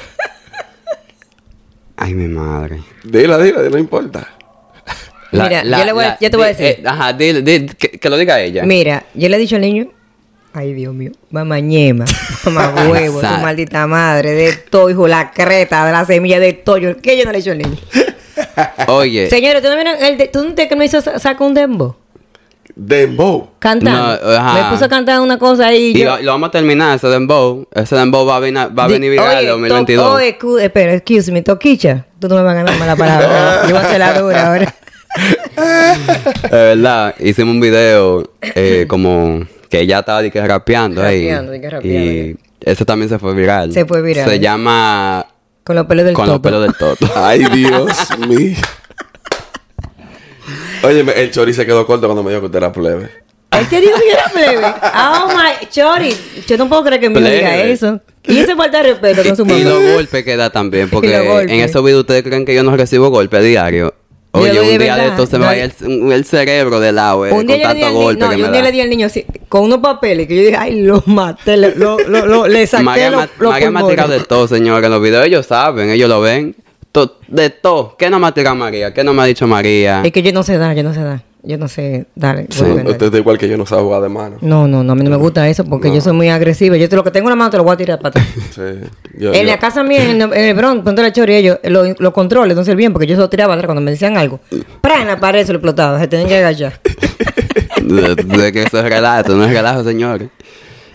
Ay, 1.96 2.14
mi 2.14 2.28
madre. 2.28 2.80
Dila, 3.04 3.38
dila, 3.38 3.62
no 3.70 3.78
importa. 3.78 4.28
Mira, 5.32 5.62
yo 5.62 5.84
le 5.84 5.92
voy 5.92 6.04
a- 6.04 6.18
yo 6.20 6.30
te 6.30 6.36
voy 6.36 6.46
a 6.46 6.48
decir. 6.48 6.66
eh, 6.66 6.82
ajá, 6.86 7.12
dile, 7.12 7.42
dile, 7.42 7.66
que, 7.76 7.90
que 7.90 8.08
lo 8.08 8.16
diga 8.16 8.40
ella. 8.40 8.64
Mira, 8.64 9.04
yo 9.14 9.28
le 9.28 9.36
he 9.36 9.38
dicho 9.38 9.56
al 9.56 9.62
niño, 9.62 9.88
ay 10.58 10.72
Dios 10.74 10.92
mío, 10.94 11.12
mamá 11.30 11.60
ñema, 11.60 12.04
mamá 12.44 12.72
huevo, 12.90 13.20
tu 13.20 13.26
maldita 13.26 13.86
madre, 13.86 14.32
de 14.32 14.52
todo, 14.54 14.90
hijo, 14.90 15.06
la 15.08 15.30
creta, 15.30 15.86
de 15.86 15.92
la 15.92 16.04
semilla 16.04 16.40
de 16.40 16.52
todo. 16.52 16.78
¿Qué 17.00 17.16
yo 17.16 17.24
no 17.24 17.32
le 17.32 17.38
he 17.38 17.50
al 17.50 17.58
niño? 17.58 17.76
Oye, 18.88 19.28
Señores, 19.30 19.62
¿tú 19.62 19.68
no 19.68 19.74
vieron 19.76 19.94
el 20.02 20.18
de, 20.18 20.28
¿tú 20.28 20.44
no 20.44 20.54
te 20.54 20.68
que 20.68 20.76
me 20.76 20.84
hizo 20.84 21.00
sa- 21.00 21.18
saca 21.18 21.44
un 21.44 21.54
dembo? 21.54 21.96
Dembow. 22.74 23.50
Cantando. 23.58 23.98
No, 24.24 24.36
ajá. 24.36 24.54
me 24.62 24.70
puso 24.70 24.84
a 24.84 24.88
cantar 24.88 25.20
una 25.20 25.38
cosa 25.38 25.66
ahí. 25.68 25.92
y 25.94 25.98
yo- 26.00 26.04
lo, 26.16 26.22
lo 26.22 26.32
vamos 26.32 26.48
a 26.48 26.52
terminar, 26.52 26.96
ese 26.96 27.08
dembow. 27.08 27.66
Ese 27.74 27.96
dembow 27.96 28.24
va 28.26 28.36
a 28.36 28.40
venir, 28.40 28.68
va 28.78 28.84
a 28.84 28.88
venir 28.88 29.10
viral 29.10 29.42
en 29.44 29.48
2022. 29.50 30.04
to- 30.06 30.12
oye, 30.14 30.38
cu- 30.38 30.58
espera, 30.58 30.92
excuse 30.94 31.32
me, 31.32 31.42
Toquicha. 31.42 32.04
Tú 32.20 32.28
no 32.28 32.36
me 32.36 32.42
vas 32.42 32.52
a 32.52 32.56
ganar 32.56 32.78
mala 32.78 32.94
palabra. 32.94 33.62
yo 33.68 33.70
voy 33.74 33.78
a 33.78 33.86
hacer 33.86 33.98
la 33.98 34.20
dura 34.20 34.46
ahora. 34.48 34.74
Es 36.44 36.50
verdad, 36.50 37.14
hicimos 37.18 37.54
un 37.54 37.60
video 37.60 38.30
eh, 38.42 38.86
como 38.88 39.40
que 39.68 39.80
ella 39.80 40.00
estaba 40.00 40.22
de 40.22 40.30
que 40.30 40.46
rapeando 40.46 41.02
ahí. 41.02 41.26
Rapeando, 41.28 41.52
de 41.52 41.60
que 41.60 41.70
rapeando, 41.70 41.98
y 42.10 42.36
ese 42.60 42.84
también 42.84 43.08
se 43.08 43.18
fue 43.18 43.34
viral. 43.34 43.72
Se 43.72 43.84
fue 43.84 44.02
viral. 44.02 44.28
Se 44.28 44.40
llama 44.40 45.26
Con 45.64 45.76
los 45.76 45.86
pelos 45.86 46.04
del 46.04 46.14
Con 46.14 46.26
los 46.26 46.36
toto. 46.36 46.42
pelos 46.42 46.62
del 46.62 46.74
toto. 46.74 47.06
Ay, 47.16 47.44
Dios 47.52 47.88
mío. 48.26 48.56
Oye, 50.82 51.04
el 51.22 51.30
chori 51.30 51.52
se 51.52 51.66
quedó 51.66 51.86
corto 51.86 52.06
cuando 52.06 52.22
me 52.22 52.30
dijo 52.30 52.40
que 52.40 52.46
usted 52.46 52.58
era 52.58 52.72
plebe. 52.72 53.10
Él 53.50 53.66
te 53.68 53.80
dijo 53.80 53.94
que 53.98 54.06
yo 54.06 54.12
era 54.12 54.28
plebe. 54.28 54.74
Oh 54.94 55.28
my, 55.28 55.66
Chori. 55.68 56.14
Yo 56.46 56.56
no 56.58 56.68
puedo 56.68 56.84
creer 56.84 57.00
que 57.00 57.10
me 57.10 57.20
diga 57.20 57.62
eso. 57.64 58.00
Y 58.24 58.38
ese 58.38 58.54
falta 58.54 58.82
de 58.82 58.90
respeto 58.90 59.22
con 59.24 59.36
su 59.36 59.42
y 59.42 59.46
mamá. 59.46 59.58
los 59.64 59.94
golpes 59.94 60.24
que 60.24 60.36
da 60.36 60.50
también, 60.50 60.90
porque 60.90 61.08
Y 61.24 61.26
los 61.26 61.42
en 61.42 61.60
esos 61.60 61.82
videos 61.82 62.00
ustedes 62.00 62.22
creen 62.22 62.44
que 62.44 62.54
yo 62.54 62.62
no 62.62 62.76
recibo 62.76 63.08
golpes 63.08 63.42
diario. 63.42 63.94
Yo 64.34 64.40
Oye, 64.42 64.52
de 64.52 64.60
un 64.60 64.78
día 64.78 64.96
de 64.96 65.06
esto 65.06 65.26
se 65.26 65.38
me 65.38 65.46
vaya 65.46 65.64
el, 65.64 66.12
el 66.12 66.24
cerebro 66.26 66.80
de 66.80 66.92
lado, 66.92 67.26
eh, 67.26 67.32
un 67.32 67.46
día 67.46 67.56
con 67.56 67.62
yo 67.76 67.80
tanto 67.86 67.92
golpe 67.98 68.20
no, 68.24 68.30
que 68.30 68.38
yo 68.38 68.44
un 68.46 68.52
día 68.52 68.60
da. 68.60 68.66
le 68.66 68.72
di 68.72 68.80
al 68.82 68.90
niño 68.90 69.06
así, 69.06 69.24
con 69.48 69.62
unos 69.64 69.78
papeles 69.78 70.28
que 70.28 70.36
yo 70.36 70.42
dije, 70.42 70.56
ay, 70.56 70.82
lo 70.82 71.02
maté, 71.06 71.56
le, 71.56 71.74
lo, 71.74 71.98
lo, 71.98 72.26
lo- 72.26 72.46
le 72.46 72.66
saqué 72.66 72.82
María, 72.84 73.10
los, 73.10 73.26
los 73.38 73.50
María 73.52 73.70
me 73.70 73.80
ha 73.80 73.86
tirado 73.88 74.12
de 74.12 74.20
todo, 74.20 74.46
señor. 74.46 74.84
En 74.84 74.90
los 74.90 75.00
videos 75.02 75.24
ellos 75.26 75.46
saben, 75.46 75.88
ellos 75.90 76.08
lo 76.10 76.20
ven. 76.20 76.54
To- 76.92 77.16
de 77.26 77.50
todo. 77.50 77.96
¿Qué 77.98 78.10
no 78.10 78.18
me 78.18 78.26
ha 78.26 78.32
tirado 78.32 78.54
María? 78.56 78.92
¿Qué 78.92 79.02
no 79.02 79.12
me 79.14 79.22
ha 79.22 79.24
dicho 79.24 79.46
María? 79.46 80.02
Es 80.04 80.12
que 80.12 80.22
yo 80.22 80.32
no 80.32 80.42
sé 80.42 80.58
dar, 80.58 80.76
yo 80.76 80.82
no 80.82 80.92
sé 80.92 81.00
dar. 81.02 81.22
Yo 81.48 81.56
no 81.56 81.66
sé 81.66 82.04
dar. 82.14 82.44
Sí, 82.50 82.62
usted 82.62 83.06
es 83.14 83.20
igual 83.20 83.38
que 83.38 83.48
yo, 83.48 83.56
no 83.56 83.64
sabe 83.64 83.80
jugar 83.80 84.02
de 84.02 84.10
mano. 84.10 84.36
No, 84.42 84.68
no, 84.68 84.84
no, 84.84 84.92
a 84.92 84.94
mí 84.94 85.02
no 85.02 85.08
me 85.08 85.16
gusta 85.16 85.48
eso 85.48 85.64
porque 85.64 85.90
yo 85.90 86.02
soy 86.02 86.12
muy 86.12 86.28
agresiva. 86.28 86.76
Yo 86.76 86.90
te, 86.90 86.94
lo 86.96 87.02
que 87.02 87.10
tengo 87.10 87.28
en 87.28 87.30
la 87.30 87.36
mano 87.36 87.50
te 87.50 87.56
lo 87.56 87.64
voy 87.64 87.72
a 87.72 87.76
tirar 87.78 87.98
para 88.00 88.10
atrás. 88.10 88.26
Sí. 88.54 88.62
Yo, 89.18 89.32
en 89.32 89.40
yo- 89.46 89.50
la 89.50 89.58
casa 89.58 89.82
mía, 89.82 90.04
en, 90.04 90.20
el- 90.20 90.32
en 90.34 90.44
el 90.44 90.54
Bronx, 90.54 90.82
cuando 90.82 91.00
era 91.00 91.10
chori, 91.10 91.34
ellos 91.36 91.58
lo, 91.64 91.84
lo 91.98 92.12
controles, 92.12 92.54
no 92.54 92.64
servían 92.64 92.92
porque 92.92 93.06
yo 93.06 93.14
se 93.14 93.22
lo 93.22 93.30
tiraba 93.30 93.54
atrás 93.54 93.66
cuando 93.66 93.80
me 93.80 93.90
decían 93.92 94.18
algo. 94.18 94.40
¡Pra! 94.82 95.00
En 95.00 95.06
la 95.08 95.18
pared 95.18 95.46
se 95.46 95.52
lo 95.54 95.58
explotaba, 95.58 95.98
se 95.98 96.06
tenían 96.06 96.28
que 96.28 96.36
agachar. 96.36 96.80
de, 97.82 98.14
de 98.14 98.52
que 98.52 98.62
eso 98.64 98.78
es 98.78 98.84
relajo, 98.84 99.20
esto 99.20 99.34
no 99.34 99.44
es 99.44 99.50
relajo, 99.50 99.82
señor. 99.84 100.28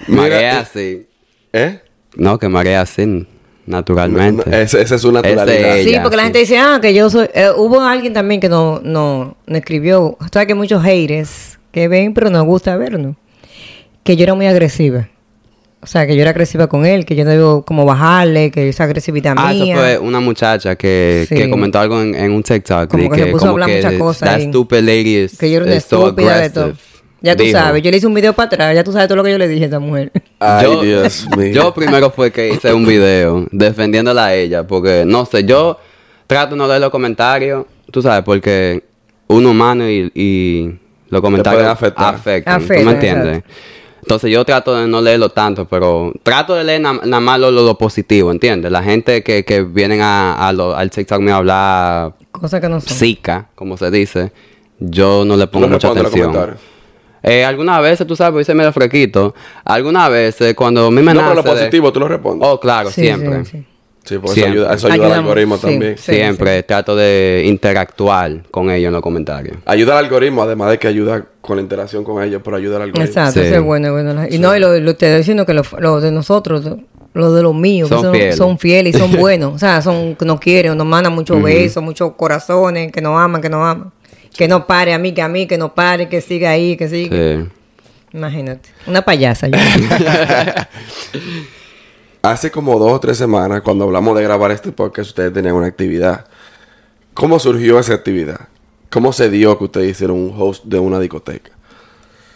Mira, 0.08 0.52
es 0.52 0.56
así. 0.70 1.08
¿Eh? 1.52 1.80
No, 2.16 2.38
que 2.38 2.48
María 2.48 2.84
es 2.84 2.92
así, 2.92 3.28
naturalmente. 3.66 4.44
No, 4.50 4.56
ese- 4.58 4.82
Esa 4.82 4.96
es 4.96 5.02
su 5.02 5.12
naturalidad. 5.12 5.78
Sí, 5.84 5.96
porque 6.02 6.18
la 6.18 6.24
gente 6.24 6.40
dice, 6.40 6.58
ah, 6.58 6.80
que 6.82 6.94
yo 6.94 7.10
soy. 7.10 7.28
eh, 7.34 7.50
hubo 7.56 7.82
alguien 7.82 8.14
también 8.14 8.40
que 8.42 8.50
no, 8.50 8.82
no, 8.84 9.36
no 9.46 9.58
escribió. 9.58 10.18
Sabes 10.32 10.48
que 10.48 10.56
muchos 10.56 10.84
haters 10.84 11.60
que 11.72 11.88
ven, 11.88 12.14
pero 12.14 12.30
nos 12.30 12.46
gusta 12.46 12.76
vernos. 12.78 13.16
Que 14.04 14.16
yo 14.16 14.24
era 14.24 14.34
muy 14.34 14.46
agresiva. 14.48 15.08
O 15.82 15.86
sea, 15.86 16.08
que 16.08 16.16
yo 16.16 16.22
era 16.22 16.32
agresiva 16.32 16.68
con 16.68 16.86
él, 16.86 17.06
que 17.06 17.14
yo 17.16 17.26
no 17.26 17.32
debo 17.32 17.64
como 17.66 17.86
bajarle, 17.86 18.52
que 18.52 18.70
esa 18.70 18.86
agresividad 18.86 19.34
Ah, 19.38 19.54
eso 19.54 19.66
mía. 19.66 19.76
fue 19.76 19.98
una 20.00 20.22
muchacha 20.22 20.76
que, 20.78 21.26
Sí. 21.28 21.36
que 21.36 21.50
comentó 21.50 21.80
algo 21.80 22.02
en, 22.02 22.16
en 22.16 22.32
un 22.32 22.42
TikTok. 22.42 22.90
Como 22.90 23.04
de 23.04 23.10
que 23.10 23.24
se 23.26 23.32
puso 23.32 23.48
a 23.48 23.50
hablar 23.50 23.70
muchas 23.70 23.94
cosas 23.96 24.30
That 24.30 24.36
ahí. 24.40 24.48
stupid 24.48 24.80
lady 24.80 25.18
is, 25.18 25.38
que 25.38 25.50
yo 25.52 25.58
era 25.58 25.66
una 25.66 25.80
so 25.82 26.08
estúpida 26.08 26.38
de 26.38 26.50
todo. 26.52 26.74
Aggressive". 27.24 27.28
Ya 27.28 27.36
tú 27.36 27.44
Dijo. 27.44 27.58
sabes, 27.58 27.82
yo 27.84 27.92
le 27.92 27.98
hice 27.98 28.08
un 28.08 28.14
video 28.14 28.34
para 28.34 28.48
atrás, 28.48 28.76
ya 28.76 28.84
tú 28.84 28.92
sabes 28.92 29.08
todo 29.08 29.18
lo 29.18 29.24
que 29.24 29.32
yo 29.32 29.38
le 29.38 29.48
dije 29.48 29.66
a 29.66 29.68
esa 29.68 29.80
mujer. 29.80 30.12
Ay, 30.40 30.66
yo, 30.66 30.82
Dios 30.82 31.28
mío. 31.38 31.52
Yo 31.54 31.74
primero 31.74 32.10
fue 32.12 32.32
que 32.32 32.50
hice 32.54 32.74
un 32.74 32.86
video 32.86 33.48
defendiéndola 33.52 34.26
a 34.28 34.34
ella, 34.36 34.66
porque 34.68 35.04
no 35.06 35.26
sé, 35.26 35.44
yo 35.46 35.78
trato 36.28 36.52
de 36.52 36.58
no 36.58 36.68
leer 36.68 36.82
los 36.82 36.90
comentarios, 36.90 37.66
tú 37.92 38.02
sabes, 38.02 38.24
porque 38.24 38.84
uno 39.28 39.52
humano 39.52 39.90
y, 39.90 40.12
y 40.14 40.80
los 41.10 41.22
comentarios 41.22 41.64
afectar. 41.64 42.16
afectan, 42.16 42.60
¿tú 42.60 42.64
Afectan, 42.66 42.86
me 42.86 42.92
entiendes? 42.94 43.38
exacto. 43.38 43.54
Entonces 44.02 44.32
yo 44.32 44.44
trato 44.44 44.76
de 44.76 44.86
no 44.86 45.00
leerlo 45.00 45.30
tanto, 45.30 45.66
pero 45.66 46.12
trato 46.24 46.56
de 46.56 46.66
leer 46.66 46.82
na- 46.82 47.00
nada 47.06 47.22
más 47.22 47.40
lo, 47.40 47.50
lo- 47.52 47.64
lo 47.64 47.78
positivo, 47.78 48.32
¿entiendes? 48.32 48.70
La 48.70 48.84
gente 48.84 49.24
que, 49.24 49.46
que 49.46 49.64
vienen 49.64 50.02
a, 50.02 50.34
a 50.46 50.52
lo- 50.52 50.76
al 50.76 50.90
TikTok 50.90 51.22
me 51.22 51.32
a 51.32 51.38
hablar 51.38 52.14
Cosas 52.32 52.60
que 52.60 52.68
no 52.68 52.82
son. 52.82 52.90
psica, 52.98 53.48
como 53.56 53.78
se 53.78 53.90
dice, 53.92 54.34
yo 54.80 55.24
no 55.24 55.38
le 55.38 55.48
pongo 55.48 55.68
no 55.68 55.74
mucha 55.76 55.88
atención. 55.92 56.58
Eh, 57.24 57.46
algunas 57.46 57.82
veces, 57.82 58.06
tú 58.06 58.16
sabes, 58.16 58.42
hice 58.42 58.54
medio 58.54 58.72
frequito. 58.74 59.34
Algunas 59.64 60.10
veces, 60.12 60.54
cuando 60.56 60.88
a 60.88 60.92
mí 60.92 61.02
me 61.02 61.14
No, 61.14 61.22
pero 61.22 61.36
nace 61.36 61.36
lo 61.36 61.44
de- 61.44 61.50
positivo 61.62 61.94
tú 61.94 62.00
lo 62.02 62.08
respondes. 62.10 62.48
Oh, 62.48 62.60
claro, 62.60 62.90
Sí, 62.92 63.02
siempre. 63.02 63.46
sí, 63.46 63.52
sí. 63.52 63.66
Sí, 64.06 64.18
porque 64.22 64.42
eso 64.42 64.50
ayuda, 64.50 64.74
eso 64.74 64.88
ayuda 64.92 65.06
al 65.06 65.14
algoritmo 65.14 65.56
sí. 65.56 65.62
también. 65.62 65.98
Sí. 65.98 66.14
siempre 66.14 66.62
trato 66.64 66.94
de 66.94 67.44
interactuar 67.46 68.44
con 68.52 68.70
ellos 68.70 68.88
en 68.88 68.94
los 68.94 69.02
comentarios. 69.02 69.56
Ayuda 69.66 69.98
al 69.98 70.04
algoritmo, 70.04 70.44
además 70.44 70.72
de 70.72 70.78
que 70.80 70.90
ayuda 70.90 71.26
con 71.40 71.56
la 71.56 71.62
interacción 71.64 72.04
con 72.04 72.22
ellos, 72.22 72.42
pero 72.44 72.58
ayuda 72.58 72.76
al 72.76 72.82
algoritmo. 72.82 73.06
Exacto, 73.06 73.40
Sí. 73.40 73.46
eso 73.48 73.56
es 73.56 73.62
bueno. 73.64 73.94
bueno. 73.94 74.26
Y 74.30 74.40
no, 74.40 74.54
y 74.56 74.60
lo, 74.60 74.78
lo 74.80 74.96
te 74.98 75.06
estoy 75.06 75.20
diciendo 75.20 75.46
que 75.46 75.54
lo, 75.54 75.64
lo 75.80 76.02
de 76.02 76.12
nosotros, 76.12 76.66
lo- 76.66 76.80
lo 77.14 77.34
de 77.34 77.44
los 77.44 77.56
míos, 77.56 77.88
que 77.88 77.96
Son 77.96 78.04
son, 78.04 78.14
fieles. 78.14 78.36
son 78.36 78.60
fieles 78.60 78.96
y 78.96 79.00
son 79.00 79.12
buenos. 79.18 79.54
O 79.54 79.58
sea, 79.58 79.82
son 79.82 80.16
que 80.18 80.26
nos 80.26 80.40
quieren, 80.42 80.76
nos 80.78 80.86
mandan 80.88 81.14
muchos 81.14 81.42
besos, 81.42 81.82
muchos 81.82 82.12
corazones, 82.18 82.92
que 82.92 83.00
nos 83.02 83.18
aman, 83.18 83.42
que 83.42 83.50
nos 83.50 83.62
aman. 83.66 83.92
Que 84.38 84.48
no 84.48 84.66
pare 84.68 84.94
a 84.94 84.98
mí, 85.00 85.14
que 85.14 85.22
a 85.22 85.28
mí, 85.28 85.46
que 85.48 85.58
no 85.58 85.74
pare, 85.76 86.10
que 86.10 86.22
siga 86.22 86.52
ahí, 86.52 86.76
que 86.78 86.88
siga. 86.90 87.16
Sí. 87.16 87.50
Imagínate. 88.14 88.70
Una 88.88 89.02
payasa. 89.04 89.48
yo. 89.48 89.58
Hace 92.22 92.52
como 92.52 92.80
dos 92.80 92.94
o 92.94 93.00
tres 93.00 93.18
semanas, 93.18 93.62
cuando 93.62 93.84
hablamos 93.84 94.16
de 94.16 94.24
grabar 94.24 94.52
este 94.52 94.72
podcast, 94.72 95.10
ustedes 95.10 95.34
tenían 95.34 95.56
una 95.56 95.68
actividad. 95.68 96.26
¿Cómo 97.14 97.38
surgió 97.38 97.80
esa 97.80 97.94
actividad? 97.94 98.48
¿Cómo 98.90 99.12
se 99.12 99.30
dio 99.30 99.58
que 99.58 99.66
ustedes 99.66 99.92
hicieron 99.92 100.18
un 100.18 100.34
host 100.38 100.64
de 100.66 100.80
una 100.80 101.00
discoteca? 101.00 101.52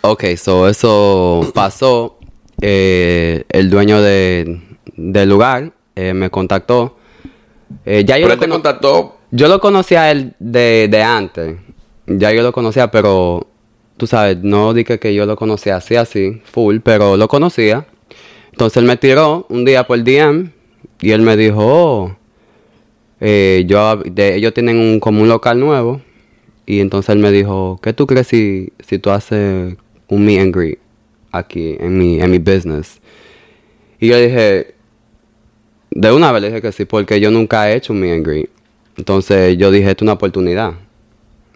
Ok, 0.01 0.25
so 0.35 0.67
eso 0.67 1.49
pasó. 1.53 2.19
eh, 2.61 3.43
el 3.49 3.69
dueño 3.69 4.01
de, 4.01 4.61
del 4.95 5.29
lugar 5.29 5.71
eh, 5.95 6.13
me 6.13 6.29
contactó. 6.29 6.97
Eh, 7.85 8.03
ya 8.05 8.17
yo, 8.17 8.27
Pero 8.27 8.27
lo 8.27 8.33
él 8.33 8.39
te 8.39 8.49
contactó. 8.49 9.17
yo 9.31 9.47
lo 9.47 9.59
conocía 9.61 10.03
a 10.03 10.11
él 10.11 10.33
de, 10.39 10.87
de 10.91 11.01
antes. 11.03 11.57
Ya 12.07 12.31
yo 12.31 12.41
lo 12.41 12.51
conocía, 12.53 12.89
pero 12.89 13.47
tú 13.97 14.07
sabes, 14.07 14.37
no 14.41 14.73
dije 14.73 14.99
que 14.99 15.13
yo 15.13 15.25
lo 15.25 15.35
conocía 15.35 15.75
así, 15.75 15.95
así, 15.95 16.41
full, 16.45 16.77
pero 16.83 17.17
lo 17.17 17.27
conocía. 17.27 17.85
Entonces 18.51 18.77
él 18.77 18.85
me 18.85 18.97
tiró 18.97 19.45
un 19.49 19.65
día 19.65 19.85
por 19.85 20.03
DM 20.03 20.51
y 21.01 21.11
él 21.11 21.21
me 21.21 21.35
dijo, 21.35 21.59
oh, 21.59 22.17
eh, 23.19 23.65
yo, 23.67 23.97
de, 23.97 24.35
ellos 24.35 24.53
tienen 24.53 24.77
un, 24.77 24.99
como 24.99 25.21
un 25.21 25.27
local 25.27 25.59
nuevo. 25.59 26.01
Y 26.65 26.79
entonces 26.79 27.09
él 27.09 27.19
me 27.19 27.31
dijo, 27.31 27.79
¿qué 27.81 27.93
tú 27.93 28.07
crees 28.07 28.27
si, 28.27 28.73
si 28.79 28.99
tú 28.99 29.09
haces 29.09 29.75
un 30.07 30.25
meet 30.25 30.41
and 30.41 30.55
greet 30.55 30.79
aquí 31.31 31.77
en 31.79 31.97
mi, 31.97 32.19
en 32.19 32.31
mi 32.31 32.39
business? 32.39 32.99
Y 33.99 34.07
yo 34.07 34.17
dije, 34.17 34.75
de 35.91 36.11
una 36.11 36.31
vez 36.31 36.41
le 36.41 36.47
dije 36.49 36.61
que 36.61 36.71
sí, 36.71 36.85
porque 36.85 37.19
yo 37.19 37.31
nunca 37.31 37.69
he 37.69 37.75
hecho 37.75 37.93
un 37.93 37.99
meet 37.99 38.13
and 38.13 38.25
greet. 38.25 38.49
Entonces 38.97 39.57
yo 39.57 39.71
dije, 39.71 39.89
esto 39.89 40.03
es 40.03 40.07
una 40.07 40.13
oportunidad. 40.13 40.73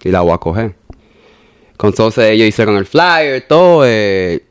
Y 0.04 0.10
la 0.10 0.22
voy 0.22 0.34
a 0.34 0.38
coger. 0.38 0.76
Entonces 1.74 2.26
ellos 2.32 2.48
hicieron 2.48 2.78
el 2.78 2.86
flyer, 2.86 3.42
todo. 3.48 3.84
eh, 3.86 4.44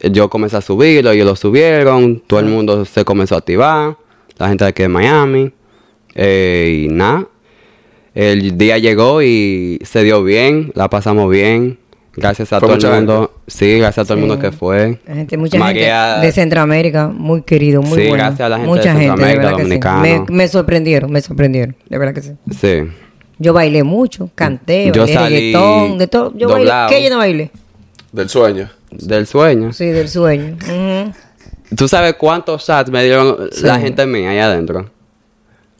yo 0.00 0.30
comencé 0.30 0.56
a 0.56 0.60
subirlo, 0.60 1.10
ellos 1.10 1.26
lo 1.26 1.34
subieron. 1.36 2.20
Todo 2.26 2.40
el 2.40 2.46
mundo 2.46 2.84
se 2.84 3.04
comenzó 3.04 3.34
a 3.34 3.38
activar. 3.38 3.96
La 4.38 4.48
gente 4.48 4.64
de 4.64 4.70
aquí 4.70 4.82
de 4.82 4.88
Miami. 4.88 5.52
eh, 6.14 6.84
y 6.84 6.88
nada. 6.88 7.26
El 8.14 8.56
día 8.58 8.78
llegó 8.78 9.22
y 9.22 9.78
se 9.84 10.02
dio 10.02 10.22
bien. 10.24 10.72
La 10.74 10.88
pasamos 10.88 11.30
bien. 11.30 11.78
Gracias 12.16 12.52
a 12.52 12.58
Fue 12.58 12.76
todo 12.76 12.88
el 12.90 12.94
mundo. 12.96 13.32
Sí, 13.46 13.78
gracias 13.78 14.04
a 14.04 14.04
todo 14.08 14.14
el 14.14 14.20
mundo 14.26 14.40
que 14.40 14.50
fue. 14.50 14.98
La 15.06 15.14
gente, 15.14 15.36
mucha 15.36 15.56
María- 15.58 16.14
gente 16.14 16.26
de 16.26 16.32
Centroamérica, 16.32 17.08
muy 17.08 17.42
querido, 17.42 17.80
muy 17.82 17.96
Sí, 18.00 18.08
bueno. 18.08 18.24
gracias 18.24 18.40
a 18.40 18.48
la 18.48 18.56
gente 18.58 18.70
de 18.72 18.76
mucha 18.76 18.90
gente, 18.92 19.06
Centroamérica, 19.06 19.42
verdad 19.42 19.50
que 19.56 19.62
sí. 19.62 19.68
dominicano. 19.68 20.00
Me, 20.02 20.24
me 20.36 20.48
sorprendieron, 20.48 21.12
me 21.12 21.20
sorprendieron, 21.20 21.76
de 21.88 21.98
verdad 21.98 22.14
que 22.14 22.22
sí. 22.22 22.32
Sí. 22.60 22.90
Yo 23.38 23.52
bailé 23.52 23.82
mucho, 23.84 24.30
canté, 24.34 24.90
Yo 24.92 25.02
bailé 25.02 25.14
salí 25.14 25.36
reggaetón, 25.36 25.98
de 25.98 26.06
todo. 26.08 26.32
Yo 26.36 26.48
doblado. 26.48 26.88
bailé. 26.88 26.96
¿Qué 26.96 27.04
yo 27.04 27.10
no 27.10 27.18
bailé? 27.18 27.50
Del 28.12 28.28
sueño. 28.28 28.68
Del 28.90 29.26
sueño. 29.26 29.72
Sí, 29.72 29.86
del 29.86 30.08
sueño. 30.08 30.56
Ujú. 30.56 31.12
¿Tú 31.76 31.86
sabes 31.86 32.14
cuántos 32.14 32.66
shots 32.66 32.90
me 32.90 33.04
dieron 33.04 33.48
la 33.62 33.78
gente 33.78 34.06
mía 34.06 34.30
allá 34.30 34.46
adentro? 34.46 34.90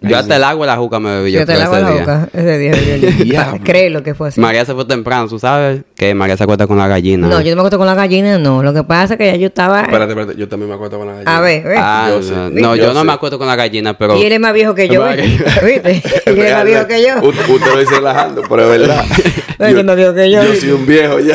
Yo 0.01 0.17
hasta 0.17 0.37
el 0.37 0.45
agua 0.45 0.65
de 0.65 0.73
la 0.73 0.79
juca 0.79 1.01
me 1.01 1.11
bebí 1.19 1.33
yo 1.33 1.41
Yo 1.41 1.47
te 1.47 1.55
creo, 1.55 1.65
lavo 1.65 1.75
ese 1.77 1.83
la 1.85 1.91
día. 1.91 2.01
boca 2.01 2.29
ese 2.33 2.59
día. 2.59 2.73
yo- 2.99 3.25
yo-. 3.59 3.65
Créelo 3.65 4.03
que 4.05 4.15
fue 4.15 4.29
así. 4.29 4.41
María 4.41 4.65
se 4.65 4.73
fue 4.73 4.85
temprano, 4.85 5.27
¿tú 5.29 5.41
sabes? 5.41 5.83
Que 5.97 6.15
María 6.15 6.37
se 6.37 6.45
acuesta 6.45 6.69
con 6.69 6.79
la 6.79 6.87
gallina. 6.87 7.27
No, 7.27 7.41
yo 7.41 7.51
no 7.51 7.57
me 7.57 7.61
acuerdo 7.63 7.79
con 7.79 7.87
la 7.89 7.97
gallina, 7.97 8.39
no. 8.39 8.63
Lo 8.63 8.73
que 8.73 8.85
pasa 8.85 9.15
es 9.15 9.19
que 9.19 9.27
ya 9.27 9.35
yo 9.37 9.49
estaba. 9.49 9.81
Espérate, 9.83 10.13
espérate. 10.13 10.37
Yo 10.39 10.47
también 10.49 10.69
me 10.69 10.77
acuerdo 10.77 10.99
con 10.99 11.07
la 11.09 11.15
gallina. 11.15 11.37
A 11.37 11.41
ver, 11.41 11.65
ve. 11.65 11.75
Ah, 11.77 12.07
Yo 12.11 12.17
no, 12.19 12.23
sí. 12.23 12.33
no, 12.61 12.77
Yo 12.77 12.85
yo 12.87 12.95
no 12.95 13.01
sí. 13.01 13.07
me 13.07 13.13
acuerdo 13.13 13.39
con 13.39 13.49
la 13.49 13.57
gallina, 13.57 13.99
pero... 13.99 14.17
Y 14.17 14.23
él 14.23 14.33
es 14.33 14.39
más 14.41 14.53
viejo 14.55 14.73
que 14.75 14.89
yo. 14.89 15.05
¿Viste? 15.65 16.03
Y 16.27 16.31
él 16.31 16.39
es 16.47 16.55
más 16.55 16.65
viejo 16.65 16.87
que 16.87 17.03
yo. 17.03 17.15
U- 17.23 17.29
Usted 17.31 17.73
lo 17.75 17.81
dice 17.81 17.95
relajando, 17.97 18.43
pero 18.49 18.73
es 18.73 18.81
verdad. 18.81 19.05
Es 19.59 19.85
más 19.85 19.97
viejo 19.97 20.15
que 20.15 20.31
yo. 20.31 20.45
Yo 20.45 20.55
soy 20.55 20.71
un 20.71 20.87
viejo 20.87 21.19
ya. 21.19 21.35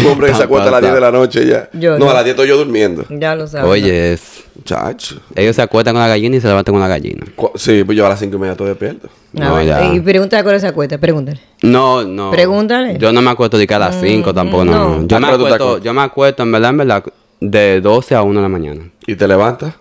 un 0.00 0.06
hombre 0.06 0.28
que 0.28 0.34
se 0.34 0.42
acuesta 0.42 0.68
a 0.68 0.72
las 0.72 0.80
10 0.82 0.92
de 0.94 1.00
la 1.00 1.10
noche 1.10 1.46
ya. 1.46 1.68
Yo 1.72 1.92
no, 1.98 2.04
no. 2.04 2.10
a 2.10 2.14
las 2.14 2.24
10 2.24 2.34
estoy 2.34 2.48
yo 2.48 2.58
durmiendo. 2.58 3.06
Ya 3.08 3.34
lo 3.34 3.46
sabes. 3.46 3.70
Oye, 3.70 4.12
es... 4.12 4.37
Chacho. 4.64 5.20
Ellos 5.34 5.56
se 5.56 5.62
acuestan 5.62 5.94
con 5.94 6.00
la 6.02 6.08
gallina 6.08 6.36
y 6.36 6.40
se 6.40 6.48
levantan 6.48 6.74
con 6.74 6.80
la 6.80 6.88
gallina. 6.88 7.24
Sí, 7.54 7.84
pues 7.84 7.96
yo 7.96 8.04
a 8.04 8.08
las 8.10 8.18
5 8.18 8.36
y 8.36 8.38
media 8.38 8.52
estoy 8.52 8.68
despierto. 8.68 9.08
A 9.08 9.40
No, 9.40 9.62
ya. 9.62 9.92
Y 9.94 10.00
pregúntale 10.00 10.42
cuál 10.42 10.56
es 10.56 10.64
esa 10.64 10.72
cuenta, 10.72 10.98
pregúntale. 10.98 11.40
No, 11.62 12.04
no. 12.04 12.30
Pregúntale. 12.30 12.98
Yo 12.98 13.12
no 13.12 13.22
me 13.22 13.30
acuesto 13.30 13.56
de 13.58 13.66
que 13.66 13.74
a 13.74 13.78
las 13.78 14.00
5 14.00 14.34
tampoco, 14.34 14.64
no. 14.64 14.98
no. 15.00 15.06
Yo, 15.06 15.16
¿A 15.16 15.20
me 15.20 15.28
acuesto, 15.28 15.78
yo 15.78 15.94
me 15.94 16.02
acuesto, 16.02 16.42
en 16.42 16.52
verdad, 16.52 16.70
en 16.70 16.76
verdad, 16.78 17.04
de 17.40 17.80
12 17.80 18.14
a 18.14 18.22
1 18.22 18.34
de 18.40 18.42
la 18.42 18.48
mañana. 18.48 18.90
¿Y 19.06 19.14
te 19.14 19.26
levantas? 19.28 19.74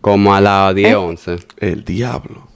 Como 0.00 0.34
a 0.34 0.40
las 0.40 0.72
¿Eh? 0.72 0.74
10, 0.76 0.94
11. 0.96 1.36
El 1.58 1.84
diablo. 1.84 2.46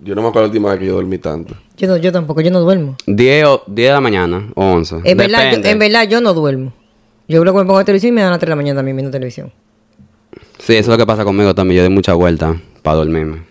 Yo 0.00 0.14
no 0.14 0.22
me 0.22 0.28
acuerdo 0.28 0.46
la 0.48 0.50
última 0.52 0.70
vez 0.70 0.78
que 0.78 0.86
yo 0.86 0.94
dormí 0.94 1.18
tanto. 1.18 1.54
Yo, 1.76 1.88
no, 1.88 1.96
yo 1.96 2.12
tampoco, 2.12 2.40
yo 2.40 2.50
no 2.50 2.60
duermo. 2.60 2.96
10, 3.06 3.44
o- 3.46 3.62
10 3.66 3.88
de 3.88 3.92
la 3.92 4.00
mañana 4.00 4.48
o 4.54 4.64
11. 4.64 4.96
En 5.04 5.16
verdad, 5.16 5.52
yo, 5.52 5.68
en 5.68 5.78
verdad, 5.78 6.08
yo 6.08 6.20
no 6.20 6.32
duermo. 6.32 6.72
Yo 7.28 7.40
creo 7.40 7.52
que 7.52 7.58
me 7.60 7.64
pongo 7.66 7.84
televisión 7.84 8.10
y 8.10 8.14
me 8.14 8.20
dan 8.20 8.28
a 8.28 8.32
las 8.32 8.38
3 8.40 8.46
de 8.48 8.50
la 8.50 8.56
mañana 8.56 8.78
también 8.78 8.96
viendo 8.96 9.10
televisión. 9.10 9.52
Sí, 10.58 10.74
eso 10.74 10.80
es 10.80 10.88
lo 10.88 10.98
que 10.98 11.06
pasa 11.06 11.24
conmigo 11.24 11.54
también. 11.54 11.78
Yo 11.78 11.82
doy 11.84 11.94
mucha 11.94 12.14
vuelta 12.14 12.56
para 12.82 12.96
dormirme. 12.98 13.42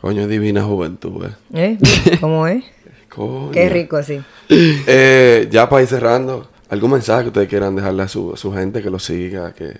Coño, 0.00 0.26
divina 0.28 0.62
juventud, 0.62 1.26
eh. 1.26 1.34
¿Eh? 1.54 2.18
¿Cómo 2.20 2.46
es? 2.46 2.64
Coño. 3.08 3.50
Qué 3.50 3.68
rico 3.68 3.96
así. 3.96 4.20
Eh, 4.48 5.48
ya 5.50 5.68
para 5.68 5.82
ir 5.82 5.88
cerrando, 5.88 6.48
¿algún 6.68 6.92
mensaje 6.92 7.22
que 7.22 7.28
ustedes 7.28 7.48
quieran 7.48 7.74
dejarle 7.74 8.02
a 8.02 8.08
su, 8.08 8.32
a 8.34 8.36
su 8.36 8.52
gente 8.52 8.82
que 8.82 8.90
lo 8.90 8.98
siga? 8.98 9.52
Que... 9.52 9.78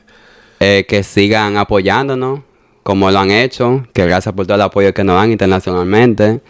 Eh, 0.60 0.86
que 0.88 1.02
sigan 1.02 1.56
apoyándonos 1.58 2.40
como 2.82 3.10
lo 3.10 3.18
han 3.18 3.30
hecho. 3.30 3.86
Que 3.92 4.06
gracias 4.06 4.34
por 4.34 4.46
todo 4.46 4.54
el 4.54 4.62
apoyo 4.62 4.94
que 4.94 5.04
nos 5.04 5.16
dan 5.16 5.30
internacionalmente. 5.30 6.40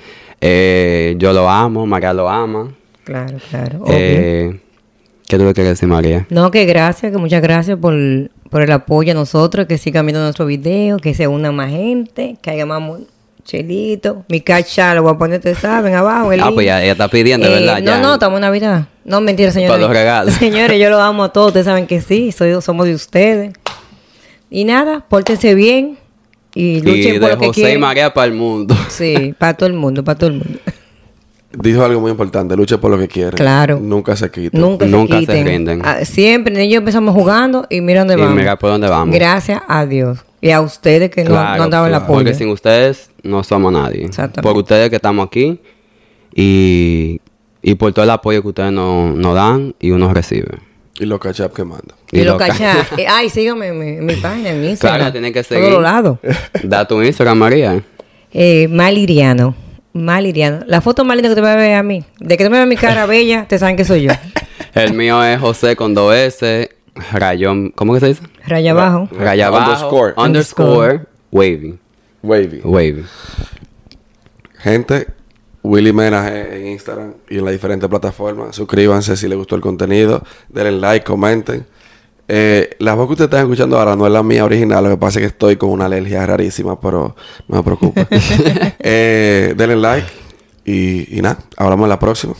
Eh, 0.40 1.14
yo 1.18 1.32
lo 1.32 1.48
amo, 1.48 1.86
María 1.86 2.12
lo 2.12 2.28
ama. 2.28 2.72
Claro, 3.04 3.38
claro. 3.50 3.82
obvio. 3.82 3.94
Eh, 3.96 4.60
¿Qué 5.26 5.38
tú 5.38 5.44
le 5.44 5.54
quieres 5.54 5.72
decir, 5.72 5.88
María? 5.88 6.26
No, 6.30 6.50
que 6.50 6.64
gracias, 6.66 7.10
que 7.10 7.18
muchas 7.18 7.42
gracias 7.42 7.78
por, 7.78 7.94
por 8.50 8.62
el 8.62 8.72
apoyo 8.72 9.12
a 9.12 9.14
nosotros, 9.14 9.66
que 9.66 9.78
sigan 9.78 10.06
viendo 10.06 10.20
nuestro 10.22 10.46
video, 10.46 10.98
que 10.98 11.14
se 11.14 11.26
una 11.28 11.52
más 11.52 11.70
gente, 11.70 12.36
que 12.40 12.50
haya 12.50 12.66
más 12.66 12.82
chelito. 13.44 14.24
Mi 14.28 14.40
cacha 14.40 14.94
lo 14.94 15.02
voy 15.04 15.14
a 15.14 15.18
poner, 15.18 15.38
ustedes 15.38 15.58
saben, 15.58 15.94
abajo. 15.94 16.32
el 16.32 16.40
Ah, 16.40 16.50
pues 16.52 16.66
ya, 16.66 16.82
ella 16.82 16.92
está 16.92 17.08
pidiendo, 17.08 17.46
Eh, 17.46 17.50
¿verdad? 17.50 17.78
No, 17.80 17.84
Ya. 17.92 18.00
no, 18.00 18.14
estamos 18.14 18.36
en 18.38 18.40
Navidad. 18.42 18.88
No, 19.04 19.20
mentira, 19.20 19.52
señores. 19.52 19.70
Para 19.70 19.82
los 19.86 19.90
regalos. 19.96 20.34
Señores, 20.38 20.80
yo 20.80 20.90
los 20.90 21.00
amo 21.00 21.24
a 21.24 21.32
todos, 21.32 21.48
ustedes 21.48 21.66
saben 21.66 21.86
que 21.86 22.00
sí, 22.00 22.32
soy, 22.32 22.60
somos 22.60 22.86
de 22.86 22.94
ustedes. 22.94 23.52
Y 24.50 24.64
nada, 24.64 25.04
pórtense 25.08 25.54
bien 25.54 25.96
y 26.54 26.80
luchen 26.80 27.16
Y 27.16 27.18
por 27.20 27.30
lo 27.30 27.38
que 27.38 27.46
José 27.46 27.60
y 27.60 27.62
quieren. 27.64 27.80
María 27.80 28.12
para 28.12 28.26
el 28.26 28.32
mundo. 28.32 28.76
Sí, 28.88 29.34
para 29.38 29.54
todo 29.54 29.68
el 29.68 29.74
mundo, 29.74 30.02
para 30.02 30.18
todo 30.18 30.30
el 30.30 30.36
mundo. 30.36 30.58
Dijo 31.52 31.82
algo 31.84 32.00
muy 32.00 32.10
importante, 32.10 32.54
lucha 32.56 32.78
por 32.78 32.90
lo 32.90 32.98
que 32.98 33.08
quieren. 33.08 33.32
Claro. 33.32 33.78
Nunca 33.80 34.14
se 34.16 34.30
quita. 34.30 34.58
Nunca, 34.58 34.84
Nunca 34.86 35.20
se 35.22 35.42
rinden. 35.44 35.80
Ah, 35.84 36.04
siempre, 36.04 36.60
ellos 36.62 36.78
empezamos 36.78 37.14
jugando 37.14 37.66
y 37.70 37.80
mira 37.80 38.00
dónde 38.00 38.14
Y 38.14 38.18
vamos. 38.18 38.34
mira 38.34 38.56
por 38.58 38.70
dónde 38.70 38.88
vamos. 38.88 39.14
Gracias 39.14 39.62
a 39.66 39.86
Dios. 39.86 40.18
Y 40.40 40.50
a 40.50 40.60
ustedes 40.60 41.10
que 41.10 41.24
no- 41.24 41.30
no, 41.30 41.38
han 41.38 41.70
dado 41.70 41.86
el 41.86 41.92
claro. 41.92 42.04
apoyo. 42.04 42.18
Porque 42.18 42.34
sin 42.34 42.48
ustedes 42.48 43.10
no 43.22 43.42
somos 43.42 43.72
nadie. 43.72 44.04
Exactamente. 44.04 44.42
Por 44.42 44.56
ustedes 44.56 44.90
que 44.90 44.96
estamos 44.96 45.26
aquí 45.26 45.58
y, 46.34 47.20
y 47.62 47.74
por 47.76 47.92
todo 47.92 48.04
el 48.04 48.10
apoyo 48.10 48.42
que 48.42 48.48
ustedes 48.48 48.72
nos, 48.72 49.14
nos 49.16 49.34
dan 49.34 49.74
y 49.80 49.90
uno 49.92 50.12
recibe. 50.12 50.58
Y 50.98 51.04
los 51.06 51.18
catch 51.20 51.40
que 51.54 51.64
manda. 51.64 51.94
Y, 52.12 52.22
lo 52.22 52.32
lo 52.32 52.38
ca- 52.38 52.48
cachá. 52.48 52.86
Eh, 52.98 53.06
ay, 53.08 53.28
sígame 53.30 53.68
en 53.68 53.78
mi, 53.78 53.88
en 53.98 54.06
mi 54.06 54.14
página, 54.16 54.50
en 54.50 54.60
mi 54.60 54.68
Instagram. 54.70 54.98
Claro, 54.98 55.12
tiene 55.12 55.32
que 55.32 55.42
seguir. 55.42 55.70
los 55.70 55.82
lados. 55.82 56.18
Da 56.62 56.86
tu 56.86 57.02
Instagram, 57.02 57.38
María. 57.38 57.82
Eh, 58.32 58.68
Maliriano. 58.68 59.54
Maliriano. 59.96 60.60
La 60.66 60.80
foto 60.80 61.04
más 61.04 61.16
linda 61.16 61.28
que 61.28 61.34
te 61.34 61.40
va 61.40 61.52
a 61.52 61.56
ver 61.56 61.74
a 61.74 61.82
mí. 61.82 62.04
De 62.18 62.36
que 62.36 62.44
te 62.44 62.50
me 62.50 62.56
veas 62.56 62.68
mi 62.68 62.76
cara 62.76 63.06
bella, 63.06 63.46
te 63.48 63.58
saben 63.58 63.76
que 63.76 63.84
soy 63.84 64.02
yo. 64.02 64.12
El 64.74 64.92
mío 64.94 65.22
es 65.24 65.40
José 65.40 65.74
con 65.76 65.94
dos 65.94 66.14
S, 66.14 66.70
rayón, 67.12 67.70
¿cómo 67.70 67.94
que 67.94 68.00
se 68.00 68.06
dice? 68.08 68.22
Raya 68.46 68.72
abajo. 68.72 69.08
Raya 69.12 69.46
abajo, 69.48 69.70
Underscore. 69.72 70.14
underscore, 70.16 71.00
wavy, 71.32 71.78
Wavy. 72.22 72.60
wavy. 72.62 73.04
Gente, 74.58 75.06
Willy 75.62 75.92
Mena 75.92 76.28
en 76.28 76.66
Instagram 76.68 77.14
y 77.28 77.38
en 77.38 77.44
las 77.44 77.52
diferentes 77.52 77.88
plataformas. 77.88 78.54
Suscríbanse 78.56 79.16
si 79.16 79.28
les 79.28 79.36
gustó 79.38 79.54
el 79.56 79.60
contenido. 79.60 80.22
Denle 80.48 80.72
like, 80.72 81.04
comenten. 81.04 81.66
Eh, 82.28 82.70
la 82.78 82.94
voz 82.94 83.06
que 83.06 83.12
ustedes 83.12 83.28
están 83.28 83.44
escuchando 83.44 83.78
ahora 83.78 83.96
no 83.96 84.06
es 84.06 84.12
la 84.12 84.22
mía 84.22 84.44
original. 84.44 84.84
Lo 84.84 84.90
que 84.90 84.96
pasa 84.96 85.18
es 85.18 85.22
que 85.22 85.28
estoy 85.28 85.56
con 85.56 85.70
una 85.70 85.86
alergia 85.86 86.26
rarísima, 86.26 86.80
pero 86.80 87.14
no 87.48 87.56
me 87.56 87.62
preocupe. 87.62 88.06
eh, 88.78 89.54
denle 89.56 89.76
like 89.76 90.08
y, 90.64 91.18
y 91.18 91.22
nada. 91.22 91.38
Hablamos 91.56 91.84
en 91.84 91.90
la 91.90 91.98
próxima. 91.98 92.34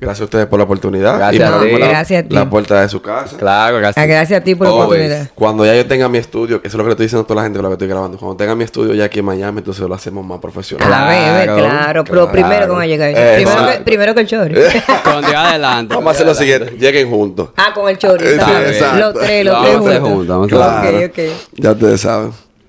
Gracias 0.00 0.22
a 0.22 0.24
ustedes 0.24 0.46
por 0.46 0.58
la 0.58 0.64
oportunidad. 0.64 1.18
Gracias 1.18 1.40
y 1.42 1.52
a 1.52 1.52
por 1.58 1.66
ti. 1.66 1.72
la, 1.78 1.88
Gracias 1.88 2.24
a 2.24 2.28
ti. 2.28 2.34
la 2.34 2.48
puerta 2.48 2.80
de 2.80 2.88
su 2.88 3.02
casa. 3.02 3.36
Claro, 3.36 3.76
Ah, 3.76 3.80
gracias. 3.80 4.06
Gracias 4.08 4.40
a 4.40 4.42
ti 4.42 4.54
por 4.54 4.66
la 4.66 4.72
oportunidad. 4.72 5.28
Cuando 5.34 5.66
ya 5.66 5.74
yo 5.74 5.86
tenga 5.86 6.08
mi 6.08 6.16
estudio, 6.18 6.62
que 6.62 6.68
eso 6.68 6.76
es 6.76 6.78
lo 6.78 6.84
que 6.84 6.88
le 6.88 6.92
estoy 6.92 7.04
diciendo 7.06 7.24
a 7.24 7.26
toda 7.26 7.36
la 7.40 7.42
gente 7.44 7.58
con 7.58 7.64
la 7.64 7.68
que 7.68 7.74
estoy 7.74 7.88
grabando. 7.88 8.16
Cuando 8.16 8.36
tenga 8.36 8.54
mi 8.54 8.64
estudio 8.64 8.94
ya 8.94 9.04
aquí 9.04 9.18
en 9.18 9.26
Miami, 9.26 9.58
entonces 9.58 9.86
lo 9.86 9.94
hacemos 9.94 10.24
más 10.24 10.38
profesional. 10.38 10.90
A 10.90 11.08
ver, 11.08 11.18
a 11.28 11.32
ver, 11.34 11.44
Claro, 11.44 11.58
claro. 11.68 12.04
Pero 12.04 12.14
claro. 12.28 12.32
primero 12.32 12.66
que 12.66 12.72
van 12.72 12.82
a 12.82 12.86
llegar. 12.86 13.10
Eh, 13.10 13.12
primero, 13.14 13.36
que, 13.36 13.42
exacto. 13.62 13.84
primero 13.84 14.14
que 14.14 14.20
el 14.20 14.26
chori. 14.26 14.54
Con 15.04 15.20
Dios 15.20 15.34
adelante. 15.34 15.94
Vamos 15.94 16.08
a 16.08 16.10
hacer 16.12 16.26
lo 16.26 16.34
siguiente. 16.34 16.70
Lleguen 16.78 17.10
juntos. 17.10 17.50
ah, 17.56 17.70
con 17.74 17.88
el 17.88 17.98
chori. 17.98 18.24
Los 18.24 19.14
tres, 19.14 19.44
Lo 19.44 19.52
los 19.52 19.62
vamos 19.62 19.68
tres 19.70 19.74
a 19.74 19.78
hacer 19.78 20.00
juntos. 20.00 20.10
juntos, 20.10 20.28
vamos 20.28 20.52
a 20.52 20.80
hacer 20.80 21.10
Claro. 21.12 21.32
Ok, 21.34 21.36
ok. 21.36 21.58
Ya 21.60 21.72
ustedes 21.72 22.00
saben. 22.00 22.49